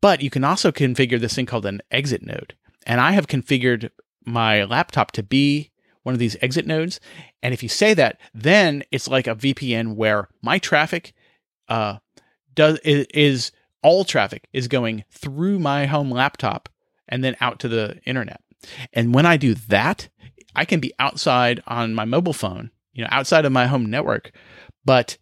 But 0.00 0.22
you 0.22 0.30
can 0.30 0.44
also 0.44 0.70
configure 0.70 1.20
this 1.20 1.34
thing 1.34 1.46
called 1.46 1.66
an 1.66 1.80
exit 1.90 2.22
node. 2.22 2.54
And 2.86 3.00
I 3.00 3.12
have 3.12 3.26
configured 3.26 3.90
my 4.24 4.64
laptop 4.64 5.12
to 5.12 5.22
be 5.22 5.70
one 6.02 6.14
of 6.14 6.18
these 6.18 6.36
exit 6.40 6.66
nodes. 6.66 7.00
And 7.42 7.52
if 7.52 7.62
you 7.62 7.68
say 7.68 7.94
that, 7.94 8.20
then 8.32 8.84
it's 8.90 9.08
like 9.08 9.26
a 9.26 9.34
VPN 9.34 9.94
where 9.94 10.28
my 10.42 10.58
traffic 10.58 11.12
uh, 11.68 11.98
does 12.54 12.78
is, 12.80 13.06
is 13.12 13.52
all 13.82 14.04
traffic 14.04 14.48
is 14.52 14.68
going 14.68 15.04
through 15.10 15.58
my 15.58 15.86
home 15.86 16.10
laptop 16.10 16.68
and 17.08 17.22
then 17.22 17.36
out 17.40 17.58
to 17.60 17.68
the 17.68 17.98
internet. 18.04 18.40
And 18.92 19.14
when 19.14 19.26
I 19.26 19.36
do 19.36 19.54
that, 19.54 20.08
I 20.54 20.64
can 20.64 20.80
be 20.80 20.92
outside 20.98 21.62
on 21.66 21.94
my 21.94 22.04
mobile 22.04 22.32
phone, 22.32 22.70
you 22.92 23.02
know, 23.02 23.08
outside 23.10 23.44
of 23.44 23.52
my 23.52 23.66
home 23.66 23.86
network, 23.86 24.32
but 24.84 25.18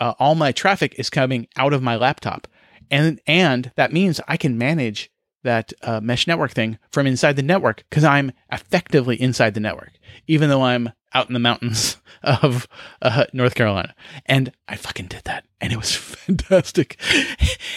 uh, 0.00 0.14
all 0.18 0.34
my 0.34 0.50
traffic 0.50 0.94
is 0.98 1.10
coming 1.10 1.46
out 1.56 1.72
of 1.72 1.82
my 1.82 1.94
laptop, 1.94 2.48
and 2.90 3.20
and 3.26 3.70
that 3.76 3.92
means 3.92 4.20
I 4.26 4.36
can 4.36 4.58
manage 4.58 5.10
that 5.42 5.72
uh, 5.82 6.00
mesh 6.00 6.26
network 6.26 6.52
thing 6.52 6.78
from 6.90 7.06
inside 7.06 7.36
the 7.36 7.42
network 7.42 7.84
because 7.88 8.04
I'm 8.04 8.32
effectively 8.50 9.20
inside 9.20 9.54
the 9.54 9.60
network, 9.60 9.92
even 10.26 10.48
though 10.48 10.62
I'm 10.62 10.90
out 11.14 11.28
in 11.28 11.34
the 11.34 11.38
mountains 11.40 11.96
of 12.22 12.66
uh, 13.02 13.24
North 13.32 13.54
Carolina. 13.54 13.94
And 14.26 14.52
I 14.68 14.76
fucking 14.76 15.06
did 15.06 15.24
that, 15.24 15.46
and 15.60 15.72
it 15.72 15.76
was 15.76 15.94
fantastic. 15.96 17.00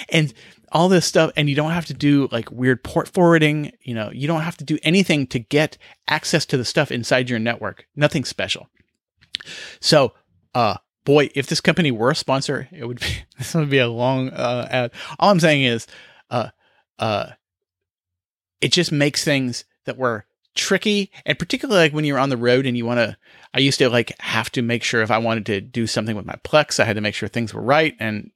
and 0.10 0.34
all 0.72 0.90
this 0.90 1.06
stuff, 1.06 1.32
and 1.36 1.50
you 1.50 1.56
don't 1.56 1.72
have 1.72 1.86
to 1.86 1.94
do 1.94 2.28
like 2.32 2.52
weird 2.52 2.84
port 2.84 3.08
forwarding. 3.08 3.72
You 3.82 3.94
know, 3.94 4.10
you 4.12 4.28
don't 4.28 4.42
have 4.42 4.58
to 4.58 4.64
do 4.64 4.80
anything 4.84 5.28
to 5.28 5.40
get 5.40 5.78
access 6.08 6.46
to 6.48 6.58
the 6.58 6.66
stuff 6.66 6.92
inside 6.92 7.30
your 7.30 7.40
network. 7.40 7.86
Nothing 7.96 8.26
special. 8.26 8.70
So, 9.80 10.14
uh, 10.56 10.78
boy, 11.06 11.30
if 11.36 11.48
this 11.48 11.62
company 11.62 11.92
were 11.92 12.12
a 12.12 12.16
sponsor, 12.16 12.68
it 12.72 12.86
would 12.86 13.00
be 13.00 13.24
this 13.38 13.54
would 13.54 13.70
be 13.70 13.80
a 13.80 13.88
long 13.88 14.30
uh, 14.30 14.68
ad. 14.70 14.92
All 15.20 15.30
I'm 15.30 15.40
saying 15.40 15.64
is, 15.64 15.88
uh, 16.30 16.50
uh, 17.00 17.32
it 18.62 18.72
just 18.72 18.92
makes 18.92 19.24
things 19.24 19.66
that 19.86 19.98
were 19.98 20.26
tricky, 20.56 21.12
and 21.26 21.38
particularly 21.38 21.82
like 21.82 21.94
when 21.94 22.06
you're 22.06 22.20
on 22.20 22.30
the 22.30 22.38
road 22.38 22.66
and 22.66 22.78
you 22.78 22.86
want 22.86 23.00
to. 23.00 23.18
I 23.56 23.60
used 23.60 23.78
to 23.80 23.90
like 23.90 24.20
have 24.20 24.50
to 24.52 24.64
make 24.64 24.84
sure 24.84 25.02
if 25.02 25.12
I 25.12 25.20
wanted 25.20 25.46
to 25.48 25.62
do 25.62 25.86
something 25.86 26.16
with 26.16 26.26
my 26.26 26.36
Plex, 26.44 26.80
I 26.80 26.86
had 26.86 26.96
to 26.96 27.02
make 27.02 27.14
sure 27.14 27.30
things 27.30 27.54
were 27.54 27.62
right, 27.62 27.96
and 28.00 28.32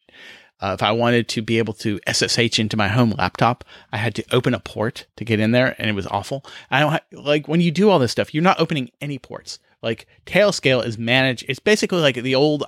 uh, 0.60 0.76
if 0.78 0.84
I 0.84 0.92
wanted 0.92 1.28
to 1.30 1.42
be 1.42 1.60
able 1.60 1.74
to 1.76 2.00
SSH 2.12 2.60
into 2.60 2.78
my 2.78 2.88
home 2.88 3.14
laptop, 3.18 3.64
I 3.92 3.98
had 3.98 4.16
to 4.16 4.26
open 4.32 4.54
a 4.54 4.60
port 4.60 5.06
to 5.16 5.26
get 5.26 5.40
in 5.40 5.52
there, 5.52 5.76
and 5.78 5.90
it 5.90 5.94
was 5.94 6.08
awful. 6.08 6.44
I 6.72 6.80
don't 6.80 6.92
ha- 6.92 7.00
like 7.12 7.48
when 7.48 7.62
you 7.62 7.72
do 7.72 7.90
all 7.90 8.00
this 8.00 8.12
stuff, 8.12 8.34
you're 8.34 8.44
not 8.44 8.60
opening 8.60 8.92
any 9.00 9.20
ports. 9.20 9.60
Like 9.82 10.08
Tailscale 10.26 10.86
is 10.86 10.98
managed. 10.98 11.46
It's 11.48 11.60
basically 11.60 12.00
like 12.00 12.16
the 12.16 12.36
old 12.36 12.64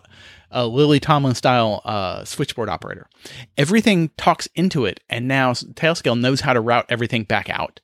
uh, 0.54 0.66
Lily 0.68 1.00
Tomlin 1.00 1.36
style 1.36 1.82
uh, 1.86 2.24
switchboard 2.24 2.70
operator. 2.70 3.08
Everything 3.58 4.10
talks 4.18 4.48
into 4.56 4.86
it, 4.86 5.00
and 5.10 5.28
now 5.28 5.54
Tailscale 5.54 6.20
knows 6.20 6.42
how 6.42 6.54
to 6.54 6.62
route 6.62 6.86
everything 6.90 7.24
back 7.24 7.50
out. 7.50 7.82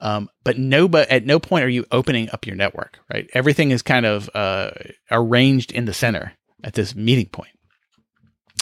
Um, 0.00 0.28
but 0.44 0.58
no, 0.58 0.88
but 0.88 1.08
at 1.10 1.24
no 1.24 1.38
point 1.38 1.64
are 1.64 1.68
you 1.68 1.84
opening 1.90 2.28
up 2.32 2.46
your 2.46 2.56
network. 2.56 2.98
Right, 3.12 3.28
everything 3.34 3.70
is 3.70 3.82
kind 3.82 4.06
of 4.06 4.30
uh, 4.34 4.70
arranged 5.10 5.72
in 5.72 5.84
the 5.84 5.94
center 5.94 6.32
at 6.62 6.74
this 6.74 6.94
meeting 6.94 7.26
point. 7.26 7.50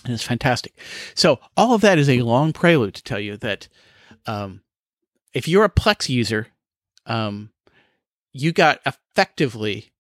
And 0.05 0.15
it's 0.15 0.25
fantastic. 0.25 0.77
So 1.15 1.39
all 1.57 1.75
of 1.75 1.81
that 1.83 1.99
is 1.99 2.09
a 2.09 2.23
long 2.23 2.53
prelude 2.53 2.95
to 2.95 3.03
tell 3.05 3.21
you 3.21 3.37
that 3.39 3.69
um, 4.27 4.63
if 5.33 5.47
you're 5.47 5.65
a 5.65 5.71
Plex 5.71 6.09
user, 6.09 6.49
um, 7.07 7.51
you 8.33 8.53
got 8.53 8.81
effectively 8.85 9.92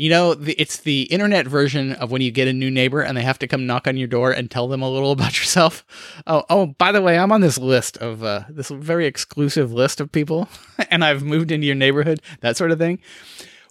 you 0.00 0.08
know, 0.08 0.32
the, 0.32 0.54
it's 0.54 0.78
the 0.78 1.02
internet 1.02 1.46
version 1.46 1.92
of 1.92 2.10
when 2.10 2.22
you 2.22 2.30
get 2.30 2.48
a 2.48 2.54
new 2.54 2.70
neighbor 2.70 3.02
and 3.02 3.18
they 3.18 3.22
have 3.22 3.38
to 3.38 3.46
come 3.46 3.66
knock 3.66 3.86
on 3.86 3.98
your 3.98 4.08
door 4.08 4.32
and 4.32 4.50
tell 4.50 4.66
them 4.66 4.80
a 4.80 4.88
little 4.88 5.12
about 5.12 5.38
yourself. 5.38 5.84
Oh, 6.26 6.42
oh, 6.48 6.66
by 6.78 6.90
the 6.90 7.02
way, 7.02 7.18
I'm 7.18 7.32
on 7.32 7.42
this 7.42 7.58
list 7.58 7.98
of 7.98 8.24
uh, 8.24 8.44
this 8.48 8.70
very 8.70 9.04
exclusive 9.04 9.74
list 9.74 10.00
of 10.00 10.10
people, 10.10 10.48
and 10.90 11.04
I've 11.04 11.22
moved 11.22 11.52
into 11.52 11.66
your 11.66 11.76
neighborhood, 11.76 12.22
that 12.40 12.56
sort 12.56 12.70
of 12.70 12.78
thing. 12.78 12.98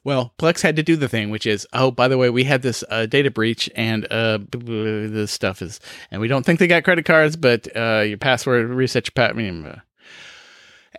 Well, 0.04 0.32
Plex 0.38 0.62
had 0.62 0.76
to 0.76 0.84
do 0.84 0.96
the 0.96 1.10
thing, 1.10 1.32
which 1.32 1.48
is, 1.48 1.66
oh, 1.74 1.90
by 1.90 2.08
the 2.08 2.18
way, 2.20 2.30
we 2.30 2.44
had 2.44 2.62
this 2.62 2.84
uh, 2.92 3.08
data 3.08 3.32
breach, 3.32 3.68
and 3.76 4.06
uh, 4.12 4.38
this 4.52 5.32
stuff 5.32 5.64
is, 5.64 5.80
and 6.12 6.22
we 6.22 6.28
don't 6.28 6.46
think 6.46 6.60
they 6.60 6.68
got 6.68 6.84
credit 6.84 7.06
cards, 7.06 7.38
but 7.38 7.76
uh, 7.76 8.02
your 8.02 8.20
password 8.20 8.70
reset 8.70 9.08
your 9.08 9.14
pat, 9.16 9.36
uh, 9.36 9.80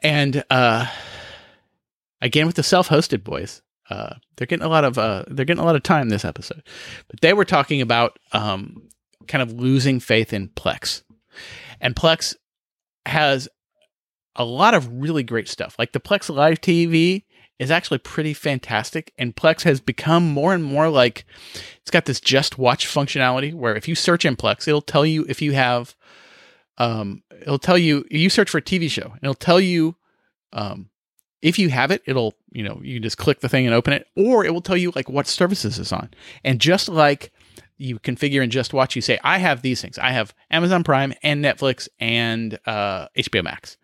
and 0.02 0.42
uh, 0.50 0.88
again 2.20 2.46
with 2.46 2.56
the 2.56 2.64
self-hosted 2.64 3.22
boys 3.22 3.62
uh, 3.90 4.14
they're 4.36 4.46
getting 4.46 4.64
a 4.64 4.68
lot 4.68 4.84
of 4.84 4.96
uh, 4.98 5.24
they're 5.28 5.44
getting 5.44 5.62
a 5.62 5.66
lot 5.66 5.76
of 5.76 5.82
time 5.82 6.08
this 6.08 6.24
episode, 6.24 6.62
but 7.08 7.20
they 7.20 7.32
were 7.32 7.44
talking 7.44 7.80
about 7.80 8.18
um, 8.32 8.88
kind 9.26 9.42
of 9.42 9.52
losing 9.52 10.00
faith 10.00 10.32
in 10.32 10.48
Plex, 10.48 11.02
and 11.80 11.96
Plex 11.96 12.34
has 13.06 13.48
a 14.36 14.44
lot 14.44 14.74
of 14.74 15.02
really 15.02 15.22
great 15.22 15.48
stuff. 15.48 15.76
Like 15.78 15.92
the 15.92 16.00
Plex 16.00 16.34
Live 16.34 16.60
TV 16.60 17.24
is 17.58 17.70
actually 17.70 17.98
pretty 17.98 18.32
fantastic, 18.32 19.12
and 19.18 19.34
Plex 19.34 19.62
has 19.62 19.80
become 19.80 20.30
more 20.30 20.54
and 20.54 20.62
more 20.62 20.88
like 20.88 21.24
it's 21.80 21.90
got 21.90 22.04
this 22.04 22.20
just 22.20 22.58
watch 22.58 22.86
functionality 22.86 23.52
where 23.52 23.74
if 23.74 23.88
you 23.88 23.96
search 23.96 24.24
in 24.24 24.36
Plex, 24.36 24.68
it'll 24.68 24.80
tell 24.80 25.04
you 25.04 25.26
if 25.28 25.42
you 25.42 25.52
have 25.52 25.96
um, 26.78 27.22
it'll 27.42 27.58
tell 27.58 27.76
you 27.76 28.04
you 28.08 28.30
search 28.30 28.50
for 28.50 28.58
a 28.58 28.62
TV 28.62 28.88
show, 28.88 29.10
and 29.10 29.20
it'll 29.22 29.34
tell 29.34 29.60
you 29.60 29.96
um, 30.52 30.89
if 31.42 31.58
you 31.58 31.70
have 31.70 31.90
it. 31.90 32.02
It'll 32.06 32.34
you 32.52 32.62
know 32.62 32.80
you 32.82 33.00
just 33.00 33.18
click 33.18 33.40
the 33.40 33.48
thing 33.48 33.66
and 33.66 33.74
open 33.74 33.92
it, 33.92 34.06
or 34.16 34.44
it 34.44 34.52
will 34.52 34.60
tell 34.60 34.76
you 34.76 34.92
like 34.94 35.08
what 35.08 35.26
services 35.26 35.78
it's 35.78 35.92
on. 35.92 36.10
And 36.44 36.60
just 36.60 36.88
like 36.88 37.32
you 37.78 37.98
configure 37.98 38.42
and 38.42 38.52
just 38.52 38.74
watch, 38.74 38.94
you 38.94 39.02
say 39.02 39.18
I 39.24 39.38
have 39.38 39.62
these 39.62 39.80
things. 39.80 39.98
I 39.98 40.10
have 40.10 40.34
Amazon 40.50 40.84
Prime 40.84 41.14
and 41.22 41.44
Netflix 41.44 41.88
and 41.98 42.58
uh, 42.66 43.08
HBO 43.16 43.42
Max 43.44 43.76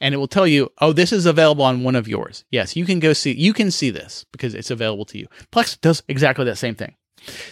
and 0.00 0.14
it 0.14 0.18
will 0.18 0.28
tell 0.28 0.46
you, 0.46 0.70
oh, 0.80 0.92
this 0.92 1.12
is 1.12 1.26
available 1.26 1.64
on 1.64 1.82
one 1.82 1.96
of 1.96 2.08
yours. 2.08 2.44
Yes, 2.50 2.76
you 2.76 2.84
can 2.84 3.00
go 3.00 3.12
see, 3.12 3.32
you 3.32 3.52
can 3.52 3.70
see 3.70 3.90
this 3.90 4.24
because 4.32 4.54
it's 4.54 4.70
available 4.70 5.04
to 5.06 5.18
you. 5.18 5.26
Plex 5.52 5.80
does 5.80 6.02
exactly 6.08 6.44
that 6.44 6.56
same 6.56 6.74
thing. 6.74 6.94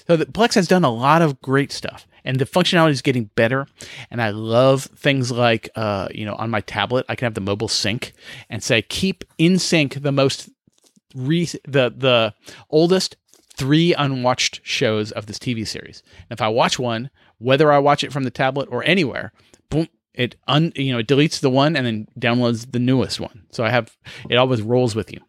So 0.07 0.17
the, 0.17 0.27
Plex 0.27 0.55
has 0.55 0.69
done 0.69 0.85
a 0.85 0.91
lot 0.91 1.23
of 1.23 1.41
great 1.41 1.73
stuff 1.73 2.07
and 2.27 2.39
the 2.39 2.45
functionality 2.45 2.91
is 2.91 3.01
getting 3.01 3.31
better. 3.37 3.67
And 4.11 4.21
I 4.21 4.31
love 4.31 4.85
things 4.85 5.31
like, 5.31 5.71
uh, 5.77 6.09
you 6.11 6.27
know, 6.27 6.35
on 6.35 6.51
my 6.51 6.61
tablet, 6.61 7.07
I 7.09 7.15
can 7.15 7.25
have 7.27 7.35
the 7.35 7.41
mobile 7.41 7.69
sync 7.69 8.13
and 8.51 8.63
say, 8.63 8.83
keep 8.83 9.25
in 9.39 9.59
sync 9.59 10.03
the 10.03 10.13
most, 10.13 10.51
re- 11.15 11.47
the, 11.67 11.95
the 11.97 12.35
oldest 12.69 13.17
three 13.57 13.95
unwatched 13.95 14.61
shows 14.65 15.13
of 15.13 15.27
this 15.27 15.39
TV 15.39 15.67
series. 15.67 16.03
And 16.29 16.37
if 16.37 16.43
I 16.43 16.49
watch 16.49 16.79
one, 16.79 17.11
whether 17.39 17.73
I 17.73 17.79
watch 17.79 18.05
it 18.05 18.13
from 18.13 18.25
the 18.25 18.31
tablet 18.31 18.69
or 18.71 18.85
anywhere, 18.85 19.33
boom, 19.71 19.89
it 20.13 20.35
un 20.49 20.73
you 20.75 20.93
know 20.93 20.99
it 20.99 21.07
deletes 21.07 21.41
the 21.41 21.51
one 21.51 21.77
and 21.77 21.87
then 21.87 22.09
downloads 22.19 22.73
the 22.73 22.79
newest 22.79 23.21
one. 23.21 23.45
So 23.53 23.65
I 23.65 23.71
have 23.71 23.95
it 24.31 24.37
always 24.37 24.63
rolls 24.63 24.95
with 24.95 25.13
you. 25.13 25.21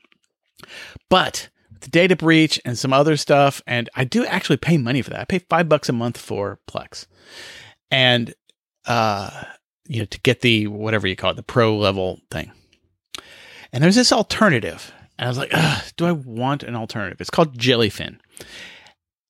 But 1.10 1.50
the 1.82 1.90
data 1.90 2.16
breach 2.16 2.60
and 2.66 2.78
some 2.78 2.94
other 2.94 3.18
stuff, 3.18 3.62
and 3.68 3.90
I 3.96 4.04
do 4.04 4.26
actually 4.26 4.58
pay 4.58 4.78
money 4.78 5.02
for 5.02 5.10
that. 5.12 5.22
I 5.22 5.26
pay 5.26 5.40
five 5.40 5.70
bucks 5.70 5.90
a 5.90 5.94
month 5.94 6.18
for 6.18 6.60
Plex, 6.68 7.08
and 7.92 8.34
uh, 8.86 9.44
you 9.88 10.00
know 10.00 10.06
to 10.06 10.20
get 10.22 10.42
the 10.42 10.68
whatever 10.68 11.08
you 11.08 11.16
call 11.16 11.32
it, 11.32 11.36
the 11.36 11.44
pro 11.44 11.78
level 11.78 12.22
thing. 12.32 12.52
And 13.74 13.84
there's 13.84 13.96
this 13.96 14.14
alternative, 14.14 14.94
and 15.18 15.26
I 15.26 15.30
was 15.30 15.38
like, 15.38 15.52
do 15.98 16.06
I 16.06 16.12
want 16.12 16.64
an 16.64 16.76
alternative? 16.76 17.20
It's 17.20 17.30
called 17.30 17.58
Jellyfin, 17.58 18.20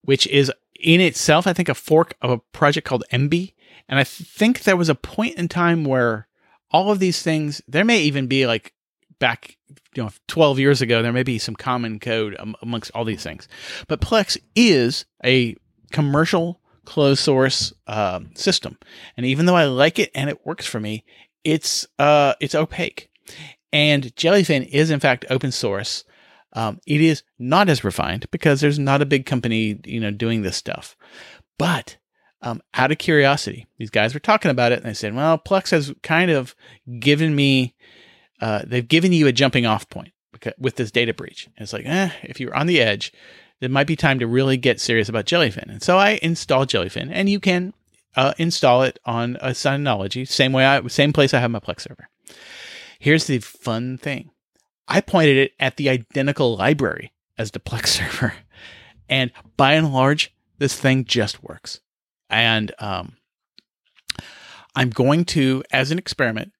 which 0.04 0.28
is 0.28 0.52
in 0.80 1.02
itself, 1.02 1.48
I 1.48 1.54
think, 1.54 1.70
a 1.70 1.74
fork 1.76 2.16
of 2.22 2.30
a 2.30 2.38
project 2.38 2.88
called 2.88 3.04
Emby. 3.12 3.54
And 3.90 4.00
I 4.00 4.04
think 4.04 4.64
there 4.64 4.78
was 4.78 4.90
a 4.90 4.96
point 4.96 5.36
in 5.38 5.48
time 5.48 5.86
where 5.86 6.28
all 6.72 6.92
of 6.92 7.00
these 7.00 7.22
things, 7.22 7.62
there 7.68 7.86
may 7.86 8.02
even 8.02 8.28
be 8.28 8.46
like 8.46 8.74
back, 9.20 9.58
you 9.96 10.04
know, 10.04 10.12
12 10.28 10.60
years 10.60 10.82
ago, 10.82 11.02
there 11.02 11.14
may 11.14 11.24
be 11.24 11.38
some 11.38 11.56
common 11.56 12.00
code 12.00 12.36
am- 12.40 12.56
amongst 12.62 12.92
all 12.94 13.06
these 13.06 13.24
things. 13.24 13.48
But 13.88 14.02
Plex 14.02 14.38
is 14.56 15.06
a 15.24 15.56
commercial 15.92 16.62
closed 16.86 17.20
source 17.22 17.74
uh, 17.88 18.22
system. 18.36 18.78
And 19.18 19.26
even 19.26 19.46
though 19.46 19.56
I 19.56 19.66
like 19.66 20.00
it 20.00 20.12
and 20.16 20.30
it 20.30 20.46
works 20.46 20.66
for 20.66 20.80
me, 20.80 21.04
it's 21.44 21.88
uh, 22.00 22.34
it's 22.40 22.56
opaque. 22.56 23.10
And 23.72 24.06
Jellyfin 24.16 24.68
is 24.68 24.90
in 24.90 25.00
fact 25.00 25.26
open 25.30 25.52
source. 25.52 26.04
Um, 26.54 26.80
it 26.88 27.02
is 27.02 27.24
not 27.38 27.70
as 27.70 27.84
refined 27.84 28.26
because 28.32 28.62
there's 28.62 28.80
not 28.80 29.02
a 29.02 29.06
big 29.06 29.26
company, 29.26 29.80
you 29.86 30.00
know, 30.00 30.12
doing 30.12 30.42
this 30.42 30.56
stuff. 30.56 30.96
But 31.60 31.98
um, 32.42 32.62
out 32.74 32.92
of 32.92 32.98
curiosity, 32.98 33.68
these 33.78 33.90
guys 33.90 34.14
were 34.14 34.20
talking 34.20 34.52
about 34.52 34.72
it, 34.72 34.78
and 34.80 34.86
they 34.86 34.94
said, 34.94 35.16
"Well, 35.16 35.38
Plex 35.38 35.72
has 35.72 35.94
kind 36.04 36.32
of 36.32 36.56
given 37.00 37.36
me, 37.36 37.76
uh, 38.42 38.62
they've 38.66 38.88
given 38.88 39.14
you 39.14 39.28
a 39.28 39.32
jumping 39.32 39.66
off 39.66 39.90
point 39.90 40.14
because, 40.32 40.54
with 40.58 40.76
this 40.76 40.92
data 40.92 41.14
breach." 41.14 41.46
And 41.58 41.64
it's 41.64 41.74
like, 41.74 41.86
eh, 41.86 42.10
if 42.24 42.40
you're 42.40 42.56
on 42.56 42.68
the 42.68 42.82
edge, 42.82 43.14
it 43.62 43.72
might 43.72 43.88
be 43.88 43.96
time 43.96 44.20
to 44.20 44.28
really 44.28 44.58
get 44.58 44.80
serious 44.80 45.10
about 45.10 45.26
Jellyfin. 45.26 45.70
And 45.70 45.82
so 45.82 45.98
I 45.98 46.20
installed 46.22 46.70
Jellyfin, 46.70 47.10
and 47.12 47.30
you 47.30 47.40
can 47.40 47.74
uh, 48.16 48.34
install 48.38 48.84
it 48.84 49.00
on 49.06 49.38
a 49.42 49.50
Synology, 49.50 50.28
same 50.28 50.54
way 50.54 50.66
I, 50.66 50.86
same 50.88 51.14
place 51.14 51.34
I 51.34 51.40
have 51.40 51.52
my 51.52 51.60
Plex 51.60 51.82
server. 51.82 52.10
Here's 53.00 53.28
the 53.28 53.40
fun 53.40 53.98
thing: 53.98 54.32
I 54.88 55.02
pointed 55.02 55.38
it 55.38 55.52
at 55.60 55.78
the 55.78 55.90
identical 55.90 56.56
library 56.56 57.12
as 57.38 57.52
the 57.52 57.60
Plex 57.60 57.88
server, 58.12 58.34
and 59.10 59.32
by 59.56 59.74
and 59.74 59.94
large, 59.94 60.34
this 60.60 60.80
thing 60.80 61.06
just 61.06 61.44
works 61.44 61.82
and 62.30 62.74
um, 62.80 63.18
I'm 64.76 64.90
going 64.90 65.26
to, 65.26 65.64
as 65.72 65.92
an 65.92 65.98
experiment, 65.98 66.52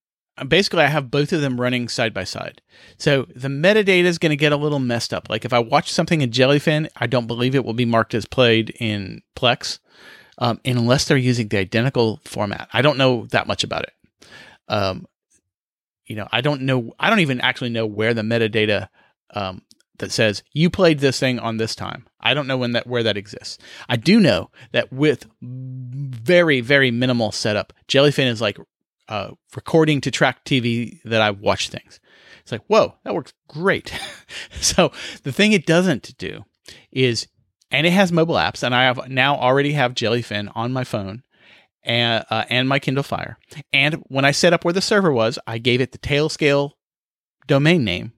basically 0.46 0.84
I 0.84 0.88
have 0.88 1.12
both 1.12 1.34
of 1.34 1.42
them 1.42 1.60
running 1.60 1.88
side 1.88 2.14
by 2.14 2.24
side. 2.24 2.62
So 2.98 3.28
the 3.36 3.48
metadata 3.48 4.04
is 4.04 4.18
going 4.18 4.32
to 4.32 4.36
get 4.36 4.52
a 4.52 4.58
little 4.58 4.80
messed 4.80 5.14
up. 5.14 5.30
Like 5.30 5.46
if 5.46 5.54
I 5.54 5.60
watch 5.60 5.92
something 5.92 6.22
in 6.22 6.32
Jellyfin, 6.32 6.90
I 6.96 7.08
don't 7.08 7.28
believe 7.28 7.56
it 7.56 7.66
will 7.66 7.74
be 7.74 7.86
marked 7.86 8.14
as 8.14 8.26
played 8.26 8.72
in 8.80 9.22
Plex, 9.36 9.80
um, 10.38 10.60
unless 10.66 11.06
they're 11.06 11.18
using 11.18 11.48
the 11.48 11.58
identical 11.58 12.20
format. 12.26 12.70
I 12.74 12.82
don't 12.82 12.98
know 12.98 13.26
that 13.32 13.48
much 13.48 13.64
about 13.64 13.84
it. 13.84 13.94
Um, 14.68 15.08
you 16.06 16.16
know, 16.16 16.28
I 16.32 16.42
don't 16.42 16.62
know. 16.62 16.94
I 17.00 17.10
don't 17.10 17.20
even 17.20 17.42
actually 17.42 17.70
know 17.70 17.86
where 17.86 18.14
the 18.14 18.22
metadata 18.22 18.90
um, 19.34 19.62
that 20.00 20.12
says 20.12 20.44
you 20.54 20.70
played 20.70 21.00
this 21.00 21.20
thing 21.20 21.40
on 21.40 21.58
this 21.58 21.76
time. 21.76 22.06
I 22.20 22.34
don't 22.34 22.48
know 22.48 22.58
when 22.58 22.74
that 22.74 22.88
where 22.88 23.04
that 23.04 23.18
exists. 23.18 23.58
I 23.90 23.96
do 23.98 24.20
know 24.20 24.50
that 24.72 24.92
with 24.92 25.28
very 25.42 26.62
very 26.62 26.92
minimal 26.92 27.32
setup, 27.32 27.74
Jellyfin 27.88 28.28
is 28.28 28.42
like 28.42 28.58
uh, 29.10 29.32
recording 29.56 30.02
to 30.02 30.12
Trakt 30.12 30.46
TV 30.46 31.00
that 31.04 31.22
I 31.22 31.32
watch 31.32 31.70
things. 31.70 32.00
It's 32.42 32.52
like 32.52 32.66
whoa, 32.68 32.96
that 33.04 33.16
works 33.16 33.34
great. 33.48 33.94
so 34.62 34.92
the 35.24 35.32
thing 35.32 35.52
it 35.52 35.66
doesn't 35.66 36.18
do 36.18 36.46
is, 36.92 37.28
and 37.72 37.86
it 37.86 37.92
has 37.92 38.12
mobile 38.12 38.36
apps, 38.36 38.64
and 38.64 38.74
I 38.74 38.84
have 38.84 39.10
now 39.10 39.36
already 39.36 39.74
have 39.74 39.94
Jellyfin 39.94 40.52
on 40.56 40.74
my 40.74 40.84
phone. 40.84 41.24
And, 41.84 42.26
uh, 42.30 42.44
and 42.50 42.68
my 42.68 42.80
Kindle 42.80 43.04
Fire. 43.04 43.38
And 43.72 44.04
when 44.08 44.26
I 44.26 44.32
set 44.32 44.52
up 44.52 44.66
where 44.66 44.74
the 44.74 44.82
server 44.82 45.10
was, 45.10 45.40
I 45.48 45.58
gave 45.58 45.80
it 45.80 45.94
the 45.94 45.98
Tailscale 45.98 46.72
domain 47.48 47.86
name 47.86 48.12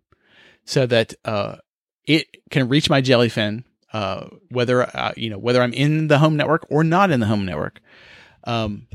so 0.65 0.87
that 0.87 1.13
uh, 1.23 1.57
it 2.03 2.25
can 2.49 2.67
reach 2.67 2.89
my 2.89 2.99
Jellyfin 2.99 3.63
uh, 3.93 4.27
whether 4.49 4.83
uh, 4.83 5.13
you 5.15 5.29
know 5.29 5.37
whether 5.37 5.61
I'm 5.61 5.73
in 5.73 6.07
the 6.07 6.19
home 6.19 6.37
network 6.37 6.65
or 6.69 6.83
not 6.83 7.11
in 7.11 7.19
the 7.19 7.25
home 7.25 7.45
network. 7.45 7.79
Um, 8.43 8.87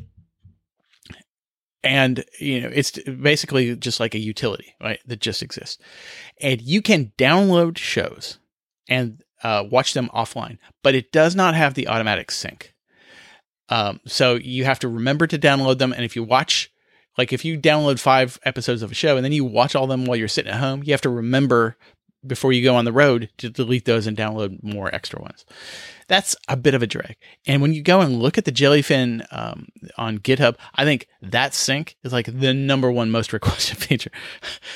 and 1.84 2.24
you 2.40 2.62
know 2.62 2.70
it's 2.72 2.92
basically 3.02 3.76
just 3.76 4.00
like 4.00 4.14
a 4.14 4.18
utility, 4.18 4.74
right? 4.80 4.98
That 5.06 5.20
just 5.20 5.42
exists, 5.42 5.80
and 6.40 6.60
you 6.60 6.82
can 6.82 7.12
download 7.18 7.78
shows 7.78 8.38
and 8.88 9.22
uh, 9.42 9.64
watch 9.70 9.92
them 9.92 10.10
offline, 10.14 10.58
but 10.82 10.94
it 10.94 11.12
does 11.12 11.36
not 11.36 11.54
have 11.54 11.74
the 11.74 11.88
automatic 11.88 12.30
sync. 12.30 12.74
Um, 13.68 14.00
so 14.06 14.34
you 14.34 14.64
have 14.64 14.80
to 14.80 14.88
remember 14.88 15.26
to 15.26 15.38
download 15.38 15.78
them, 15.78 15.92
and 15.92 16.04
if 16.04 16.16
you 16.16 16.24
watch 16.24 16.72
like 17.16 17.32
if 17.32 17.44
you 17.44 17.58
download 17.58 18.00
five 18.00 18.38
episodes 18.44 18.82
of 18.82 18.90
a 18.90 18.94
show 18.94 19.16
and 19.16 19.24
then 19.24 19.32
you 19.32 19.44
watch 19.44 19.74
all 19.74 19.86
them 19.86 20.04
while 20.04 20.16
you're 20.16 20.28
sitting 20.28 20.52
at 20.52 20.60
home, 20.60 20.82
you 20.82 20.92
have 20.92 21.00
to 21.02 21.10
remember 21.10 21.76
before 22.26 22.52
you 22.52 22.62
go 22.62 22.76
on 22.76 22.84
the 22.84 22.92
road 22.92 23.30
to 23.38 23.50
delete 23.50 23.84
those 23.84 24.06
and 24.06 24.16
download 24.16 24.62
more 24.62 24.94
extra 24.94 25.20
ones. 25.20 25.44
That's 26.06 26.36
a 26.48 26.56
bit 26.56 26.74
of 26.74 26.82
a 26.82 26.86
drag. 26.86 27.16
And 27.46 27.62
when 27.62 27.72
you 27.72 27.82
go 27.82 28.00
and 28.00 28.20
look 28.20 28.36
at 28.36 28.44
the 28.44 28.52
Jellyfin 28.52 29.26
um, 29.30 29.68
on 29.96 30.18
GitHub, 30.18 30.56
I 30.74 30.84
think 30.84 31.08
that 31.22 31.54
sync 31.54 31.96
is 32.04 32.12
like 32.12 32.26
the 32.26 32.52
number 32.52 32.90
one 32.90 33.10
most 33.10 33.32
requested 33.32 33.78
feature. 33.78 34.10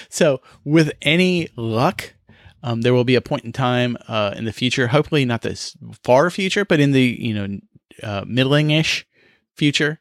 so 0.08 0.40
with 0.64 0.92
any 1.02 1.48
luck, 1.56 2.14
um, 2.62 2.80
there 2.80 2.94
will 2.94 3.04
be 3.04 3.14
a 3.14 3.20
point 3.20 3.44
in 3.44 3.52
time 3.52 3.96
uh, 4.08 4.34
in 4.36 4.44
the 4.44 4.52
future, 4.52 4.88
hopefully 4.88 5.24
not 5.24 5.42
this 5.42 5.76
far 6.02 6.28
future, 6.30 6.64
but 6.64 6.80
in 6.80 6.92
the 6.92 7.02
you 7.02 7.34
know 7.34 7.58
uh, 8.02 8.24
middling-ish 8.26 9.06
future, 9.54 10.00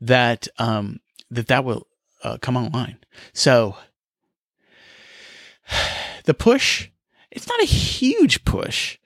that 0.00 0.46
um, 0.58 1.00
that 1.30 1.48
that 1.48 1.64
will 1.64 1.88
uh, 2.22 2.38
come 2.40 2.56
online. 2.56 2.98
So 3.32 3.76
the 6.28 6.34
push, 6.34 6.90
it's 7.30 7.48
not 7.48 7.62
a 7.62 7.66
huge 7.66 8.44
push, 8.44 8.98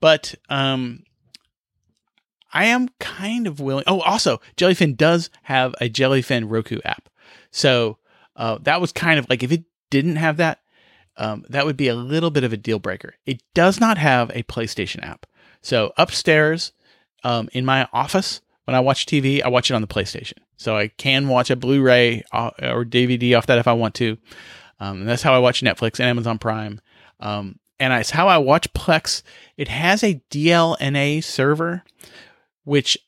but 0.00 0.34
um, 0.50 1.04
I 2.52 2.64
am 2.64 2.88
kind 2.98 3.46
of 3.46 3.60
willing. 3.60 3.84
Oh, 3.86 4.00
also, 4.00 4.40
Jellyfin 4.56 4.96
does 4.96 5.30
have 5.44 5.72
a 5.80 5.88
Jellyfin 5.88 6.50
Roku 6.50 6.80
app. 6.84 7.08
So 7.52 7.98
uh, 8.34 8.58
that 8.62 8.80
was 8.80 8.90
kind 8.90 9.20
of 9.20 9.30
like 9.30 9.44
if 9.44 9.52
it 9.52 9.62
didn't 9.90 10.16
have 10.16 10.36
that, 10.38 10.58
um, 11.16 11.44
that 11.48 11.64
would 11.64 11.76
be 11.76 11.86
a 11.86 11.94
little 11.94 12.30
bit 12.30 12.42
of 12.42 12.52
a 12.52 12.56
deal 12.56 12.80
breaker. 12.80 13.14
It 13.24 13.40
does 13.54 13.78
not 13.78 13.96
have 13.96 14.30
a 14.30 14.42
PlayStation 14.42 15.04
app. 15.04 15.24
So 15.62 15.92
upstairs 15.96 16.72
um, 17.22 17.48
in 17.52 17.64
my 17.64 17.88
office, 17.92 18.40
when 18.64 18.74
I 18.74 18.80
watch 18.80 19.06
TV, 19.06 19.42
I 19.44 19.48
watch 19.48 19.70
it 19.70 19.74
on 19.74 19.80
the 19.80 19.86
PlayStation. 19.86 20.38
So 20.56 20.76
I 20.76 20.88
can 20.88 21.28
watch 21.28 21.50
a 21.50 21.56
Blu 21.56 21.82
ray 21.82 22.24
uh, 22.32 22.50
or 22.60 22.84
DVD 22.84 23.38
off 23.38 23.46
that 23.46 23.58
if 23.58 23.68
I 23.68 23.74
want 23.74 23.94
to. 23.96 24.18
Um, 24.84 25.00
and 25.00 25.08
that's 25.08 25.22
how 25.22 25.32
I 25.32 25.38
watch 25.38 25.62
Netflix 25.62 25.98
and 25.98 26.08
Amazon 26.08 26.38
Prime. 26.38 26.80
Um, 27.20 27.58
and 27.80 27.92
it's 27.92 28.10
how 28.10 28.28
I 28.28 28.38
watch 28.38 28.72
Plex. 28.74 29.22
It 29.56 29.68
has 29.68 30.02
a 30.02 30.22
DLNA 30.30 31.24
server, 31.24 31.84
which 32.64 32.98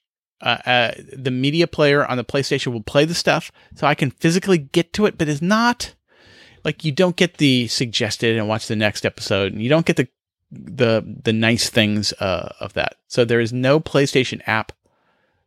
uh, 0.40 0.58
uh, 0.66 0.92
the 1.16 1.30
media 1.30 1.66
player 1.66 2.04
on 2.04 2.16
the 2.16 2.24
PlayStation 2.24 2.72
will 2.72 2.82
play 2.82 3.04
the 3.04 3.14
stuff, 3.14 3.52
so 3.74 3.86
I 3.86 3.94
can 3.94 4.10
physically 4.10 4.58
get 4.58 4.92
to 4.94 5.06
it, 5.06 5.18
but 5.18 5.28
it's 5.28 5.42
not 5.42 5.94
like 6.64 6.84
you 6.84 6.92
don't 6.92 7.16
get 7.16 7.38
the 7.38 7.68
suggested 7.68 8.36
and 8.36 8.48
watch 8.48 8.66
the 8.66 8.76
next 8.76 9.06
episode, 9.06 9.52
and 9.52 9.62
you 9.62 9.68
don't 9.68 9.86
get 9.86 9.96
the 9.96 10.08
the 10.50 11.02
the 11.24 11.32
nice 11.32 11.70
things 11.70 12.12
uh, 12.14 12.52
of 12.60 12.72
that. 12.74 12.96
So 13.06 13.24
there 13.24 13.40
is 13.40 13.52
no 13.52 13.80
PlayStation 13.80 14.40
app 14.46 14.72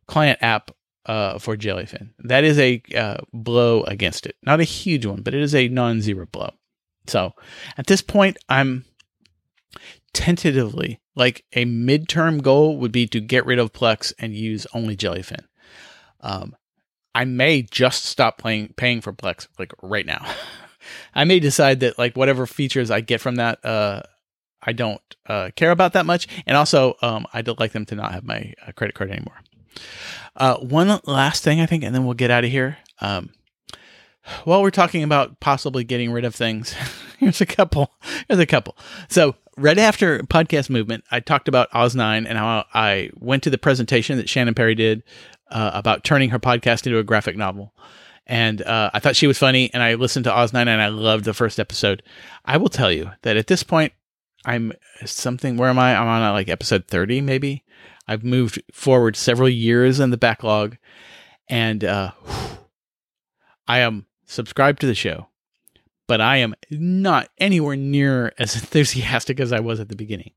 client 0.06 0.38
app 0.42 0.72
uh, 1.06 1.38
for 1.38 1.56
Jellyfin. 1.56 2.10
That 2.20 2.44
is 2.44 2.58
a 2.58 2.82
uh, 2.96 3.18
blow 3.32 3.82
against 3.84 4.26
it. 4.26 4.36
Not 4.42 4.60
a 4.60 4.64
huge 4.64 5.06
one, 5.06 5.22
but 5.22 5.34
it 5.34 5.42
is 5.42 5.54
a 5.54 5.68
non-zero 5.68 6.26
blow. 6.26 6.50
So 7.06 7.32
at 7.76 7.86
this 7.86 8.02
point, 8.02 8.36
I'm 8.48 8.84
tentatively 10.12 11.00
like 11.14 11.44
a 11.52 11.64
midterm 11.64 12.42
goal 12.42 12.78
would 12.78 12.92
be 12.92 13.06
to 13.08 13.20
get 13.20 13.46
rid 13.46 13.58
of 13.58 13.72
Plex 13.72 14.12
and 14.18 14.34
use 14.34 14.66
only 14.74 14.96
Jellyfin. 14.96 15.44
Um, 16.20 16.56
I 17.14 17.24
may 17.24 17.62
just 17.62 18.04
stop 18.04 18.38
playing 18.38 18.74
paying 18.76 19.00
for 19.00 19.12
Plex 19.12 19.48
like 19.58 19.72
right 19.82 20.06
now. 20.06 20.24
I 21.14 21.24
may 21.24 21.40
decide 21.40 21.80
that 21.80 21.98
like 21.98 22.16
whatever 22.16 22.46
features 22.46 22.90
I 22.90 23.00
get 23.00 23.20
from 23.20 23.36
that, 23.36 23.64
uh, 23.64 24.02
I 24.62 24.72
don't 24.72 25.02
uh, 25.26 25.50
care 25.56 25.70
about 25.70 25.94
that 25.94 26.06
much, 26.06 26.26
and 26.46 26.56
also 26.56 26.96
um, 27.02 27.26
I'd 27.32 27.48
like 27.58 27.72
them 27.72 27.86
to 27.86 27.94
not 27.94 28.12
have 28.12 28.24
my 28.24 28.54
uh, 28.66 28.72
credit 28.72 28.94
card 28.94 29.10
anymore. 29.10 29.40
Uh, 30.36 30.56
one 30.58 31.00
last 31.06 31.42
thing, 31.42 31.60
I 31.60 31.66
think, 31.66 31.84
and 31.84 31.94
then 31.94 32.04
we'll 32.04 32.14
get 32.14 32.30
out 32.30 32.44
of 32.44 32.50
here. 32.50 32.78
Um, 33.00 33.30
while 34.44 34.62
we're 34.62 34.70
talking 34.70 35.02
about 35.02 35.40
possibly 35.40 35.84
getting 35.84 36.12
rid 36.12 36.24
of 36.24 36.34
things, 36.34 36.74
here's 37.18 37.40
a 37.40 37.46
couple. 37.46 37.92
Here's 38.28 38.40
a 38.40 38.46
couple. 38.46 38.76
So 39.08 39.36
right 39.56 39.78
after 39.78 40.20
podcast 40.20 40.70
movement, 40.70 41.04
I 41.10 41.20
talked 41.20 41.48
about 41.48 41.70
Oz9 41.72 42.26
and 42.28 42.38
how 42.38 42.64
I 42.72 43.10
went 43.16 43.42
to 43.44 43.50
the 43.50 43.58
presentation 43.58 44.18
that 44.18 44.28
Shannon 44.28 44.54
Perry 44.54 44.74
did 44.74 45.02
uh, 45.50 45.70
about 45.74 46.04
turning 46.04 46.30
her 46.30 46.38
podcast 46.38 46.86
into 46.86 46.98
a 46.98 47.04
graphic 47.04 47.36
novel. 47.36 47.74
And 48.26 48.62
uh, 48.62 48.90
I 48.94 49.00
thought 49.00 49.16
she 49.16 49.26
was 49.26 49.38
funny, 49.38 49.74
and 49.74 49.82
I 49.82 49.94
listened 49.94 50.24
to 50.24 50.30
Oz9 50.30 50.54
and 50.54 50.80
I 50.80 50.88
loved 50.88 51.24
the 51.24 51.34
first 51.34 51.58
episode. 51.58 52.02
I 52.44 52.58
will 52.58 52.68
tell 52.68 52.92
you 52.92 53.10
that 53.22 53.36
at 53.36 53.48
this 53.48 53.64
point, 53.64 53.92
I'm 54.44 54.72
something. 55.04 55.56
Where 55.56 55.68
am 55.68 55.78
I? 55.78 55.96
I'm 55.96 56.06
on 56.06 56.22
uh, 56.22 56.32
like 56.32 56.48
episode 56.48 56.86
30, 56.86 57.20
maybe. 57.22 57.64
I've 58.06 58.24
moved 58.24 58.62
forward 58.72 59.16
several 59.16 59.48
years 59.48 60.00
in 60.00 60.10
the 60.10 60.16
backlog, 60.16 60.76
and 61.48 61.84
uh, 61.84 62.12
I 63.66 63.80
am 63.80 64.06
subscribed 64.26 64.80
to 64.80 64.86
the 64.86 64.94
show, 64.94 65.28
but 66.08 66.20
I 66.20 66.38
am 66.38 66.54
not 66.70 67.28
anywhere 67.38 67.76
near 67.76 68.32
as 68.38 68.54
enthusiastic 68.56 69.40
as 69.40 69.52
I 69.52 69.60
was 69.60 69.80
at 69.80 69.88
the 69.88 69.96
beginning. 69.96 70.32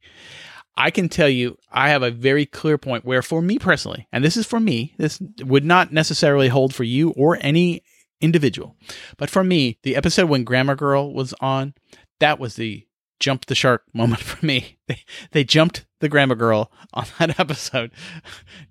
I 0.76 0.89
can 0.89 1.07
tell 1.07 1.30
you, 1.30 1.57
I 1.72 1.89
have 1.89 2.01
a 2.01 2.11
very 2.11 2.45
clear 2.45 2.78
point 2.78 3.05
where, 3.05 3.22
for 3.22 3.41
me 3.41 3.59
personally, 3.59 4.07
and 4.11 4.24
this 4.24 4.38
is 4.38 4.47
for 4.47 4.59
me, 4.59 4.95
this 4.97 5.20
would 5.39 5.64
not 5.64 5.93
necessarily 5.93 6.47
hold 6.47 6.74
for 6.74 6.84
you 6.84 7.11
or 7.11 7.38
any 7.41 7.84
individual, 8.22 8.76
but 9.18 9.30
for 9.30 9.43
me, 9.43 9.78
the 9.84 9.95
episode 9.95 10.30
when 10.30 10.43
Grammar 10.43 10.76
Girl 10.76 11.14
was 11.14 11.34
on, 11.41 11.76
that 12.20 12.39
was 12.39 12.55
the 12.55 12.88
jump 13.20 13.45
the 13.45 13.55
shark 13.55 13.84
moment 13.93 14.22
for 14.22 14.43
me. 14.45 14.78
They, 14.88 15.03
they 15.32 15.43
jumped 15.43 15.86
the 16.03 16.09
Grammar 16.09 16.35
Girl 16.35 16.69
on 16.93 17.05
that 17.17 17.39
episode, 17.39 17.91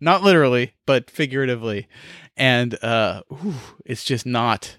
not 0.00 0.22
literally, 0.22 0.74
but 0.86 1.10
figuratively, 1.10 1.88
and 2.36 2.82
uh, 2.84 3.22
whew, 3.28 3.54
it's 3.84 4.04
just 4.04 4.24
not. 4.24 4.76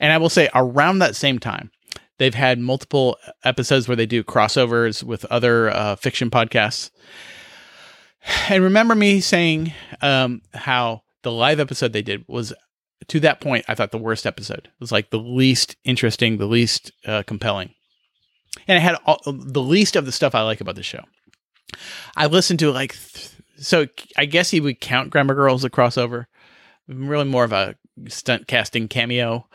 And 0.00 0.12
I 0.12 0.18
will 0.18 0.28
say, 0.28 0.48
around 0.54 0.98
that 0.98 1.14
same 1.14 1.38
time, 1.38 1.70
they've 2.18 2.34
had 2.34 2.58
multiple 2.58 3.16
episodes 3.44 3.86
where 3.86 3.96
they 3.96 4.06
do 4.06 4.24
crossovers 4.24 5.04
with 5.04 5.24
other 5.26 5.70
uh, 5.70 5.96
fiction 5.96 6.30
podcasts. 6.30 6.90
And 8.48 8.64
remember 8.64 8.94
me 8.94 9.20
saying 9.20 9.72
um, 10.00 10.42
how 10.54 11.02
the 11.22 11.32
live 11.32 11.60
episode 11.60 11.92
they 11.92 12.02
did 12.02 12.24
was, 12.26 12.52
to 13.08 13.20
that 13.20 13.40
point, 13.40 13.64
I 13.68 13.74
thought 13.74 13.90
the 13.90 13.98
worst 13.98 14.26
episode. 14.26 14.66
It 14.66 14.80
was 14.80 14.92
like 14.92 15.10
the 15.10 15.18
least 15.18 15.76
interesting, 15.84 16.38
the 16.38 16.46
least 16.46 16.92
uh, 17.06 17.22
compelling. 17.26 17.74
And 18.68 18.76
it 18.76 18.80
had 18.80 18.96
all, 19.06 19.20
the 19.26 19.62
least 19.62 19.96
of 19.96 20.06
the 20.06 20.12
stuff 20.12 20.34
I 20.34 20.42
like 20.42 20.60
about 20.60 20.74
the 20.76 20.82
show. 20.82 21.02
I 22.16 22.26
listened 22.26 22.58
to 22.60 22.72
like, 22.72 22.92
th- 22.92 23.30
so 23.56 23.86
I 24.16 24.24
guess 24.24 24.50
he 24.50 24.60
would 24.60 24.80
count 24.80 25.10
Grammar 25.10 25.34
Girl 25.34 25.54
as 25.54 25.64
a 25.64 25.70
crossover. 25.70 26.26
Really 26.88 27.24
more 27.24 27.44
of 27.44 27.52
a 27.52 27.76
stunt 28.08 28.46
casting 28.46 28.88
cameo. 28.88 29.46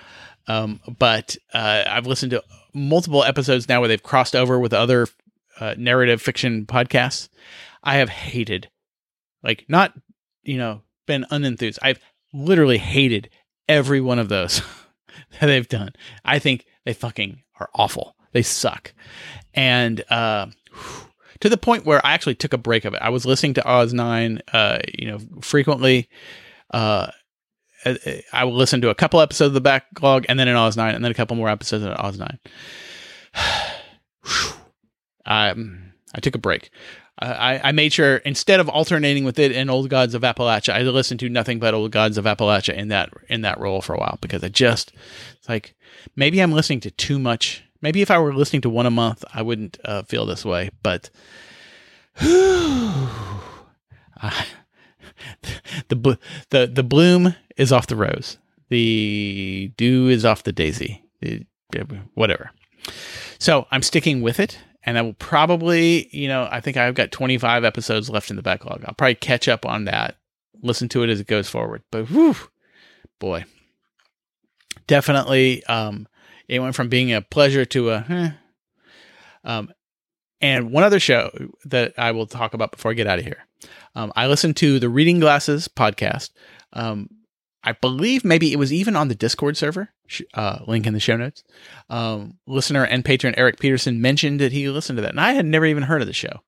Um, 0.47 0.79
but 0.97 1.35
uh, 1.53 1.83
I've 1.87 2.07
listened 2.07 2.31
to 2.31 2.43
multiple 2.73 3.23
episodes 3.23 3.67
now 3.67 3.79
where 3.79 3.89
they've 3.89 4.01
crossed 4.01 4.35
over 4.35 4.59
with 4.59 4.73
other 4.73 5.07
uh, 5.59 5.75
narrative 5.77 6.21
fiction 6.21 6.65
podcasts. 6.65 7.29
I 7.83 7.95
have 7.95 8.09
hated, 8.09 8.69
like, 9.43 9.65
not, 9.67 9.93
you 10.43 10.57
know, 10.57 10.81
been 11.05 11.25
unenthused. 11.31 11.79
I've 11.81 11.99
literally 12.33 12.77
hated 12.77 13.29
every 13.67 14.01
one 14.01 14.19
of 14.19 14.29
those 14.29 14.61
that 15.39 15.47
they've 15.47 15.67
done. 15.67 15.89
I 16.23 16.39
think 16.39 16.65
they 16.85 16.93
fucking 16.93 17.43
are 17.59 17.69
awful. 17.75 18.15
They 18.31 18.41
suck. 18.41 18.93
And 19.53 20.03
uh, 20.09 20.47
to 21.41 21.49
the 21.49 21.57
point 21.57 21.85
where 21.85 22.05
I 22.05 22.13
actually 22.13 22.35
took 22.35 22.53
a 22.53 22.57
break 22.57 22.85
of 22.85 22.93
it. 22.93 23.01
I 23.01 23.09
was 23.09 23.25
listening 23.25 23.53
to 23.55 23.67
Oz 23.67 23.93
9, 23.93 24.41
uh, 24.53 24.79
you 24.97 25.07
know, 25.07 25.19
frequently. 25.41 26.09
Uh, 26.71 27.11
I 28.33 28.43
will 28.43 28.55
listen 28.55 28.81
to 28.81 28.89
a 28.89 28.95
couple 28.95 29.21
episodes 29.21 29.49
of 29.49 29.53
the 29.53 29.61
backlog 29.61 30.25
and 30.27 30.39
then 30.39 30.47
an 30.47 30.55
Oz 30.55 30.75
9 30.75 30.95
and 30.95 31.03
then 31.03 31.11
a 31.11 31.15
couple 31.15 31.37
more 31.37 31.49
episodes 31.49 31.83
of 31.83 31.93
Oz 31.93 32.17
9. 32.17 32.39
I, 35.25 35.53
I 36.15 36.19
took 36.19 36.35
a 36.35 36.39
break. 36.39 36.69
I, 37.19 37.59
I 37.63 37.71
made 37.71 37.93
sure 37.93 38.17
instead 38.17 38.59
of 38.59 38.69
alternating 38.69 39.23
with 39.23 39.39
it 39.39 39.51
in 39.51 39.69
Old 39.69 39.89
Gods 39.89 40.13
of 40.13 40.21
Appalachia, 40.21 40.73
I 40.73 40.83
listened 40.83 41.19
to 41.21 41.29
nothing 41.29 41.59
but 41.59 41.73
Old 41.73 41.91
Gods 41.91 42.17
of 42.17 42.25
Appalachia 42.25 42.75
in 42.75 42.89
that 42.89 43.11
in 43.27 43.41
that 43.41 43.59
role 43.59 43.81
for 43.81 43.95
a 43.95 43.97
while 43.97 44.19
because 44.21 44.43
I 44.43 44.49
just 44.49 44.93
it's 45.35 45.49
like 45.49 45.73
maybe 46.15 46.39
I'm 46.39 46.51
listening 46.51 46.79
to 46.81 46.91
too 46.91 47.17
much. 47.17 47.63
Maybe 47.81 48.01
if 48.01 48.11
I 48.11 48.19
were 48.19 48.33
listening 48.33 48.61
to 48.63 48.69
one 48.69 48.85
a 48.85 48.91
month, 48.91 49.23
I 49.33 49.41
wouldn't 49.41 49.77
uh, 49.85 50.03
feel 50.03 50.25
this 50.25 50.43
way. 50.45 50.69
But 50.83 51.09
uh, 52.19 53.07
the 55.89 56.17
the 56.49 56.67
the 56.67 56.83
bloom 56.83 57.35
is 57.55 57.71
off 57.71 57.87
the 57.87 57.95
rose. 57.95 58.37
The 58.69 59.71
dew 59.77 60.09
is 60.09 60.25
off 60.25 60.43
the 60.43 60.51
daisy. 60.51 61.03
whatever. 62.15 62.51
So 63.39 63.67
I'm 63.71 63.83
sticking 63.83 64.21
with 64.21 64.39
it, 64.39 64.57
and 64.83 64.97
I 64.97 65.01
will 65.01 65.13
probably, 65.13 66.09
you 66.15 66.27
know, 66.27 66.47
I 66.49 66.61
think 66.61 66.77
I've 66.77 66.95
got 66.95 67.11
25 67.11 67.63
episodes 67.63 68.09
left 68.09 68.29
in 68.29 68.35
the 68.35 68.41
backlog. 68.41 68.83
I'll 68.85 68.93
probably 68.93 69.15
catch 69.15 69.47
up 69.47 69.65
on 69.65 69.85
that, 69.85 70.17
listen 70.61 70.89
to 70.89 71.03
it 71.03 71.09
as 71.09 71.19
it 71.19 71.27
goes 71.27 71.49
forward. 71.49 71.83
But 71.91 72.09
whew, 72.09 72.35
boy, 73.19 73.45
definitely, 74.87 75.63
um, 75.65 76.07
it 76.47 76.59
went 76.59 76.75
from 76.75 76.89
being 76.89 77.13
a 77.13 77.21
pleasure 77.21 77.65
to 77.65 77.91
a. 77.91 78.05
Eh. 78.09 78.29
Um, 79.43 79.69
and 80.39 80.71
one 80.71 80.83
other 80.83 80.99
show 80.99 81.31
that 81.65 81.93
I 81.97 82.11
will 82.11 82.27
talk 82.27 82.53
about 82.53 82.71
before 82.71 82.91
I 82.91 82.93
get 82.93 83.07
out 83.07 83.19
of 83.19 83.25
here. 83.25 83.47
Um, 83.95 84.13
I 84.15 84.27
listened 84.27 84.55
to 84.57 84.79
the 84.79 84.89
Reading 84.89 85.19
Glasses 85.19 85.67
podcast. 85.67 86.29
Um, 86.73 87.09
I 87.63 87.71
believe 87.71 88.23
maybe 88.23 88.53
it 88.53 88.59
was 88.59 88.71
even 88.71 88.95
on 88.95 89.07
the 89.07 89.15
Discord 89.15 89.57
server. 89.57 89.89
Uh, 90.33 90.59
link 90.67 90.87
in 90.87 90.93
the 90.93 90.99
show 90.99 91.17
notes. 91.17 91.43
Um, 91.89 92.37
listener 92.47 92.85
and 92.85 93.03
patron 93.03 93.35
Eric 93.35 93.59
Peterson 93.59 93.99
mentioned 93.99 94.39
that 94.39 94.53
he 94.53 94.69
listened 94.69 94.97
to 94.97 95.01
that, 95.01 95.11
and 95.11 95.19
I 95.19 95.33
had 95.33 95.45
never 95.45 95.65
even 95.65 95.83
heard 95.83 96.01
of 96.01 96.07
the 96.07 96.13
show. 96.13 96.43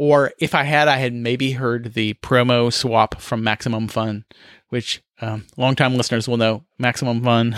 Or 0.00 0.32
if 0.38 0.54
I 0.54 0.62
had, 0.62 0.88
I 0.88 0.96
had 0.96 1.12
maybe 1.12 1.52
heard 1.52 1.92
the 1.92 2.14
promo 2.14 2.72
swap 2.72 3.20
from 3.20 3.44
Maximum 3.44 3.86
Fun, 3.86 4.24
which 4.70 5.02
um, 5.20 5.46
longtime 5.58 5.94
listeners 5.94 6.26
will 6.26 6.38
know. 6.38 6.64
Maximum 6.78 7.22
Fun 7.22 7.54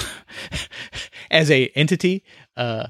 as 1.30 1.52
a 1.52 1.68
entity, 1.76 2.24
uh, 2.56 2.88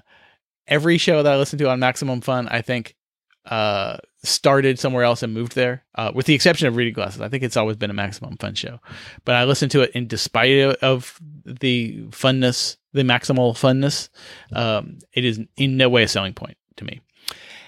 every 0.67 0.97
show 0.97 1.23
that 1.23 1.31
I 1.31 1.37
listen 1.37 1.59
to 1.59 1.69
on 1.69 1.81
Maximum 1.81 2.23
Fun, 2.23 2.49
I 2.49 2.63
think, 2.63 2.97
uh, 3.45 3.99
started 4.23 4.79
somewhere 4.79 5.05
else 5.05 5.23
and 5.23 5.35
moved 5.35 5.55
there, 5.55 5.85
uh, 5.97 6.13
with 6.15 6.25
the 6.25 6.35
exception 6.35 6.67
of 6.67 6.77
Reading 6.77 6.95
Glasses. 6.95 7.21
I 7.21 7.29
think 7.29 7.43
it's 7.43 7.59
always 7.59 7.77
been 7.77 7.91
a 7.91 7.93
Maximum 7.93 8.39
Fun 8.39 8.55
show, 8.55 8.81
but 9.27 9.35
I 9.35 9.45
listen 9.45 9.69
to 9.69 9.83
it 9.83 9.91
in 9.91 10.07
despite 10.07 10.79
of 10.79 11.21
the 11.45 12.05
funness, 12.05 12.79
the 12.95 13.03
maximal 13.03 13.53
funness. 13.53 14.09
Um, 14.51 15.01
it 15.13 15.27
is 15.27 15.41
in 15.59 15.77
no 15.77 15.91
way 15.91 16.05
a 16.05 16.09
selling 16.09 16.33
point 16.33 16.57
to 16.77 16.87
me. 16.87 17.03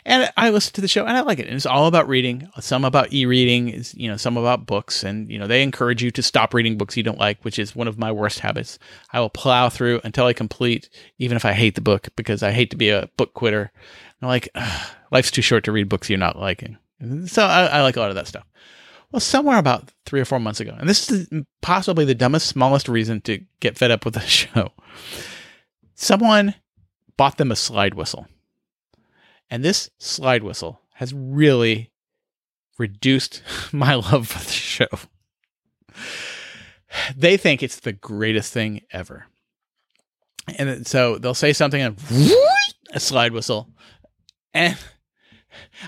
And 0.07 0.31
I 0.37 0.51
listen 0.51 0.75
to 0.75 0.81
the 0.81 0.89
show 0.89 1.07
and 1.07 1.17
I 1.17 1.23
like 1.23 1.39
it. 1.39 1.47
And 1.47 1.57
it's 1.57 1.65
all 1.65 1.87
about 1.87 2.09
reading, 2.09 2.49
some 2.61 2.85
about 2.85 3.13
e-reading, 3.13 3.71
is 3.71 3.95
you 3.95 4.09
know, 4.09 4.19
some 4.19 4.37
about 4.37 4.67
books. 4.67 5.03
And 5.03 5.31
you 5.31 5.39
know, 5.39 5.47
they 5.47 5.63
encourage 5.63 6.03
you 6.03 6.11
to 6.11 6.23
stop 6.23 6.53
reading 6.53 6.77
books 6.77 6.97
you 6.97 7.03
don't 7.03 7.19
like, 7.19 7.43
which 7.43 7.59
is 7.59 7.75
one 7.75 7.89
of 7.89 7.99
my 7.99 8.13
worst 8.13 8.41
habits. 8.41 8.79
I 9.13 9.21
will 9.21 9.31
plow 9.31 9.71
through 9.71 10.03
until 10.05 10.27
I 10.27 10.35
complete, 10.35 10.91
even 11.19 11.37
if 11.37 11.45
I 11.45 11.53
hate 11.53 11.75
the 11.75 11.81
book, 11.81 12.09
because 12.17 12.43
I 12.43 12.53
hate 12.53 12.71
to 12.71 12.77
be 12.77 12.91
a 12.91 13.09
book 13.17 13.33
quitter. 13.33 13.73
I'm 14.21 14.29
like, 14.29 14.49
life's 15.11 15.31
too 15.31 15.43
short 15.43 15.65
to 15.65 15.73
read 15.73 15.89
books 15.89 16.11
you're 16.11 16.19
not 16.19 16.39
liking. 16.39 16.77
So 17.27 17.45
I, 17.45 17.67
I 17.67 17.83
like 17.83 17.97
a 17.97 18.01
lot 18.01 18.11
of 18.11 18.17
that 18.17 18.29
stuff. 18.29 18.45
Well, 19.11 19.21
somewhere 19.21 19.59
about 19.59 19.91
three 20.07 20.21
or 20.21 20.25
four 20.25 20.41
months 20.41 20.61
ago, 20.61 20.75
and 20.79 20.89
this 20.89 21.11
is 21.11 21.29
possibly 21.63 22.05
the 22.05 22.15
dumbest, 22.15 22.49
smallest 22.49 22.89
reason 22.89 23.21
to 23.23 23.41
get 23.61 23.79
fed 23.79 23.91
up 23.91 24.05
with 24.05 24.15
the 24.15 24.21
show. 24.27 24.73
Someone 25.95 26.55
bought 27.17 27.39
them 27.39 27.53
a 27.53 27.57
slide 27.57 27.95
whistle. 27.95 28.27
And 29.55 29.65
this 29.65 29.89
slide 29.99 30.43
whistle 30.43 30.81
has 30.95 31.15
really 31.15 31.93
reduced 32.77 33.41
my 33.73 33.95
love 33.95 34.27
for 34.27 34.45
the 34.45 34.51
show. 34.51 34.89
They 37.17 37.37
think 37.37 37.63
it's 37.63 37.79
the 37.79 37.93
greatest 37.93 38.53
thing 38.53 38.81
ever. 38.91 39.27
And 40.59 40.85
so 40.85 41.19
they'll 41.19 41.35
say 41.35 41.53
something 41.53 41.81
and 41.81 41.97
a 42.93 42.99
slide 42.99 43.33
whistle. 43.33 43.71
And 44.53 44.77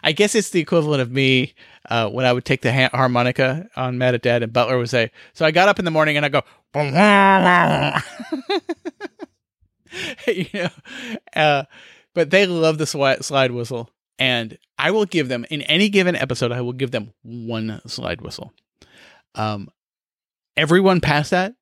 I 0.00 0.12
guess 0.12 0.36
it's 0.36 0.50
the 0.50 0.60
equivalent 0.60 1.02
of 1.02 1.10
me 1.10 1.54
uh, 1.90 2.08
when 2.08 2.24
I 2.24 2.32
would 2.32 2.44
take 2.44 2.62
the 2.62 2.72
ha- 2.72 2.96
harmonica 2.96 3.68
on 3.74 3.98
Mad 3.98 4.14
at 4.14 4.22
Dad, 4.22 4.44
and 4.44 4.52
Butler 4.52 4.78
would 4.78 4.90
say, 4.90 5.10
"So 5.32 5.44
I 5.44 5.50
got 5.50 5.68
up 5.68 5.80
in 5.80 5.84
the 5.84 5.90
morning 5.90 6.16
and 6.16 6.24
I 6.24 6.28
go." 6.28 6.42
you 10.26 10.46
know, 10.54 10.68
uh, 11.34 11.64
but 12.16 12.30
they 12.30 12.46
love 12.46 12.78
the 12.78 12.86
slide 12.86 13.52
whistle, 13.52 13.90
and 14.18 14.56
I 14.78 14.90
will 14.90 15.04
give 15.04 15.28
them 15.28 15.44
in 15.50 15.60
any 15.62 15.90
given 15.90 16.16
episode. 16.16 16.50
I 16.50 16.62
will 16.62 16.72
give 16.72 16.90
them 16.90 17.12
one 17.22 17.82
slide 17.86 18.22
whistle. 18.22 18.54
Um, 19.34 19.68
everyone 20.56 21.02
past 21.02 21.30
that 21.30 21.52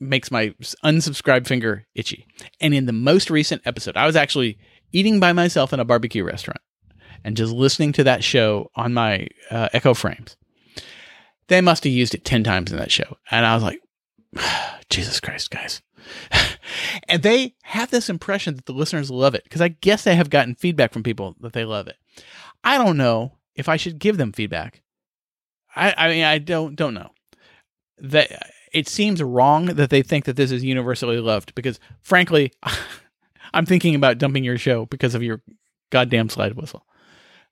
makes 0.00 0.30
my 0.30 0.54
unsubscribed 0.82 1.46
finger 1.46 1.86
itchy. 1.94 2.26
And 2.60 2.74
in 2.74 2.86
the 2.86 2.94
most 2.94 3.28
recent 3.28 3.60
episode, 3.66 3.96
I 3.96 4.06
was 4.06 4.16
actually 4.16 4.58
eating 4.90 5.20
by 5.20 5.34
myself 5.34 5.74
in 5.74 5.80
a 5.80 5.84
barbecue 5.84 6.24
restaurant 6.24 6.62
and 7.22 7.36
just 7.36 7.52
listening 7.52 7.92
to 7.92 8.04
that 8.04 8.24
show 8.24 8.70
on 8.74 8.94
my 8.94 9.28
uh, 9.50 9.68
Echo 9.74 9.92
Frames. 9.92 10.36
They 11.48 11.60
must 11.60 11.84
have 11.84 11.92
used 11.92 12.14
it 12.14 12.24
10 12.24 12.42
times 12.42 12.72
in 12.72 12.78
that 12.78 12.90
show. 12.90 13.18
And 13.30 13.44
I 13.44 13.54
was 13.54 13.62
like, 13.62 13.80
Jesus 14.88 15.20
Christ, 15.20 15.50
guys. 15.50 15.82
and 17.08 17.22
they 17.22 17.54
have 17.62 17.90
this 17.90 18.08
impression 18.08 18.56
that 18.56 18.66
the 18.66 18.72
listeners 18.72 19.10
love 19.10 19.34
it 19.34 19.44
because 19.44 19.60
I 19.60 19.68
guess 19.68 20.04
they 20.04 20.16
have 20.16 20.30
gotten 20.30 20.54
feedback 20.54 20.92
from 20.92 21.02
people 21.02 21.36
that 21.40 21.52
they 21.52 21.64
love 21.64 21.88
it. 21.88 21.96
I 22.62 22.78
don't 22.78 22.96
know 22.96 23.32
if 23.54 23.68
I 23.68 23.76
should 23.76 23.98
give 23.98 24.16
them 24.16 24.32
feedback. 24.32 24.82
I, 25.76 25.94
I 25.96 26.08
mean, 26.08 26.24
I 26.24 26.38
don't 26.38 26.76
don't 26.76 26.94
know. 26.94 27.10
That 27.98 28.50
it 28.72 28.88
seems 28.88 29.22
wrong 29.22 29.66
that 29.66 29.90
they 29.90 30.02
think 30.02 30.24
that 30.24 30.36
this 30.36 30.50
is 30.50 30.64
universally 30.64 31.18
loved 31.18 31.54
because, 31.54 31.78
frankly, 32.02 32.52
I'm 33.54 33.66
thinking 33.66 33.94
about 33.94 34.18
dumping 34.18 34.44
your 34.44 34.58
show 34.58 34.86
because 34.86 35.14
of 35.14 35.22
your 35.22 35.42
goddamn 35.90 36.28
slide 36.28 36.54
whistle. 36.54 36.84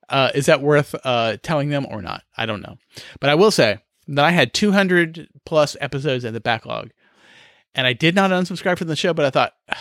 Uh, 0.09 0.31
is 0.35 0.47
that 0.47 0.61
worth 0.61 0.93
uh, 1.05 1.37
telling 1.41 1.69
them 1.69 1.87
or 1.89 2.01
not? 2.01 2.23
I 2.37 2.45
don't 2.45 2.61
know. 2.61 2.77
But 3.21 3.29
I 3.29 3.35
will 3.35 3.51
say 3.51 3.79
that 4.09 4.25
I 4.25 4.31
had 4.31 4.53
200 4.53 5.29
plus 5.45 5.77
episodes 5.79 6.25
in 6.25 6.33
the 6.33 6.41
backlog, 6.41 6.91
and 7.75 7.87
I 7.87 7.93
did 7.93 8.15
not 8.15 8.31
unsubscribe 8.31 8.77
from 8.77 8.87
the 8.87 8.95
show. 8.95 9.13
But 9.13 9.25
I 9.25 9.29
thought, 9.29 9.53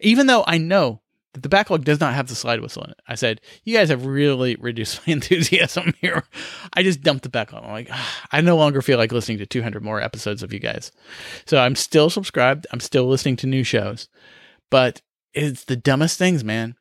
even 0.00 0.26
though 0.26 0.44
I 0.46 0.58
know 0.58 1.00
that 1.34 1.42
the 1.42 1.48
backlog 1.48 1.84
does 1.84 2.00
not 2.00 2.14
have 2.14 2.28
the 2.28 2.34
slide 2.34 2.60
whistle 2.60 2.84
in 2.84 2.90
it, 2.90 3.00
I 3.06 3.14
said, 3.14 3.40
"You 3.64 3.76
guys 3.76 3.88
have 3.88 4.06
really 4.06 4.56
reduced 4.60 5.06
my 5.06 5.12
enthusiasm 5.12 5.94
here." 6.00 6.24
I 6.72 6.82
just 6.82 7.02
dumped 7.02 7.22
the 7.22 7.28
backlog. 7.28 7.64
I'm 7.64 7.72
like, 7.72 7.88
"Ah, 7.90 8.26
I 8.32 8.40
no 8.40 8.56
longer 8.56 8.82
feel 8.82 8.98
like 8.98 9.12
listening 9.12 9.38
to 9.38 9.46
200 9.46 9.82
more 9.82 10.00
episodes 10.00 10.42
of 10.42 10.52
you 10.52 10.58
guys. 10.58 10.92
So 11.46 11.58
I'm 11.58 11.76
still 11.76 12.10
subscribed. 12.10 12.66
I'm 12.72 12.80
still 12.80 13.06
listening 13.06 13.36
to 13.36 13.46
new 13.46 13.64
shows, 13.64 14.08
but 14.70 15.02
it's 15.32 15.64
the 15.64 15.76
dumbest 15.76 16.18
things, 16.18 16.44
man. 16.44 16.76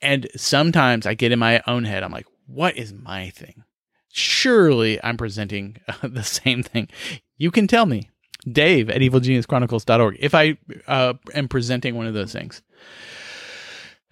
And 0.00 0.28
sometimes 0.36 1.06
I 1.06 1.14
get 1.14 1.30
in 1.30 1.38
my 1.38 1.62
own 1.66 1.84
head. 1.84 2.02
I'm 2.02 2.10
like, 2.10 2.26
what 2.46 2.76
is 2.76 2.92
my 2.92 3.30
thing? 3.30 3.62
Surely 4.08 5.02
I'm 5.02 5.16
presenting 5.16 5.76
the 6.02 6.24
same 6.24 6.62
thing. 6.62 6.88
You 7.36 7.50
can 7.50 7.66
tell 7.66 7.86
me, 7.86 8.10
Dave 8.50 8.90
at 8.90 9.00
evilgeniuschronicles.org, 9.00 10.16
if 10.18 10.34
I 10.34 10.56
uh, 10.86 11.14
am 11.34 11.48
presenting 11.48 11.94
one 11.94 12.06
of 12.06 12.14
those 12.14 12.32
things. 12.32 12.62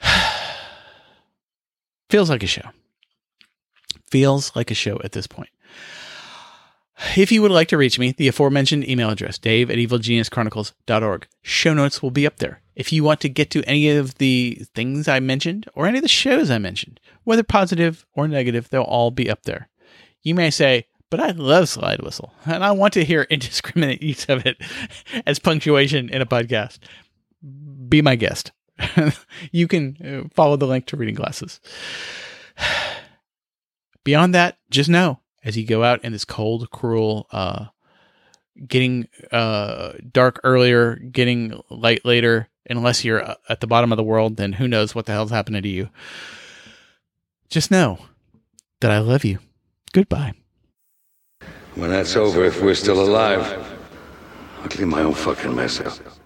Feels 2.11 2.31
like 2.31 2.43
a 2.43 2.47
show. 2.47 2.71
Feels 4.11 4.55
like 4.57 4.71
a 4.71 4.75
show 4.75 5.01
at 5.05 5.13
this 5.13 5.27
point. 5.27 5.51
If 7.17 7.33
you 7.33 7.41
would 7.43 7.51
like 7.51 7.69
to 7.69 7.79
reach 7.79 7.99
me, 7.99 8.13
the 8.13 8.29
aforementioned 8.29 8.87
email 8.89 9.11
address, 9.11 9.39
dave 9.39 9.71
at 9.71 9.79
evilgeniuschronicles.org. 9.79 11.27
Show 11.43 11.75
notes 11.75 12.03
will 12.03 12.11
be 12.11 12.27
up 12.27 12.37
there. 12.37 12.61
If 12.77 12.93
you 12.93 13.03
want 13.03 13.21
to 13.21 13.29
get 13.29 13.51
to 13.51 13.65
any 13.65 13.89
of 13.91 14.17
the 14.17 14.63
things 14.75 15.09
I 15.09 15.19
mentioned 15.21 15.67
or 15.75 15.87
any 15.87 15.99
of 15.99 16.03
the 16.03 16.09
shows 16.09 16.51
I 16.51 16.59
mentioned, 16.59 17.01
whether 17.25 17.43
positive 17.43 18.05
or 18.13 18.29
negative, 18.29 18.69
they'll 18.69 18.83
all 18.83 19.11
be 19.11 19.31
up 19.31 19.43
there. 19.45 19.69
You 20.23 20.35
may 20.35 20.51
say, 20.51 20.87
but 21.11 21.21
I 21.21 21.31
love 21.33 21.69
slide 21.69 22.01
whistle 22.03 22.33
and 22.47 22.65
I 22.65 22.73
want 22.73 22.95
to 22.95 23.05
hear 23.05 23.23
indiscriminate 23.31 24.03
use 24.03 24.29
of 24.29 24.47
it 24.47 24.57
as 25.27 25.39
punctuation 25.39 26.09
in 26.09 26.23
a 26.23 26.27
podcast. 26.27 26.79
Be 27.89 28.03
my 28.03 28.17
guest. 28.17 28.53
you 29.53 29.69
can 29.69 29.97
uh, 30.03 30.29
follow 30.35 30.57
the 30.57 30.67
link 30.67 30.87
to 30.87 30.97
reading 30.97 31.15
glasses. 31.15 31.61
Beyond 34.05 34.35
that, 34.35 34.59
just 34.71 34.89
know 34.89 35.21
as 35.45 35.57
you 35.57 35.67
go 35.67 35.83
out 35.83 36.05
in 36.05 36.13
this 36.13 36.25
cold, 36.25 36.71
cruel, 36.71 37.27
uh, 37.33 37.67
getting 38.67 39.09
uh, 39.33 39.93
dark 40.13 40.41
earlier, 40.45 40.97
getting 40.97 41.61
light 41.71 42.05
later, 42.05 42.49
unless 42.69 43.05
you're 43.05 43.23
uh, 43.23 43.35
at 43.49 43.61
the 43.61 43.67
bottom 43.67 43.93
of 43.93 43.97
the 43.97 44.03
world, 44.03 44.37
then 44.37 44.53
who 44.53 44.69
knows 44.69 44.95
what 44.95 45.07
the 45.07 45.13
hell's 45.13 45.31
happening 45.31 45.63
to 45.63 45.69
you. 45.69 45.89
Just 47.49 47.71
know 47.71 47.99
that 48.81 48.91
I 48.91 48.99
love 48.99 49.25
you. 49.25 49.39
Goodbye. 49.93 50.35
When 51.77 51.91
that's 51.91 52.17
over, 52.17 52.45
if 52.45 52.61
we're 52.63 52.75
still 52.75 53.01
alive, 53.01 53.45
I'll 54.63 54.69
clean 54.69 54.89
my 54.89 55.03
own 55.03 55.15
fucking 55.15 55.55
mess 55.55 55.81
up. 55.81 56.20